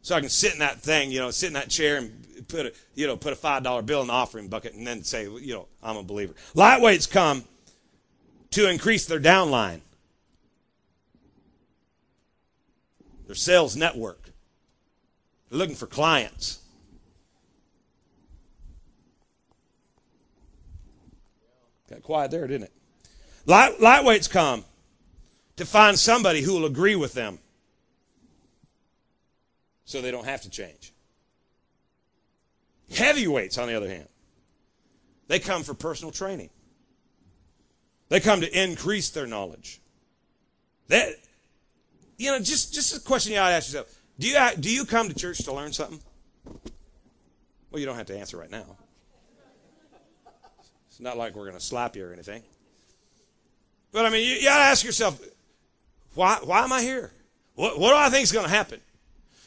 so 0.00 0.14
I 0.14 0.20
can 0.20 0.30
sit 0.30 0.54
in 0.54 0.60
that 0.60 0.80
thing, 0.80 1.12
you 1.12 1.18
know, 1.18 1.30
sit 1.30 1.48
in 1.48 1.52
that 1.52 1.68
chair 1.68 1.98
and 1.98 2.48
put 2.48 2.64
a, 2.64 2.72
you 2.94 3.06
know, 3.06 3.14
put 3.14 3.34
a 3.34 3.36
five 3.36 3.62
dollar 3.62 3.82
bill 3.82 4.00
in 4.00 4.06
the 4.06 4.14
offering 4.14 4.48
bucket 4.48 4.72
and 4.72 4.86
then 4.86 5.04
say, 5.04 5.24
you 5.24 5.52
know, 5.52 5.68
I'm 5.82 5.98
a 5.98 6.02
believer. 6.02 6.32
Lightweights 6.54 7.10
come 7.10 7.44
to 8.52 8.70
increase 8.70 9.04
their 9.04 9.20
downline, 9.20 9.82
their 13.26 13.34
sales 13.36 13.76
network. 13.76 14.30
They're 15.50 15.58
looking 15.58 15.76
for 15.76 15.86
clients. 15.86 16.62
Got 21.90 22.02
quiet 22.02 22.30
there, 22.30 22.46
didn't 22.46 22.64
it? 22.64 22.72
Light, 23.44 23.78
lightweights 23.78 24.30
come 24.30 24.64
to 25.58 25.66
find 25.66 25.98
somebody 25.98 26.40
who 26.40 26.54
will 26.54 26.64
agree 26.64 26.96
with 26.96 27.12
them 27.12 27.38
so 29.84 30.00
they 30.00 30.10
don't 30.10 30.24
have 30.24 30.42
to 30.42 30.50
change. 30.50 30.92
Heavyweights, 32.94 33.58
on 33.58 33.68
the 33.68 33.74
other 33.74 33.88
hand, 33.88 34.08
they 35.26 35.38
come 35.38 35.62
for 35.62 35.74
personal 35.74 36.12
training. 36.12 36.50
They 38.08 38.20
come 38.20 38.40
to 38.40 38.62
increase 38.62 39.10
their 39.10 39.26
knowledge. 39.26 39.80
That, 40.86 41.08
you 42.16 42.30
know, 42.30 42.38
just, 42.38 42.72
just 42.72 42.96
a 42.96 43.00
question 43.00 43.32
you 43.32 43.38
ought 43.38 43.48
to 43.48 43.54
ask 43.56 43.68
yourself. 43.68 43.94
Do 44.18 44.28
you, 44.28 44.38
do 44.58 44.70
you 44.70 44.84
come 44.84 45.08
to 45.08 45.14
church 45.14 45.38
to 45.38 45.52
learn 45.52 45.72
something? 45.72 46.00
Well, 47.70 47.80
you 47.80 47.84
don't 47.84 47.96
have 47.96 48.06
to 48.06 48.18
answer 48.18 48.36
right 48.36 48.50
now. 48.50 48.64
It's 50.88 51.00
not 51.00 51.18
like 51.18 51.34
we're 51.34 51.44
going 51.44 51.58
to 51.58 51.64
slap 51.64 51.96
you 51.96 52.06
or 52.06 52.12
anything. 52.12 52.42
But 53.92 54.06
I 54.06 54.10
mean, 54.10 54.26
you, 54.26 54.36
you 54.36 54.44
got 54.44 54.58
to 54.58 54.64
ask 54.64 54.84
yourself, 54.84 55.20
why, 56.14 56.38
why 56.42 56.64
am 56.64 56.72
I 56.72 56.82
here? 56.82 57.12
What, 57.54 57.78
what 57.78 57.90
do 57.90 57.96
I 57.96 58.10
think 58.10 58.24
is 58.24 58.32
going 58.32 58.46
to 58.46 58.50
happen? 58.50 58.80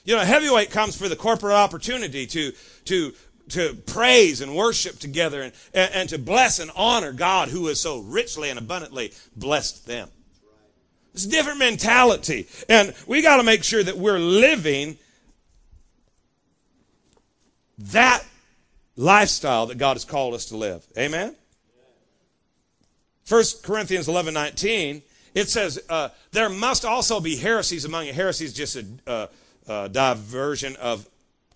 You 0.03 0.15
know, 0.15 0.21
heavyweight 0.21 0.71
comes 0.71 0.95
for 0.95 1.07
the 1.07 1.15
corporate 1.15 1.53
opportunity 1.53 2.25
to, 2.27 2.51
to, 2.85 3.13
to 3.49 3.75
praise 3.85 4.41
and 4.41 4.55
worship 4.55 4.97
together 4.99 5.41
and, 5.43 5.53
and, 5.73 5.93
and 5.93 6.09
to 6.09 6.17
bless 6.17 6.59
and 6.59 6.71
honor 6.75 7.13
God 7.13 7.49
who 7.49 7.67
has 7.67 7.79
so 7.79 7.99
richly 7.99 8.49
and 8.49 8.57
abundantly 8.57 9.13
blessed 9.35 9.85
them. 9.85 10.09
It's 11.13 11.25
a 11.25 11.29
different 11.29 11.59
mentality. 11.59 12.47
And 12.69 12.93
we 13.05 13.21
got 13.21 13.37
to 13.37 13.43
make 13.43 13.63
sure 13.63 13.83
that 13.83 13.97
we're 13.97 14.19
living 14.19 14.97
that 17.77 18.23
lifestyle 18.95 19.67
that 19.67 19.77
God 19.77 19.93
has 19.93 20.05
called 20.05 20.33
us 20.33 20.45
to 20.45 20.57
live. 20.57 20.85
Amen? 20.97 21.35
1 23.27 23.43
Corinthians 23.63 24.07
11 24.07 24.33
19, 24.33 25.01
it 25.33 25.49
says, 25.49 25.79
uh, 25.89 26.09
There 26.31 26.49
must 26.49 26.85
also 26.85 27.19
be 27.19 27.35
heresies 27.35 27.85
among 27.85 28.07
you. 28.07 28.13
Heresies 28.13 28.53
just 28.53 28.75
a, 28.75 28.85
uh, 29.07 29.27
uh, 29.67 29.87
diversion 29.87 30.75
of 30.77 31.07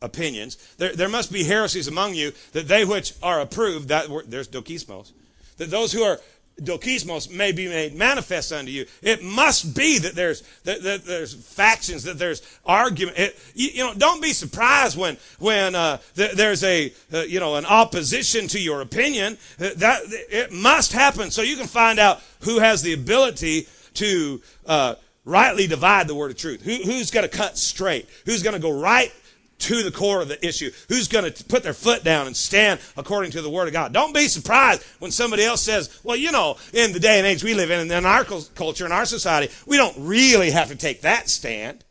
opinions. 0.01 0.57
There, 0.77 0.95
there 0.95 1.09
must 1.09 1.31
be 1.31 1.43
heresies 1.43 1.87
among 1.87 2.13
you 2.13 2.33
that 2.53 2.67
they 2.67 2.85
which 2.85 3.13
are 3.21 3.41
approved, 3.41 3.89
that 3.89 4.07
there's 4.27 4.47
dokismos, 4.47 5.11
that 5.57 5.69
those 5.69 5.91
who 5.91 6.03
are 6.03 6.19
dokismos 6.61 7.29
may 7.29 7.51
be 7.51 7.67
made 7.67 7.95
manifest 7.95 8.51
unto 8.53 8.71
you. 8.71 8.85
It 9.01 9.23
must 9.23 9.75
be 9.75 9.99
that 9.99 10.15
there's 10.15 10.41
that, 10.63 10.81
that 10.83 11.05
there's 11.05 11.33
factions, 11.33 12.03
that 12.03 12.17
there's 12.17 12.41
argument. 12.65 13.17
It, 13.17 13.39
you, 13.53 13.69
you, 13.73 13.83
know, 13.83 13.93
don't 13.93 14.21
be 14.21 14.33
surprised 14.33 14.97
when 14.97 15.17
when 15.39 15.75
uh, 15.75 15.97
th- 16.15 16.33
there's 16.33 16.63
a 16.63 16.93
uh, 17.13 17.19
you 17.21 17.39
know 17.39 17.55
an 17.55 17.65
opposition 17.65 18.47
to 18.49 18.59
your 18.59 18.81
opinion. 18.81 19.37
Uh, 19.59 19.69
that 19.77 20.01
it 20.05 20.51
must 20.51 20.93
happen 20.93 21.31
so 21.31 21.41
you 21.41 21.57
can 21.57 21.67
find 21.67 21.99
out 21.99 22.21
who 22.41 22.59
has 22.59 22.81
the 22.81 22.93
ability 22.93 23.67
to 23.95 24.41
uh, 24.65 24.95
rightly 25.25 25.67
divide 25.67 26.07
the 26.07 26.15
word 26.15 26.31
of 26.31 26.37
truth? 26.37 26.61
Who, 26.61 26.75
who's 26.75 27.11
going 27.11 27.27
to 27.27 27.37
cut 27.37 27.57
straight? 27.57 28.07
Who's 28.25 28.43
going 28.43 28.53
to 28.53 28.61
go 28.61 28.71
right 28.71 29.11
to 29.57 29.83
the 29.83 29.91
core 29.91 30.21
of 30.21 30.27
the 30.27 30.45
issue? 30.45 30.71
Who's 30.89 31.07
going 31.07 31.31
to 31.31 31.43
put 31.45 31.63
their 31.63 31.73
foot 31.73 32.03
down 32.03 32.27
and 32.27 32.35
stand 32.35 32.79
according 32.97 33.31
to 33.31 33.41
the 33.41 33.49
word 33.49 33.67
of 33.67 33.73
God? 33.73 33.93
Don't 33.93 34.13
be 34.13 34.27
surprised 34.27 34.83
when 34.99 35.11
somebody 35.11 35.43
else 35.43 35.61
says, 35.61 35.99
well, 36.03 36.17
you 36.17 36.31
know, 36.31 36.57
in 36.73 36.91
the 36.91 36.99
day 36.99 37.17
and 37.17 37.27
age 37.27 37.43
we 37.43 37.53
live 37.53 37.71
in, 37.71 37.79
and 37.79 37.91
in 37.91 38.05
our 38.05 38.23
culture, 38.23 38.85
in 38.85 38.91
our 38.91 39.05
society, 39.05 39.53
we 39.65 39.77
don't 39.77 39.95
really 39.97 40.51
have 40.51 40.69
to 40.69 40.75
take 40.75 41.01
that 41.01 41.29
stand. 41.29 41.83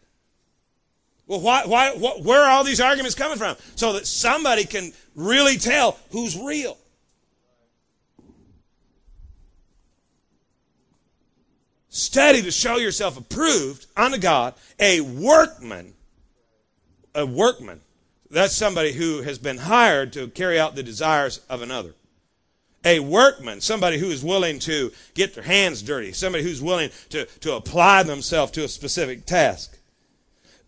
Well, 1.27 1.41
why, 1.41 1.65
why, 1.65 1.93
what, 1.93 2.23
where 2.23 2.43
are 2.43 2.51
all 2.51 2.65
these 2.65 2.81
arguments 2.81 3.15
coming 3.15 3.39
from? 3.39 3.57
So 3.77 3.95
that 3.95 4.07
somebody 4.07 4.65
can 4.65 4.93
really 5.15 5.57
tell 5.57 5.99
who's 6.11 6.39
real. 6.39 6.77
Study 11.89 12.43
to 12.43 12.51
show 12.51 12.77
yourself 12.77 13.17
approved 13.17 13.87
unto 13.97 14.19
God, 14.19 14.55
a 14.79 15.01
workman. 15.01 15.94
A 17.15 17.25
workman. 17.25 17.81
That's 18.31 18.55
somebody 18.55 18.93
who 18.93 19.23
has 19.23 19.39
been 19.39 19.59
hired 19.59 20.13
to 20.15 20.29
carry 20.29 20.59
out 20.59 20.75
the 20.75 20.83
desires 20.83 21.39
of 21.49 21.63
another. 21.63 21.95
A 22.85 23.01
workman, 23.01 23.61
somebody 23.61 23.99
who 23.99 24.09
is 24.11 24.25
willing 24.25 24.59
to 24.61 24.93
get 25.15 25.35
their 25.35 25.45
hands 25.45 25.83
dirty, 25.83 26.13
somebody 26.13 26.45
who's 26.45 26.61
willing 26.61 26.91
to, 27.11 27.25
to 27.27 27.55
apply 27.55 28.03
themselves 28.03 28.53
to 28.53 28.65
a 28.65 28.69
specific 28.69 29.25
task. 29.25 29.79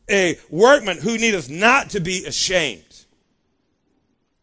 A 0.09 0.39
workman 0.49 0.99
who 0.99 1.19
needeth 1.19 1.51
not 1.51 1.91
to 1.91 2.01
be 2.01 2.25
ashamed. 2.25 3.05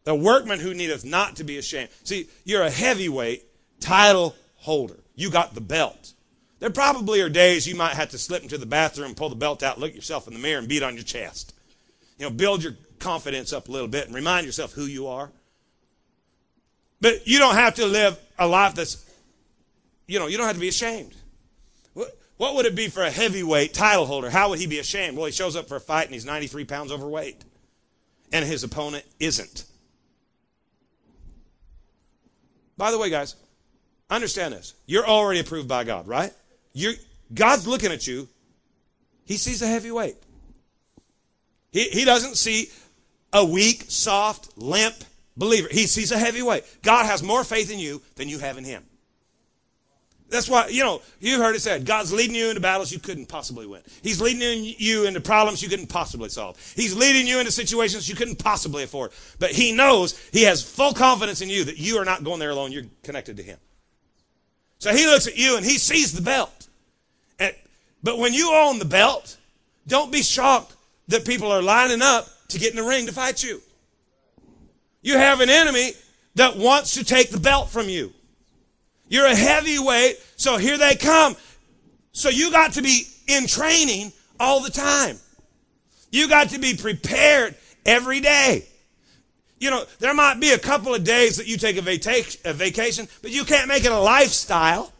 The 0.04 0.14
workman 0.14 0.60
who 0.60 0.74
needeth 0.74 1.04
not 1.04 1.36
to 1.36 1.44
be 1.44 1.56
ashamed. 1.56 1.88
See, 2.04 2.28
you're 2.44 2.62
a 2.62 2.70
heavyweight 2.70 3.44
title 3.80 4.36
holder. 4.56 5.00
You 5.16 5.30
got 5.30 5.54
the 5.54 5.60
belt. 5.62 6.12
There 6.60 6.70
probably 6.70 7.22
are 7.22 7.30
days 7.30 7.66
you 7.66 7.74
might 7.74 7.94
have 7.94 8.10
to 8.10 8.18
slip 8.18 8.42
into 8.42 8.58
the 8.58 8.66
bathroom, 8.66 9.14
pull 9.14 9.30
the 9.30 9.34
belt 9.34 9.62
out, 9.62 9.80
look 9.80 9.94
yourself 9.94 10.28
in 10.28 10.34
the 10.34 10.40
mirror, 10.40 10.58
and 10.58 10.68
beat 10.68 10.82
on 10.82 10.94
your 10.94 11.04
chest. 11.04 11.53
You 12.18 12.26
know, 12.26 12.30
build 12.30 12.62
your 12.62 12.76
confidence 12.98 13.52
up 13.52 13.68
a 13.68 13.72
little 13.72 13.88
bit 13.88 14.06
and 14.06 14.14
remind 14.14 14.46
yourself 14.46 14.72
who 14.72 14.84
you 14.84 15.08
are. 15.08 15.30
But 17.00 17.26
you 17.26 17.38
don't 17.38 17.56
have 17.56 17.74
to 17.74 17.86
live 17.86 18.18
a 18.38 18.46
life 18.46 18.74
that's, 18.74 19.04
you 20.06 20.18
know, 20.18 20.26
you 20.26 20.36
don't 20.36 20.46
have 20.46 20.56
to 20.56 20.60
be 20.60 20.68
ashamed. 20.68 21.14
What, 22.36 22.56
would 22.56 22.66
it 22.66 22.74
be 22.74 22.88
for 22.88 23.02
a 23.02 23.10
heavyweight 23.10 23.74
title 23.74 24.06
holder? 24.06 24.28
How 24.30 24.50
would 24.50 24.58
he 24.58 24.66
be 24.66 24.78
ashamed? 24.78 25.16
Well, 25.16 25.26
he 25.26 25.32
shows 25.32 25.54
up 25.54 25.68
for 25.68 25.76
a 25.76 25.80
fight 25.80 26.06
and 26.06 26.14
he's 26.14 26.24
93 26.24 26.64
pounds 26.64 26.90
overweight, 26.90 27.44
and 28.32 28.44
his 28.44 28.64
opponent 28.64 29.04
isn't. 29.20 29.64
By 32.76 32.90
the 32.90 32.98
way, 32.98 33.08
guys, 33.08 33.36
understand 34.10 34.52
this. 34.52 34.74
You're 34.86 35.06
already 35.06 35.40
approved 35.40 35.68
by 35.68 35.84
God, 35.84 36.08
right? 36.08 36.32
You're, 36.72 36.94
God's 37.32 37.68
looking 37.68 37.92
at 37.92 38.06
you. 38.06 38.28
He 39.24 39.36
sees 39.36 39.62
a 39.62 39.66
heavy 39.66 39.92
weight. 39.92 40.16
He, 41.74 41.88
he 41.90 42.04
doesn't 42.04 42.36
see 42.36 42.70
a 43.32 43.44
weak, 43.44 43.86
soft, 43.88 44.56
limp 44.56 44.94
believer. 45.36 45.68
He 45.70 45.86
sees 45.88 46.12
a 46.12 46.18
heavyweight. 46.18 46.64
God 46.82 47.04
has 47.04 47.22
more 47.22 47.42
faith 47.42 47.70
in 47.70 47.80
you 47.80 48.00
than 48.14 48.28
you 48.28 48.38
have 48.38 48.56
in 48.56 48.64
him. 48.64 48.84
That's 50.30 50.48
why, 50.48 50.68
you 50.68 50.84
know, 50.84 51.02
you've 51.20 51.40
heard 51.40 51.54
it 51.54 51.60
said, 51.60 51.84
God's 51.84 52.12
leading 52.12 52.34
you 52.36 52.48
into 52.48 52.60
battles 52.60 52.92
you 52.92 53.00
couldn't 53.00 53.26
possibly 53.26 53.66
win. 53.66 53.82
He's 54.02 54.20
leading 54.20 54.64
you 54.78 55.06
into 55.06 55.20
problems 55.20 55.62
you 55.62 55.68
couldn't 55.68 55.88
possibly 55.88 56.28
solve. 56.28 56.58
He's 56.76 56.94
leading 56.96 57.26
you 57.26 57.40
into 57.40 57.52
situations 57.52 58.08
you 58.08 58.14
couldn't 58.14 58.38
possibly 58.38 58.84
afford. 58.84 59.10
But 59.40 59.50
He 59.50 59.72
knows, 59.72 60.16
He 60.32 60.44
has 60.44 60.62
full 60.62 60.94
confidence 60.94 61.40
in 61.40 61.50
you 61.50 61.64
that 61.64 61.76
you 61.76 61.98
are 61.98 62.04
not 62.04 62.24
going 62.24 62.38
there 62.38 62.50
alone. 62.50 62.72
You're 62.72 62.84
connected 63.02 63.36
to 63.36 63.42
Him. 63.42 63.58
So 64.78 64.94
He 64.94 65.06
looks 65.06 65.26
at 65.26 65.36
you 65.36 65.56
and 65.56 65.64
He 65.64 65.76
sees 65.76 66.12
the 66.12 66.22
belt. 66.22 66.68
But 68.02 68.18
when 68.18 68.32
you 68.32 68.52
own 68.54 68.78
the 68.78 68.84
belt, 68.84 69.36
don't 69.86 70.12
be 70.12 70.22
shocked 70.22 70.74
that 71.08 71.24
people 71.24 71.50
are 71.50 71.62
lining 71.62 72.02
up 72.02 72.28
to 72.48 72.58
get 72.58 72.70
in 72.70 72.76
the 72.76 72.88
ring 72.88 73.06
to 73.06 73.12
fight 73.12 73.42
you. 73.42 73.60
You 75.02 75.18
have 75.18 75.40
an 75.40 75.50
enemy 75.50 75.92
that 76.34 76.56
wants 76.56 76.94
to 76.94 77.04
take 77.04 77.30
the 77.30 77.40
belt 77.40 77.70
from 77.70 77.88
you. 77.88 78.12
You're 79.08 79.26
a 79.26 79.34
heavyweight, 79.34 80.16
so 80.36 80.56
here 80.56 80.78
they 80.78 80.96
come. 80.96 81.36
So 82.12 82.28
you 82.28 82.50
got 82.50 82.72
to 82.72 82.82
be 82.82 83.06
in 83.26 83.46
training 83.46 84.12
all 84.40 84.62
the 84.62 84.70
time. 84.70 85.18
You 86.10 86.28
got 86.28 86.50
to 86.50 86.58
be 86.58 86.74
prepared 86.74 87.54
every 87.84 88.20
day. 88.20 88.66
You 89.58 89.70
know, 89.70 89.84
there 89.98 90.14
might 90.14 90.40
be 90.40 90.52
a 90.52 90.58
couple 90.58 90.94
of 90.94 91.04
days 91.04 91.36
that 91.36 91.46
you 91.46 91.56
take 91.56 91.76
a, 91.76 91.80
a 91.80 92.52
vacation, 92.52 93.08
but 93.22 93.30
you 93.30 93.44
can't 93.44 93.68
make 93.68 93.84
it 93.84 93.92
a 93.92 93.98
lifestyle. 93.98 94.92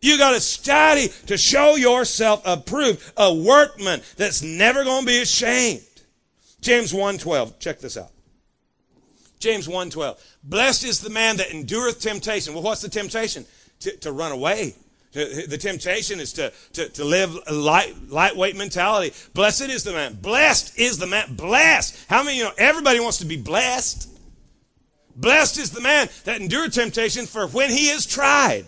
You 0.00 0.16
got 0.18 0.32
to 0.32 0.40
study 0.40 1.08
to 1.26 1.36
show 1.36 1.76
yourself 1.76 2.42
approved, 2.44 3.12
a 3.16 3.34
workman 3.34 4.00
that's 4.16 4.42
never 4.42 4.84
going 4.84 5.02
to 5.02 5.06
be 5.06 5.20
ashamed. 5.20 5.82
James 6.60 6.92
1:12. 6.92 7.58
Check 7.58 7.80
this 7.80 7.96
out. 7.96 8.10
James 9.40 9.66
1.12. 9.66 10.18
Blessed 10.44 10.84
is 10.84 11.00
the 11.00 11.10
man 11.10 11.38
that 11.38 11.50
endureth 11.50 11.98
temptation. 11.98 12.52
Well, 12.54 12.62
what's 12.62 12.82
the 12.82 12.90
temptation? 12.90 13.46
To, 13.80 13.96
to 13.98 14.12
run 14.12 14.32
away. 14.32 14.74
The 15.12 15.58
temptation 15.60 16.20
is 16.20 16.32
to, 16.34 16.52
to, 16.74 16.88
to 16.88 17.04
live 17.04 17.36
a 17.48 17.52
light, 17.52 17.96
lightweight 18.10 18.56
mentality. 18.56 19.12
Blessed 19.34 19.62
is 19.62 19.82
the 19.82 19.92
man. 19.92 20.14
Blessed 20.14 20.78
is 20.78 20.98
the 20.98 21.06
man. 21.06 21.34
Blessed. 21.34 22.06
How 22.08 22.22
many, 22.22 22.38
you 22.38 22.44
know, 22.44 22.52
everybody 22.56 23.00
wants 23.00 23.18
to 23.18 23.24
be 23.24 23.36
blessed. 23.36 24.08
Blessed 25.16 25.58
is 25.58 25.70
the 25.72 25.80
man 25.80 26.08
that 26.24 26.40
endured 26.40 26.72
temptation 26.72 27.26
for 27.26 27.48
when 27.48 27.70
he 27.70 27.88
is 27.88 28.06
tried. 28.06 28.66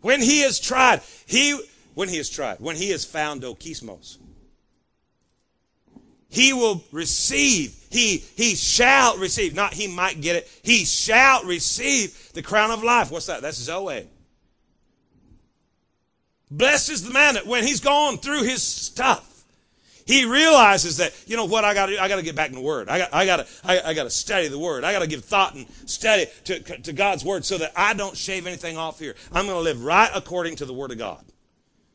When 0.00 0.20
he 0.20 0.42
is 0.42 0.58
tried. 0.58 1.02
He, 1.26 1.60
when 1.94 2.08
he 2.08 2.18
is 2.18 2.30
tried. 2.30 2.60
When 2.60 2.76
he 2.76 2.90
is 2.90 3.04
found 3.04 3.42
dokismos. 3.42 4.18
He 6.28 6.52
will 6.52 6.84
receive. 6.92 7.74
He, 7.90 8.18
he 8.36 8.54
shall 8.54 9.18
receive. 9.18 9.54
Not 9.54 9.74
he 9.74 9.88
might 9.88 10.20
get 10.20 10.36
it. 10.36 10.50
He 10.62 10.84
shall 10.84 11.44
receive 11.44 12.32
the 12.34 12.42
crown 12.42 12.70
of 12.70 12.84
life. 12.84 13.10
What's 13.10 13.26
that? 13.26 13.42
That's 13.42 13.58
Zoe. 13.58 14.06
Blessed 16.50 16.90
is 16.90 17.04
the 17.04 17.12
man 17.12 17.34
that 17.34 17.46
when 17.46 17.64
he's 17.64 17.80
gone 17.80 18.18
through 18.18 18.42
his 18.42 18.62
stuff, 18.62 19.29
he 20.10 20.24
realizes 20.24 20.96
that 20.96 21.14
you 21.26 21.36
know 21.36 21.44
what 21.44 21.64
I 21.64 21.74
got 21.74 21.86
to 21.86 21.92
do. 21.92 21.98
I 21.98 22.08
got 22.08 22.16
to 22.16 22.22
get 22.22 22.34
back 22.34 22.48
in 22.48 22.56
the 22.56 22.60
Word. 22.60 22.88
I 22.88 22.98
got 22.98 23.14
I 23.14 23.26
got 23.26 23.36
to 23.36 23.46
I, 23.64 23.90
I 23.90 23.94
got 23.94 24.04
to 24.04 24.10
study 24.10 24.48
the 24.48 24.58
Word. 24.58 24.84
I 24.84 24.92
got 24.92 25.00
to 25.00 25.06
give 25.06 25.24
thought 25.24 25.54
and 25.54 25.66
study 25.86 26.26
to 26.44 26.60
to 26.60 26.92
God's 26.92 27.24
Word 27.24 27.44
so 27.44 27.58
that 27.58 27.72
I 27.76 27.94
don't 27.94 28.16
shave 28.16 28.46
anything 28.46 28.76
off 28.76 28.98
here. 28.98 29.14
I'm 29.32 29.46
going 29.46 29.56
to 29.56 29.62
live 29.62 29.84
right 29.84 30.10
according 30.14 30.56
to 30.56 30.64
the 30.64 30.74
Word 30.74 30.90
of 30.90 30.98
God 30.98 31.24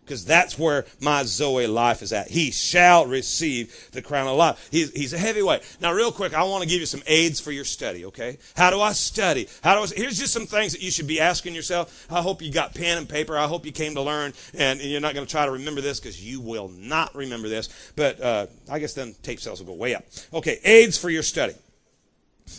because 0.05 0.23
that's 0.23 0.57
where 0.57 0.85
my 1.01 1.23
Zoe 1.23 1.65
life 1.67 2.01
is 2.01 2.13
at. 2.13 2.29
He 2.29 2.51
shall 2.51 3.07
receive 3.07 3.89
the 3.91 4.01
crown 4.01 4.27
of 4.27 4.37
life. 4.37 4.67
He's, 4.71 4.91
he's 4.91 5.13
a 5.13 5.17
heavyweight. 5.17 5.77
Now, 5.81 5.93
real 5.93 6.11
quick, 6.11 6.33
I 6.33 6.43
want 6.43 6.63
to 6.63 6.69
give 6.69 6.79
you 6.79 6.85
some 6.85 7.01
aids 7.07 7.39
for 7.39 7.51
your 7.51 7.65
study, 7.65 8.05
okay? 8.05 8.37
How 8.55 8.69
do 8.69 8.79
I 8.79 8.93
study? 8.93 9.47
How 9.63 9.75
do 9.75 9.81
I, 9.81 9.87
here's 9.99 10.19
just 10.19 10.31
some 10.31 10.45
things 10.45 10.73
that 10.73 10.81
you 10.83 10.91
should 10.91 11.07
be 11.07 11.19
asking 11.19 11.55
yourself. 11.55 12.07
I 12.11 12.21
hope 12.21 12.41
you 12.41 12.51
got 12.51 12.75
pen 12.75 12.99
and 12.99 13.09
paper. 13.09 13.37
I 13.37 13.47
hope 13.47 13.65
you 13.65 13.71
came 13.71 13.95
to 13.95 14.01
learn, 14.01 14.33
and, 14.53 14.79
and 14.79 14.89
you're 14.89 15.01
not 15.01 15.15
going 15.15 15.25
to 15.25 15.31
try 15.31 15.45
to 15.45 15.51
remember 15.51 15.81
this 15.81 15.99
because 15.99 16.23
you 16.23 16.39
will 16.39 16.69
not 16.69 17.15
remember 17.15 17.49
this. 17.49 17.91
But 17.95 18.21
uh, 18.21 18.47
I 18.69 18.79
guess 18.79 18.93
then 18.93 19.15
tape 19.23 19.39
sales 19.39 19.59
will 19.59 19.67
go 19.67 19.73
way 19.73 19.95
up. 19.95 20.05
Okay, 20.33 20.59
aids 20.63 20.97
for 20.97 21.09
your 21.09 21.23
study. 21.23 21.55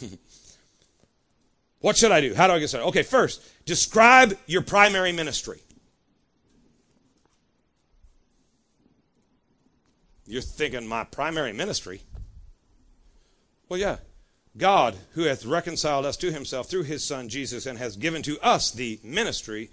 what 1.81 1.97
should 1.97 2.11
I 2.11 2.21
do? 2.21 2.35
How 2.35 2.49
do 2.49 2.55
I 2.55 2.59
get 2.59 2.69
started? 2.69 2.89
Okay, 2.89 3.05
first, 3.05 3.43
describe 3.67 4.37
your 4.47 4.63
primary 4.63 5.13
ministry. 5.13 5.61
You're 10.27 10.43
thinking, 10.43 10.87
my 10.87 11.05
primary 11.05 11.53
ministry? 11.53 12.03
Well, 13.69 13.79
yeah. 13.79 13.99
God, 14.57 14.97
who 15.13 15.25
hath 15.25 15.45
reconciled 15.45 16.07
us 16.07 16.17
to 16.19 16.33
himself 16.33 16.69
through 16.69 16.85
his 16.85 17.05
Son 17.05 17.29
Jesus 17.29 17.67
and 17.67 17.79
has 17.79 17.97
given 17.97 18.23
to 18.23 18.39
us 18.41 18.71
the 18.71 18.99
ministry 19.03 19.71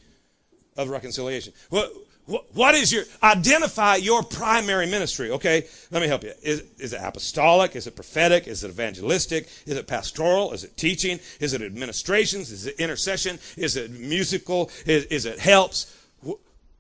of 0.76 0.90
reconciliation. 0.90 1.54
What, 1.70 1.92
what, 2.26 2.54
what 2.54 2.76
is 2.76 2.92
your, 2.92 3.04
identify 3.22 3.96
your 3.96 4.24
primary 4.24 4.86
ministry, 4.88 5.32
okay? 5.32 5.68
Let 5.92 6.02
me 6.02 6.08
help 6.08 6.24
you. 6.24 6.34
Is, 6.42 6.64
is 6.80 6.94
it 6.94 7.00
apostolic? 7.02 7.76
Is 7.76 7.88
it 7.88 7.96
prophetic? 7.96 8.48
Is 8.48 8.64
it 8.64 8.70
evangelistic? 8.70 9.48
Is 9.66 9.78
it 9.78 9.88
pastoral? 9.88 10.52
Is 10.52 10.64
it 10.64 10.76
teaching? 10.76 11.20
Is 11.40 11.54
it 11.54 11.62
administrations? 11.62 12.52
Is 12.52 12.68
it 12.68 12.80
intercession? 12.80 13.40
Is 13.56 13.78
it 13.78 13.92
musical? 13.92 14.70
Is, 14.86 15.06
is 15.06 15.26
it 15.26 15.40
helps? 15.40 15.98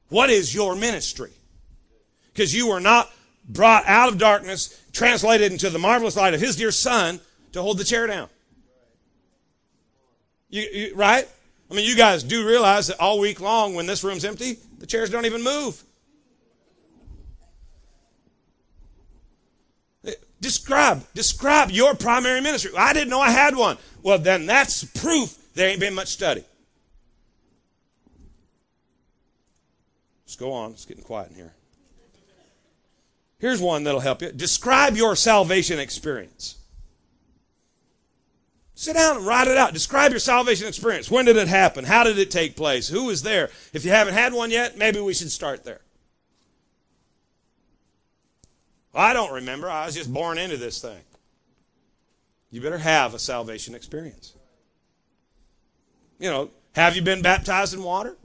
What 0.09 0.29
is 0.29 0.53
your 0.53 0.75
ministry? 0.75 1.31
Because 2.33 2.53
you 2.53 2.69
are 2.71 2.79
not 2.79 3.11
brought 3.47 3.85
out 3.85 4.09
of 4.09 4.17
darkness, 4.17 4.81
translated 4.91 5.51
into 5.51 5.69
the 5.69 5.79
marvelous 5.79 6.15
light 6.15 6.33
of 6.33 6.39
his 6.39 6.55
dear 6.55 6.71
son 6.71 7.19
to 7.51 7.61
hold 7.61 7.77
the 7.77 7.83
chair 7.83 8.07
down. 8.07 8.29
You, 10.49 10.61
you, 10.61 10.95
right? 10.95 11.27
I 11.69 11.73
mean, 11.73 11.87
you 11.87 11.95
guys 11.95 12.23
do 12.23 12.47
realize 12.47 12.87
that 12.87 12.99
all 12.99 13.19
week 13.19 13.41
long 13.41 13.73
when 13.73 13.85
this 13.85 14.03
room's 14.03 14.25
empty, 14.25 14.57
the 14.79 14.85
chairs 14.85 15.09
don't 15.09 15.25
even 15.25 15.43
move. 15.43 15.83
Describe, 20.43 21.01
describe 21.13 21.71
your 21.71 21.95
primary 21.95 22.41
ministry. 22.41 22.71
I 22.77 22.91
didn't 22.91 23.09
know 23.09 23.21
I 23.21 23.31
had 23.31 23.55
one. 23.55 23.77
Well, 24.01 24.19
then 24.19 24.45
that's 24.45 24.83
proof 24.83 25.37
there 25.53 25.69
ain't 25.69 25.79
been 25.79 25.93
much 25.93 26.09
study. 26.09 26.43
Let's 30.25 30.35
go 30.35 30.51
on. 30.51 30.71
It's 30.71 30.83
getting 30.83 31.03
quiet 31.03 31.29
in 31.29 31.35
here. 31.37 31.53
Here's 33.43 33.59
one 33.59 33.83
that'll 33.83 33.99
help 33.99 34.21
you. 34.21 34.31
Describe 34.31 34.95
your 34.95 35.17
salvation 35.17 35.77
experience. 35.77 36.55
Sit 38.73 38.93
down 38.93 39.17
and 39.17 39.27
write 39.27 39.49
it 39.49 39.57
out. 39.57 39.73
Describe 39.73 40.11
your 40.11 40.21
salvation 40.21 40.65
experience. 40.65 41.11
When 41.11 41.25
did 41.25 41.35
it 41.35 41.49
happen? 41.49 41.83
How 41.83 42.05
did 42.05 42.17
it 42.17 42.31
take 42.31 42.55
place? 42.55 42.87
Who 42.87 43.03
was 43.03 43.21
there? 43.21 43.49
If 43.73 43.83
you 43.83 43.91
haven't 43.91 44.13
had 44.13 44.31
one 44.31 44.49
yet, 44.49 44.77
maybe 44.77 45.01
we 45.01 45.13
should 45.13 45.29
start 45.29 45.65
there. 45.65 45.81
Well, 48.93 49.03
I 49.03 49.11
don't 49.11 49.33
remember. 49.33 49.69
I 49.69 49.87
was 49.87 49.95
just 49.95 50.13
born 50.13 50.37
into 50.37 50.55
this 50.55 50.81
thing. 50.81 51.01
You 52.49 52.61
better 52.61 52.77
have 52.77 53.13
a 53.13 53.19
salvation 53.19 53.75
experience. 53.75 54.35
You 56.17 56.29
know, 56.29 56.49
have 56.75 56.95
you 56.95 57.01
been 57.01 57.21
baptized 57.21 57.73
in 57.73 57.83
water? 57.83 58.15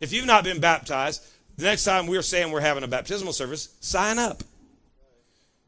If 0.00 0.12
you've 0.12 0.26
not 0.26 0.42
been 0.42 0.58
baptized, 0.58 1.24
the 1.58 1.64
next 1.64 1.84
time 1.84 2.06
we're 2.06 2.22
saying 2.22 2.52
we're 2.52 2.60
having 2.60 2.84
a 2.84 2.88
baptismal 2.88 3.32
service, 3.32 3.74
sign 3.80 4.18
up. 4.18 4.44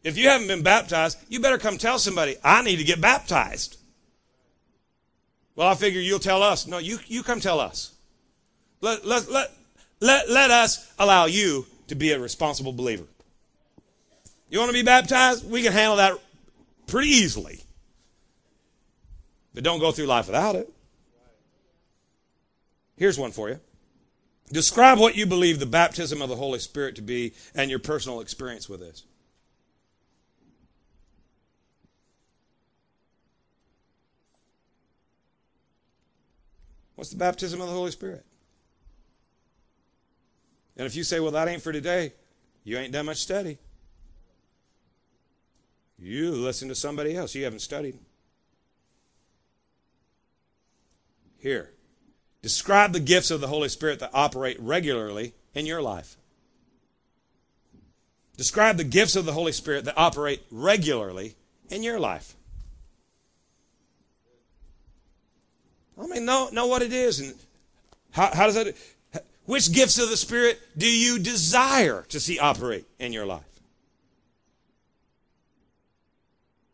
If 0.04 0.16
you 0.16 0.28
haven't 0.28 0.46
been 0.46 0.62
baptized, 0.62 1.18
you 1.28 1.40
better 1.40 1.58
come 1.58 1.78
tell 1.78 1.98
somebody, 1.98 2.36
I 2.44 2.62
need 2.62 2.76
to 2.76 2.84
get 2.84 3.00
baptized. 3.00 3.76
Well, 5.56 5.66
I 5.66 5.74
figure 5.74 6.00
you'll 6.00 6.20
tell 6.20 6.44
us. 6.44 6.68
No, 6.68 6.78
you, 6.78 7.00
you 7.06 7.24
come 7.24 7.40
tell 7.40 7.58
us. 7.58 7.92
Let, 8.80 9.04
let, 9.04 9.30
let, 9.30 9.52
let, 10.00 10.30
let 10.30 10.50
us 10.50 10.90
allow 10.98 11.26
you 11.26 11.66
to 11.88 11.96
be 11.96 12.12
a 12.12 12.20
responsible 12.20 12.72
believer. 12.72 13.04
You 14.48 14.60
want 14.60 14.70
to 14.70 14.74
be 14.74 14.82
baptized? 14.82 15.50
We 15.50 15.62
can 15.62 15.72
handle 15.72 15.96
that 15.96 16.18
pretty 16.86 17.08
easily. 17.08 17.60
But 19.54 19.64
don't 19.64 19.80
go 19.80 19.90
through 19.90 20.06
life 20.06 20.28
without 20.28 20.54
it. 20.54 20.72
Here's 22.96 23.18
one 23.18 23.32
for 23.32 23.48
you. 23.48 23.58
Describe 24.52 24.98
what 24.98 25.14
you 25.14 25.26
believe 25.26 25.60
the 25.60 25.66
baptism 25.66 26.20
of 26.20 26.28
the 26.28 26.36
Holy 26.36 26.58
Spirit 26.58 26.96
to 26.96 27.02
be 27.02 27.34
and 27.54 27.70
your 27.70 27.78
personal 27.78 28.20
experience 28.20 28.68
with 28.68 28.80
this. 28.80 29.04
What's 36.96 37.10
the 37.10 37.16
baptism 37.16 37.60
of 37.60 37.68
the 37.68 37.72
Holy 37.72 37.92
Spirit? 37.92 38.26
And 40.76 40.86
if 40.86 40.96
you 40.96 41.04
say, 41.04 41.20
well, 41.20 41.30
that 41.30 41.48
ain't 41.48 41.62
for 41.62 41.72
today, 41.72 42.12
you 42.64 42.76
ain't 42.76 42.92
done 42.92 43.06
much 43.06 43.18
study. 43.18 43.58
You 45.98 46.32
listen 46.32 46.68
to 46.68 46.74
somebody 46.74 47.16
else. 47.16 47.34
You 47.34 47.44
haven't 47.44 47.60
studied. 47.60 47.98
Here. 51.38 51.70
Describe 52.42 52.92
the 52.92 53.00
gifts 53.00 53.30
of 53.30 53.40
the 53.40 53.48
Holy 53.48 53.68
Spirit 53.68 54.00
that 54.00 54.10
operate 54.14 54.56
regularly 54.60 55.34
in 55.54 55.66
your 55.66 55.82
life. 55.82 56.16
Describe 58.36 58.78
the 58.78 58.84
gifts 58.84 59.16
of 59.16 59.26
the 59.26 59.32
Holy 59.32 59.52
Spirit 59.52 59.84
that 59.84 59.98
operate 59.98 60.42
regularly 60.50 61.34
in 61.68 61.82
your 61.82 62.00
life. 62.00 62.34
I 66.00 66.06
mean, 66.06 66.24
know, 66.24 66.48
know 66.50 66.66
what 66.66 66.80
it 66.80 66.94
is 66.94 67.20
and 67.20 67.34
how, 68.12 68.30
how 68.32 68.46
does 68.46 68.54
that, 68.54 68.74
which 69.44 69.70
gifts 69.72 69.98
of 69.98 70.08
the 70.08 70.16
Spirit 70.16 70.58
do 70.78 70.86
you 70.86 71.18
desire 71.18 72.06
to 72.08 72.18
see 72.18 72.38
operate 72.38 72.86
in 72.98 73.12
your 73.12 73.26
life? 73.26 73.44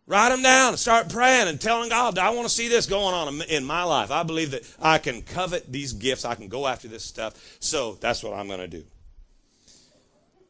Write 0.09 0.29
them 0.29 0.43
down 0.43 0.69
and 0.69 0.79
start 0.79 1.09
praying 1.09 1.49
and 1.49 1.61
telling 1.61 1.89
God, 1.89 2.17
I 2.17 2.31
want 2.31 2.47
to 2.47 2.55
see 2.55 2.69
this 2.69 2.87
going 2.87 3.13
on 3.13 3.43
in 3.43 3.65
my 3.65 3.83
life. 3.83 4.13
I 4.13 4.23
believe 4.23 4.53
that 4.53 4.63
I 4.81 4.99
can 4.99 5.23
covet 5.23 5.71
these 5.73 5.93
gifts. 5.93 6.25
I 6.25 6.37
can 6.37 6.47
go 6.47 6.67
after 6.67 6.87
this 6.87 7.05
stuff. 7.05 7.35
So 7.59 7.95
that's 7.95 8.23
what 8.23 8.33
I'm 8.33 8.47
going 8.47 8.61
to 8.61 8.69
do. 8.69 8.85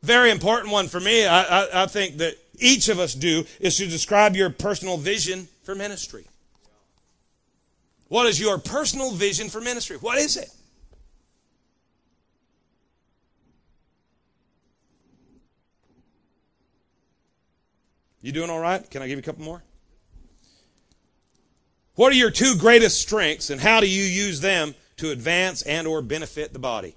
Very 0.02 0.30
important 0.30 0.72
one 0.72 0.88
for 0.88 1.00
me, 1.00 1.26
I, 1.26 1.42
I, 1.42 1.82
I 1.82 1.86
think 1.86 2.18
that 2.18 2.36
each 2.58 2.88
of 2.88 2.98
us 2.98 3.14
do, 3.14 3.44
is 3.58 3.76
to 3.78 3.86
describe 3.86 4.36
your 4.36 4.50
personal 4.50 4.98
vision 4.98 5.48
for 5.62 5.74
ministry. 5.74 6.26
What 8.08 8.26
is 8.26 8.38
your 8.38 8.58
personal 8.58 9.10
vision 9.12 9.48
for 9.48 9.60
ministry? 9.60 9.96
What 9.96 10.18
is 10.18 10.36
it? 10.36 10.50
You 18.26 18.32
doing 18.32 18.50
all 18.50 18.58
right? 18.58 18.90
Can 18.90 19.02
I 19.02 19.06
give 19.06 19.18
you 19.18 19.20
a 19.20 19.22
couple 19.22 19.44
more? 19.44 19.62
What 21.94 22.12
are 22.12 22.16
your 22.16 22.32
two 22.32 22.56
greatest 22.56 23.00
strengths 23.00 23.50
and 23.50 23.60
how 23.60 23.78
do 23.78 23.88
you 23.88 24.02
use 24.02 24.40
them 24.40 24.74
to 24.96 25.12
advance 25.12 25.62
and 25.62 25.86
or 25.86 26.02
benefit 26.02 26.52
the 26.52 26.58
body? 26.58 26.96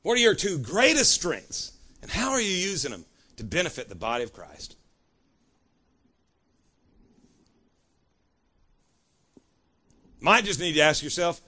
What 0.00 0.14
are 0.14 0.20
your 0.22 0.34
two 0.34 0.56
greatest 0.56 1.12
strengths 1.12 1.72
and 2.00 2.10
how 2.10 2.30
are 2.30 2.40
you 2.40 2.48
using 2.48 2.92
them 2.92 3.04
to 3.36 3.44
benefit 3.44 3.90
the 3.90 3.94
body 3.94 4.24
of 4.24 4.32
Christ. 4.32 4.74
Might 10.20 10.46
just 10.46 10.58
need 10.58 10.72
to 10.72 10.80
ask 10.80 11.02
yourself, 11.02 11.42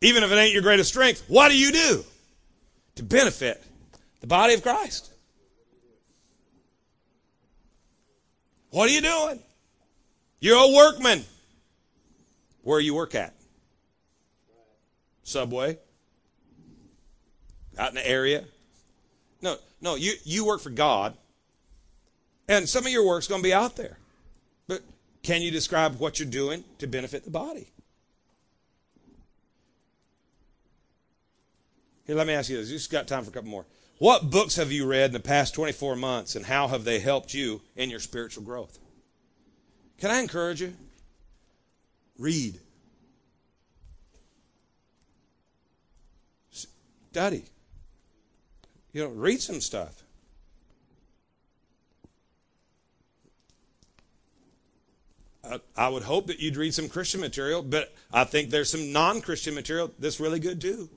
even 0.00 0.22
if 0.22 0.32
it 0.32 0.34
ain't 0.36 0.54
your 0.54 0.62
greatest 0.62 0.88
strength, 0.88 1.24
what 1.28 1.50
do 1.50 1.58
you 1.58 1.72
do 1.72 2.04
to 2.94 3.02
benefit 3.02 3.62
the 4.20 4.26
body 4.26 4.54
of 4.54 4.62
Christ? 4.62 5.12
What 8.70 8.88
are 8.88 8.92
you 8.92 9.00
doing? 9.00 9.40
You're 10.40 10.58
a 10.58 10.74
workman. 10.74 11.24
Where 12.62 12.80
you 12.80 12.94
work 12.94 13.14
at? 13.14 13.34
Subway? 15.22 15.78
Out 17.78 17.90
in 17.90 17.94
the 17.94 18.08
area? 18.08 18.44
No, 19.40 19.56
no, 19.80 19.94
you, 19.94 20.14
you 20.24 20.44
work 20.44 20.60
for 20.60 20.70
God. 20.70 21.16
And 22.48 22.68
some 22.68 22.86
of 22.86 22.92
your 22.92 23.06
work's 23.06 23.28
going 23.28 23.42
to 23.42 23.46
be 23.46 23.54
out 23.54 23.76
there. 23.76 23.98
But 24.66 24.82
can 25.22 25.42
you 25.42 25.50
describe 25.50 25.98
what 25.98 26.18
you're 26.18 26.28
doing 26.28 26.64
to 26.78 26.86
benefit 26.86 27.24
the 27.24 27.30
body? 27.30 27.68
Here, 32.06 32.16
let 32.16 32.26
me 32.26 32.32
ask 32.32 32.48
you 32.48 32.56
this. 32.56 32.70
You 32.70 32.76
just 32.76 32.90
got 32.90 33.06
time 33.06 33.22
for 33.22 33.30
a 33.30 33.32
couple 33.32 33.50
more. 33.50 33.66
What 33.98 34.30
books 34.30 34.56
have 34.56 34.70
you 34.70 34.86
read 34.86 35.06
in 35.06 35.12
the 35.12 35.20
past 35.20 35.54
24 35.54 35.96
months 35.96 36.36
and 36.36 36.46
how 36.46 36.68
have 36.68 36.84
they 36.84 37.00
helped 37.00 37.34
you 37.34 37.60
in 37.74 37.90
your 37.90 37.98
spiritual 37.98 38.44
growth? 38.44 38.78
Can 39.98 40.10
I 40.10 40.20
encourage 40.20 40.60
you? 40.60 40.74
Read. 42.16 42.60
Study. 47.10 47.44
You 48.92 49.04
know, 49.04 49.10
read 49.10 49.40
some 49.40 49.60
stuff. 49.60 50.04
I, 55.76 55.88
would 55.88 56.02
hope 56.02 56.26
that 56.26 56.40
you'd 56.40 56.56
read 56.56 56.74
some 56.74 56.88
Christian 56.90 57.20
material, 57.20 57.62
but 57.62 57.94
I 58.12 58.24
think 58.24 58.50
there's 58.50 58.70
some 58.70 58.92
non 58.92 59.22
Christian 59.22 59.54
material 59.54 59.90
that's 59.98 60.20
really 60.20 60.40
good 60.40 60.60
too. 60.60 60.90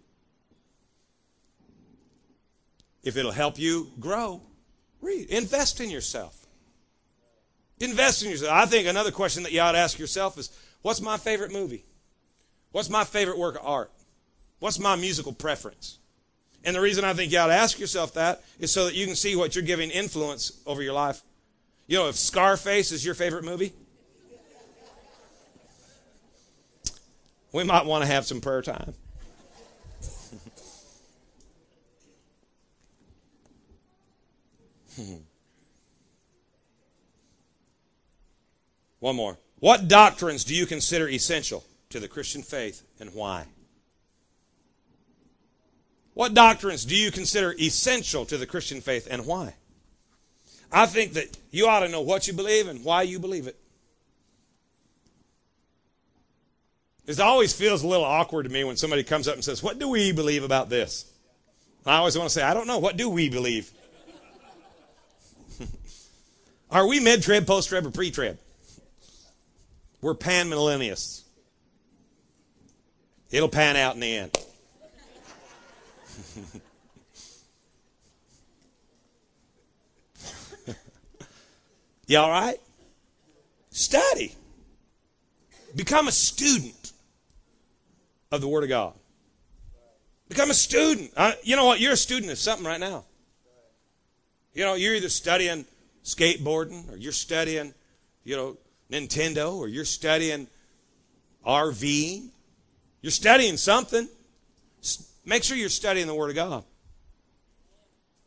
If 3.03 3.17
it'll 3.17 3.31
help 3.31 3.57
you 3.57 3.91
grow, 3.99 4.41
read. 5.01 5.29
Invest 5.29 5.81
in 5.81 5.89
yourself. 5.89 6.45
Invest 7.79 8.23
in 8.23 8.29
yourself. 8.29 8.51
I 8.51 8.65
think 8.65 8.87
another 8.87 9.11
question 9.11 9.43
that 9.43 9.51
you 9.51 9.59
ought 9.59 9.71
to 9.71 9.79
ask 9.79 9.97
yourself 9.97 10.37
is 10.37 10.49
what's 10.81 11.01
my 11.01 11.17
favorite 11.17 11.51
movie? 11.51 11.83
What's 12.71 12.89
my 12.89 13.03
favorite 13.03 13.37
work 13.37 13.55
of 13.55 13.65
art? 13.65 13.91
What's 14.59 14.79
my 14.79 14.95
musical 14.95 15.33
preference? 15.33 15.97
And 16.63 16.75
the 16.75 16.81
reason 16.81 17.03
I 17.03 17.13
think 17.13 17.31
you 17.31 17.39
ought 17.39 17.47
to 17.47 17.53
ask 17.53 17.79
yourself 17.79 18.13
that 18.13 18.43
is 18.59 18.71
so 18.71 18.85
that 18.85 18.93
you 18.93 19.07
can 19.07 19.15
see 19.15 19.35
what 19.35 19.55
you're 19.55 19.63
giving 19.63 19.89
influence 19.89 20.61
over 20.67 20.83
your 20.83 20.93
life. 20.93 21.23
You 21.87 21.97
know, 21.97 22.07
if 22.07 22.15
Scarface 22.15 22.91
is 22.91 23.03
your 23.03 23.15
favorite 23.15 23.43
movie, 23.43 23.73
we 27.51 27.63
might 27.63 27.85
want 27.85 28.03
to 28.03 28.07
have 28.07 28.25
some 28.25 28.39
prayer 28.39 28.61
time. 28.61 28.93
One 38.99 39.15
more. 39.15 39.37
What 39.59 39.87
doctrines 39.87 40.43
do 40.43 40.55
you 40.55 40.65
consider 40.65 41.09
essential 41.09 41.63
to 41.89 41.99
the 41.99 42.07
Christian 42.07 42.43
faith 42.43 42.83
and 42.99 43.13
why? 43.13 43.45
What 46.13 46.33
doctrines 46.33 46.85
do 46.85 46.95
you 46.95 47.11
consider 47.11 47.55
essential 47.59 48.25
to 48.25 48.37
the 48.37 48.45
Christian 48.45 48.81
faith 48.81 49.07
and 49.09 49.25
why? 49.25 49.55
I 50.71 50.85
think 50.85 51.13
that 51.13 51.37
you 51.51 51.67
ought 51.67 51.81
to 51.81 51.89
know 51.89 52.01
what 52.01 52.27
you 52.27 52.33
believe 52.33 52.67
and 52.67 52.83
why 52.83 53.01
you 53.03 53.19
believe 53.19 53.47
it. 53.47 53.57
It 57.07 57.19
always 57.19 57.53
feels 57.53 57.83
a 57.83 57.87
little 57.87 58.05
awkward 58.05 58.43
to 58.43 58.49
me 58.49 58.63
when 58.63 58.77
somebody 58.77 59.03
comes 59.03 59.27
up 59.27 59.33
and 59.33 59.43
says, 59.43 59.63
What 59.63 59.79
do 59.79 59.89
we 59.89 60.11
believe 60.11 60.43
about 60.43 60.69
this? 60.69 61.11
I 61.85 61.97
always 61.97 62.17
want 62.17 62.29
to 62.29 62.33
say, 62.33 62.43
I 62.43 62.53
don't 62.53 62.67
know. 62.67 62.77
What 62.77 62.95
do 62.95 63.09
we 63.09 63.29
believe? 63.29 63.71
Are 66.71 66.87
we 66.87 66.99
mid 67.01 67.21
trib, 67.21 67.45
post 67.45 67.69
trib, 67.69 67.85
or 67.85 67.91
pre 67.91 68.11
trib? 68.11 68.39
We're 70.01 70.15
pan 70.15 70.49
millennialists. 70.49 71.23
It'll 73.29 73.49
pan 73.49 73.75
out 73.75 73.95
in 73.95 73.99
the 74.01 74.17
end. 74.17 74.37
you 82.07 82.17
all 82.17 82.29
right? 82.29 82.59
Study. 83.69 84.35
Become 85.75 86.07
a 86.07 86.11
student 86.11 86.93
of 88.31 88.41
the 88.41 88.47
Word 88.47 88.63
of 88.63 88.69
God. 88.69 88.93
Become 90.27 90.49
a 90.49 90.53
student. 90.53 91.11
Uh, 91.15 91.33
you 91.43 91.55
know 91.55 91.65
what? 91.65 91.79
You're 91.79 91.93
a 91.93 91.97
student 91.97 92.31
of 92.31 92.37
something 92.37 92.65
right 92.65 92.79
now. 92.79 93.05
You 94.53 94.65
know, 94.65 94.73
you're 94.75 94.95
either 94.95 95.09
studying 95.09 95.65
skateboarding 96.03 96.91
or 96.91 96.97
you're 96.97 97.11
studying, 97.11 97.73
you 98.23 98.35
know, 98.35 98.57
Nintendo 98.91 99.55
or 99.55 99.67
you're 99.67 99.85
studying 99.85 100.47
RV. 101.45 102.29
You're 103.01 103.11
studying 103.11 103.57
something. 103.57 104.07
Make 105.25 105.43
sure 105.43 105.57
you're 105.57 105.69
studying 105.69 106.07
the 106.07 106.15
Word 106.15 106.29
of 106.29 106.35
God. 106.35 106.63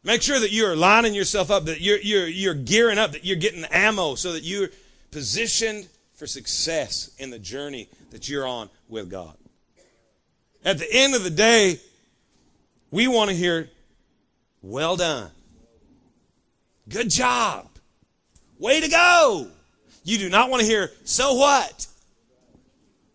Make 0.02 0.20
sure 0.20 0.38
that 0.38 0.52
you're 0.52 0.76
lining 0.76 1.14
yourself 1.14 1.50
up, 1.50 1.64
that 1.64 1.80
you're, 1.80 1.98
you're, 1.98 2.26
you're 2.26 2.54
gearing 2.54 2.98
up, 2.98 3.12
that 3.12 3.24
you're 3.24 3.36
getting 3.36 3.64
ammo 3.64 4.14
so 4.16 4.32
that 4.34 4.42
you're 4.42 4.68
positioned 5.10 5.88
for 6.14 6.26
success 6.26 7.10
in 7.18 7.30
the 7.30 7.38
journey 7.38 7.88
that 8.10 8.28
you're 8.28 8.46
on 8.46 8.68
with 8.88 9.10
God. 9.10 9.34
At 10.64 10.78
the 10.78 10.86
end 10.90 11.14
of 11.14 11.24
the 11.24 11.30
day, 11.30 11.80
we 12.90 13.08
want 13.08 13.30
to 13.30 13.36
hear, 13.36 13.70
well 14.62 14.96
done. 14.96 15.30
Good 16.88 17.10
job. 17.10 17.68
Way 18.58 18.80
to 18.80 18.88
go. 18.88 19.48
You 20.04 20.18
do 20.18 20.28
not 20.28 20.50
want 20.50 20.60
to 20.60 20.66
hear, 20.66 20.90
so 21.04 21.34
what? 21.34 21.86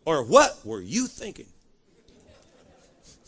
Or 0.05 0.23
what 0.23 0.65
were 0.65 0.81
you 0.81 1.05
thinking? 1.05 1.45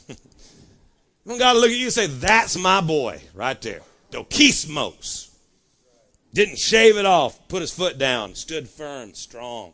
you 0.08 1.38
got 1.38 1.54
to 1.54 1.60
look 1.60 1.70
at 1.70 1.78
you 1.78 1.86
and 1.86 1.94
say, 1.94 2.08
that's 2.08 2.58
my 2.58 2.82
boy 2.82 3.22
right 3.36 3.62
there. 3.62 3.82
Dokismos. 4.12 5.30
Didn't 6.34 6.58
shave 6.58 6.98
it 6.98 7.06
off, 7.06 7.48
put 7.50 7.62
his 7.62 7.72
foot 7.72 7.98
down, 7.98 8.36
stood 8.36 8.68
firm, 8.68 9.14
strong, 9.14 9.74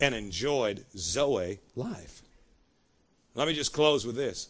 and 0.00 0.14
enjoyed 0.14 0.84
Zoe 0.96 1.58
life. 1.76 2.22
Let 3.34 3.46
me 3.46 3.54
just 3.54 3.72
close 3.72 4.06
with 4.06 4.16
this 4.16 4.48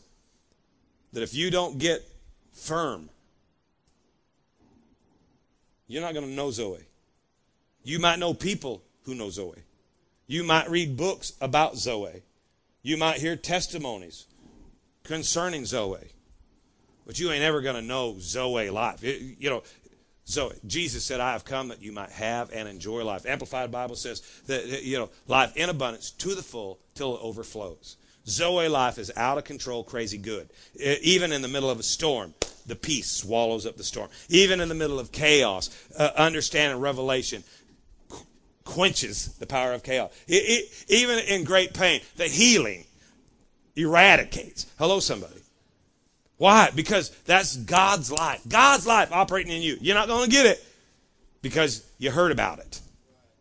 that 1.12 1.22
if 1.22 1.34
you 1.34 1.50
don't 1.50 1.78
get 1.78 2.08
firm 2.52 3.10
you're 5.90 6.02
not 6.02 6.14
going 6.14 6.26
to 6.26 6.32
know 6.32 6.50
Zoe. 6.50 6.86
You 7.82 7.98
might 7.98 8.18
know 8.18 8.34
people 8.34 8.82
who 9.04 9.14
know 9.14 9.30
Zoe. 9.30 9.62
You 10.26 10.44
might 10.44 10.70
read 10.70 10.96
books 10.96 11.32
about 11.40 11.76
Zoe. 11.76 12.22
You 12.82 12.96
might 12.96 13.18
hear 13.18 13.36
testimonies 13.36 14.26
concerning 15.02 15.64
Zoe. 15.64 16.12
But 17.06 17.18
you 17.18 17.32
ain't 17.32 17.42
ever 17.42 17.60
going 17.60 17.74
to 17.74 17.82
know 17.82 18.16
Zoe 18.20 18.70
life. 18.70 19.02
It, 19.02 19.20
you 19.38 19.50
know, 19.50 19.62
Zoe. 20.26 20.54
Jesus 20.66 21.04
said, 21.04 21.20
I 21.20 21.32
have 21.32 21.44
come 21.44 21.68
that 21.68 21.82
you 21.82 21.90
might 21.90 22.10
have 22.10 22.52
and 22.52 22.68
enjoy 22.68 23.04
life. 23.04 23.26
Amplified 23.26 23.72
Bible 23.72 23.96
says 23.96 24.20
that, 24.46 24.84
you 24.84 24.96
know, 24.96 25.10
life 25.26 25.56
in 25.56 25.68
abundance 25.68 26.12
to 26.12 26.34
the 26.34 26.42
full 26.42 26.78
till 26.94 27.16
it 27.16 27.20
overflows. 27.22 27.96
Zoe 28.30 28.68
life 28.68 28.98
is 28.98 29.12
out 29.16 29.38
of 29.38 29.44
control, 29.44 29.84
crazy 29.84 30.18
good. 30.18 30.48
Even 31.02 31.32
in 31.32 31.42
the 31.42 31.48
middle 31.48 31.70
of 31.70 31.78
a 31.80 31.82
storm, 31.82 32.34
the 32.66 32.76
peace 32.76 33.10
swallows 33.10 33.66
up 33.66 33.76
the 33.76 33.84
storm. 33.84 34.08
Even 34.28 34.60
in 34.60 34.68
the 34.68 34.74
middle 34.74 34.98
of 34.98 35.12
chaos, 35.12 35.70
uh, 35.98 36.10
understanding 36.16 36.80
revelation 36.80 37.42
quenches 38.64 39.34
the 39.38 39.46
power 39.46 39.72
of 39.72 39.82
chaos. 39.82 40.12
It, 40.28 40.42
it, 40.46 40.84
even 40.88 41.18
in 41.18 41.44
great 41.44 41.74
pain, 41.74 42.00
the 42.16 42.28
healing 42.28 42.84
eradicates. 43.76 44.66
Hello, 44.78 45.00
somebody. 45.00 45.40
Why? 46.36 46.70
Because 46.74 47.10
that's 47.24 47.56
God's 47.56 48.10
life. 48.10 48.42
God's 48.48 48.86
life 48.86 49.12
operating 49.12 49.52
in 49.52 49.62
you. 49.62 49.76
You're 49.80 49.96
not 49.96 50.08
going 50.08 50.24
to 50.24 50.30
get 50.30 50.46
it 50.46 50.64
because 51.42 51.84
you 51.98 52.10
heard 52.10 52.32
about 52.32 52.60
it. 52.60 52.80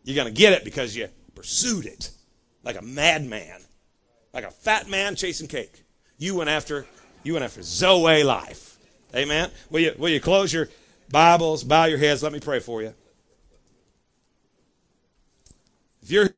You're 0.04 0.16
going 0.16 0.32
to 0.32 0.38
get 0.38 0.52
it 0.52 0.64
because 0.64 0.96
you 0.96 1.08
pursued 1.34 1.86
it 1.86 2.10
like 2.62 2.76
a 2.76 2.82
madman 2.82 3.60
like 4.32 4.44
a 4.44 4.50
fat 4.50 4.88
man 4.88 5.16
chasing 5.16 5.48
cake. 5.48 5.82
You 6.18 6.36
went 6.36 6.50
after, 6.50 6.86
you 7.22 7.34
went 7.34 7.44
after 7.44 7.62
Zoe 7.62 8.22
life. 8.22 8.78
Amen. 9.14 9.50
Will 9.70 9.80
you, 9.80 9.94
will 9.98 10.08
you 10.08 10.20
close 10.20 10.52
your 10.52 10.68
Bibles, 11.10 11.64
bow 11.64 11.84
your 11.86 11.98
heads? 11.98 12.22
Let 12.22 12.32
me 12.32 12.40
pray 12.40 12.60
for 12.60 12.82
you. 12.82 12.94
If 16.02 16.10
you're 16.10 16.30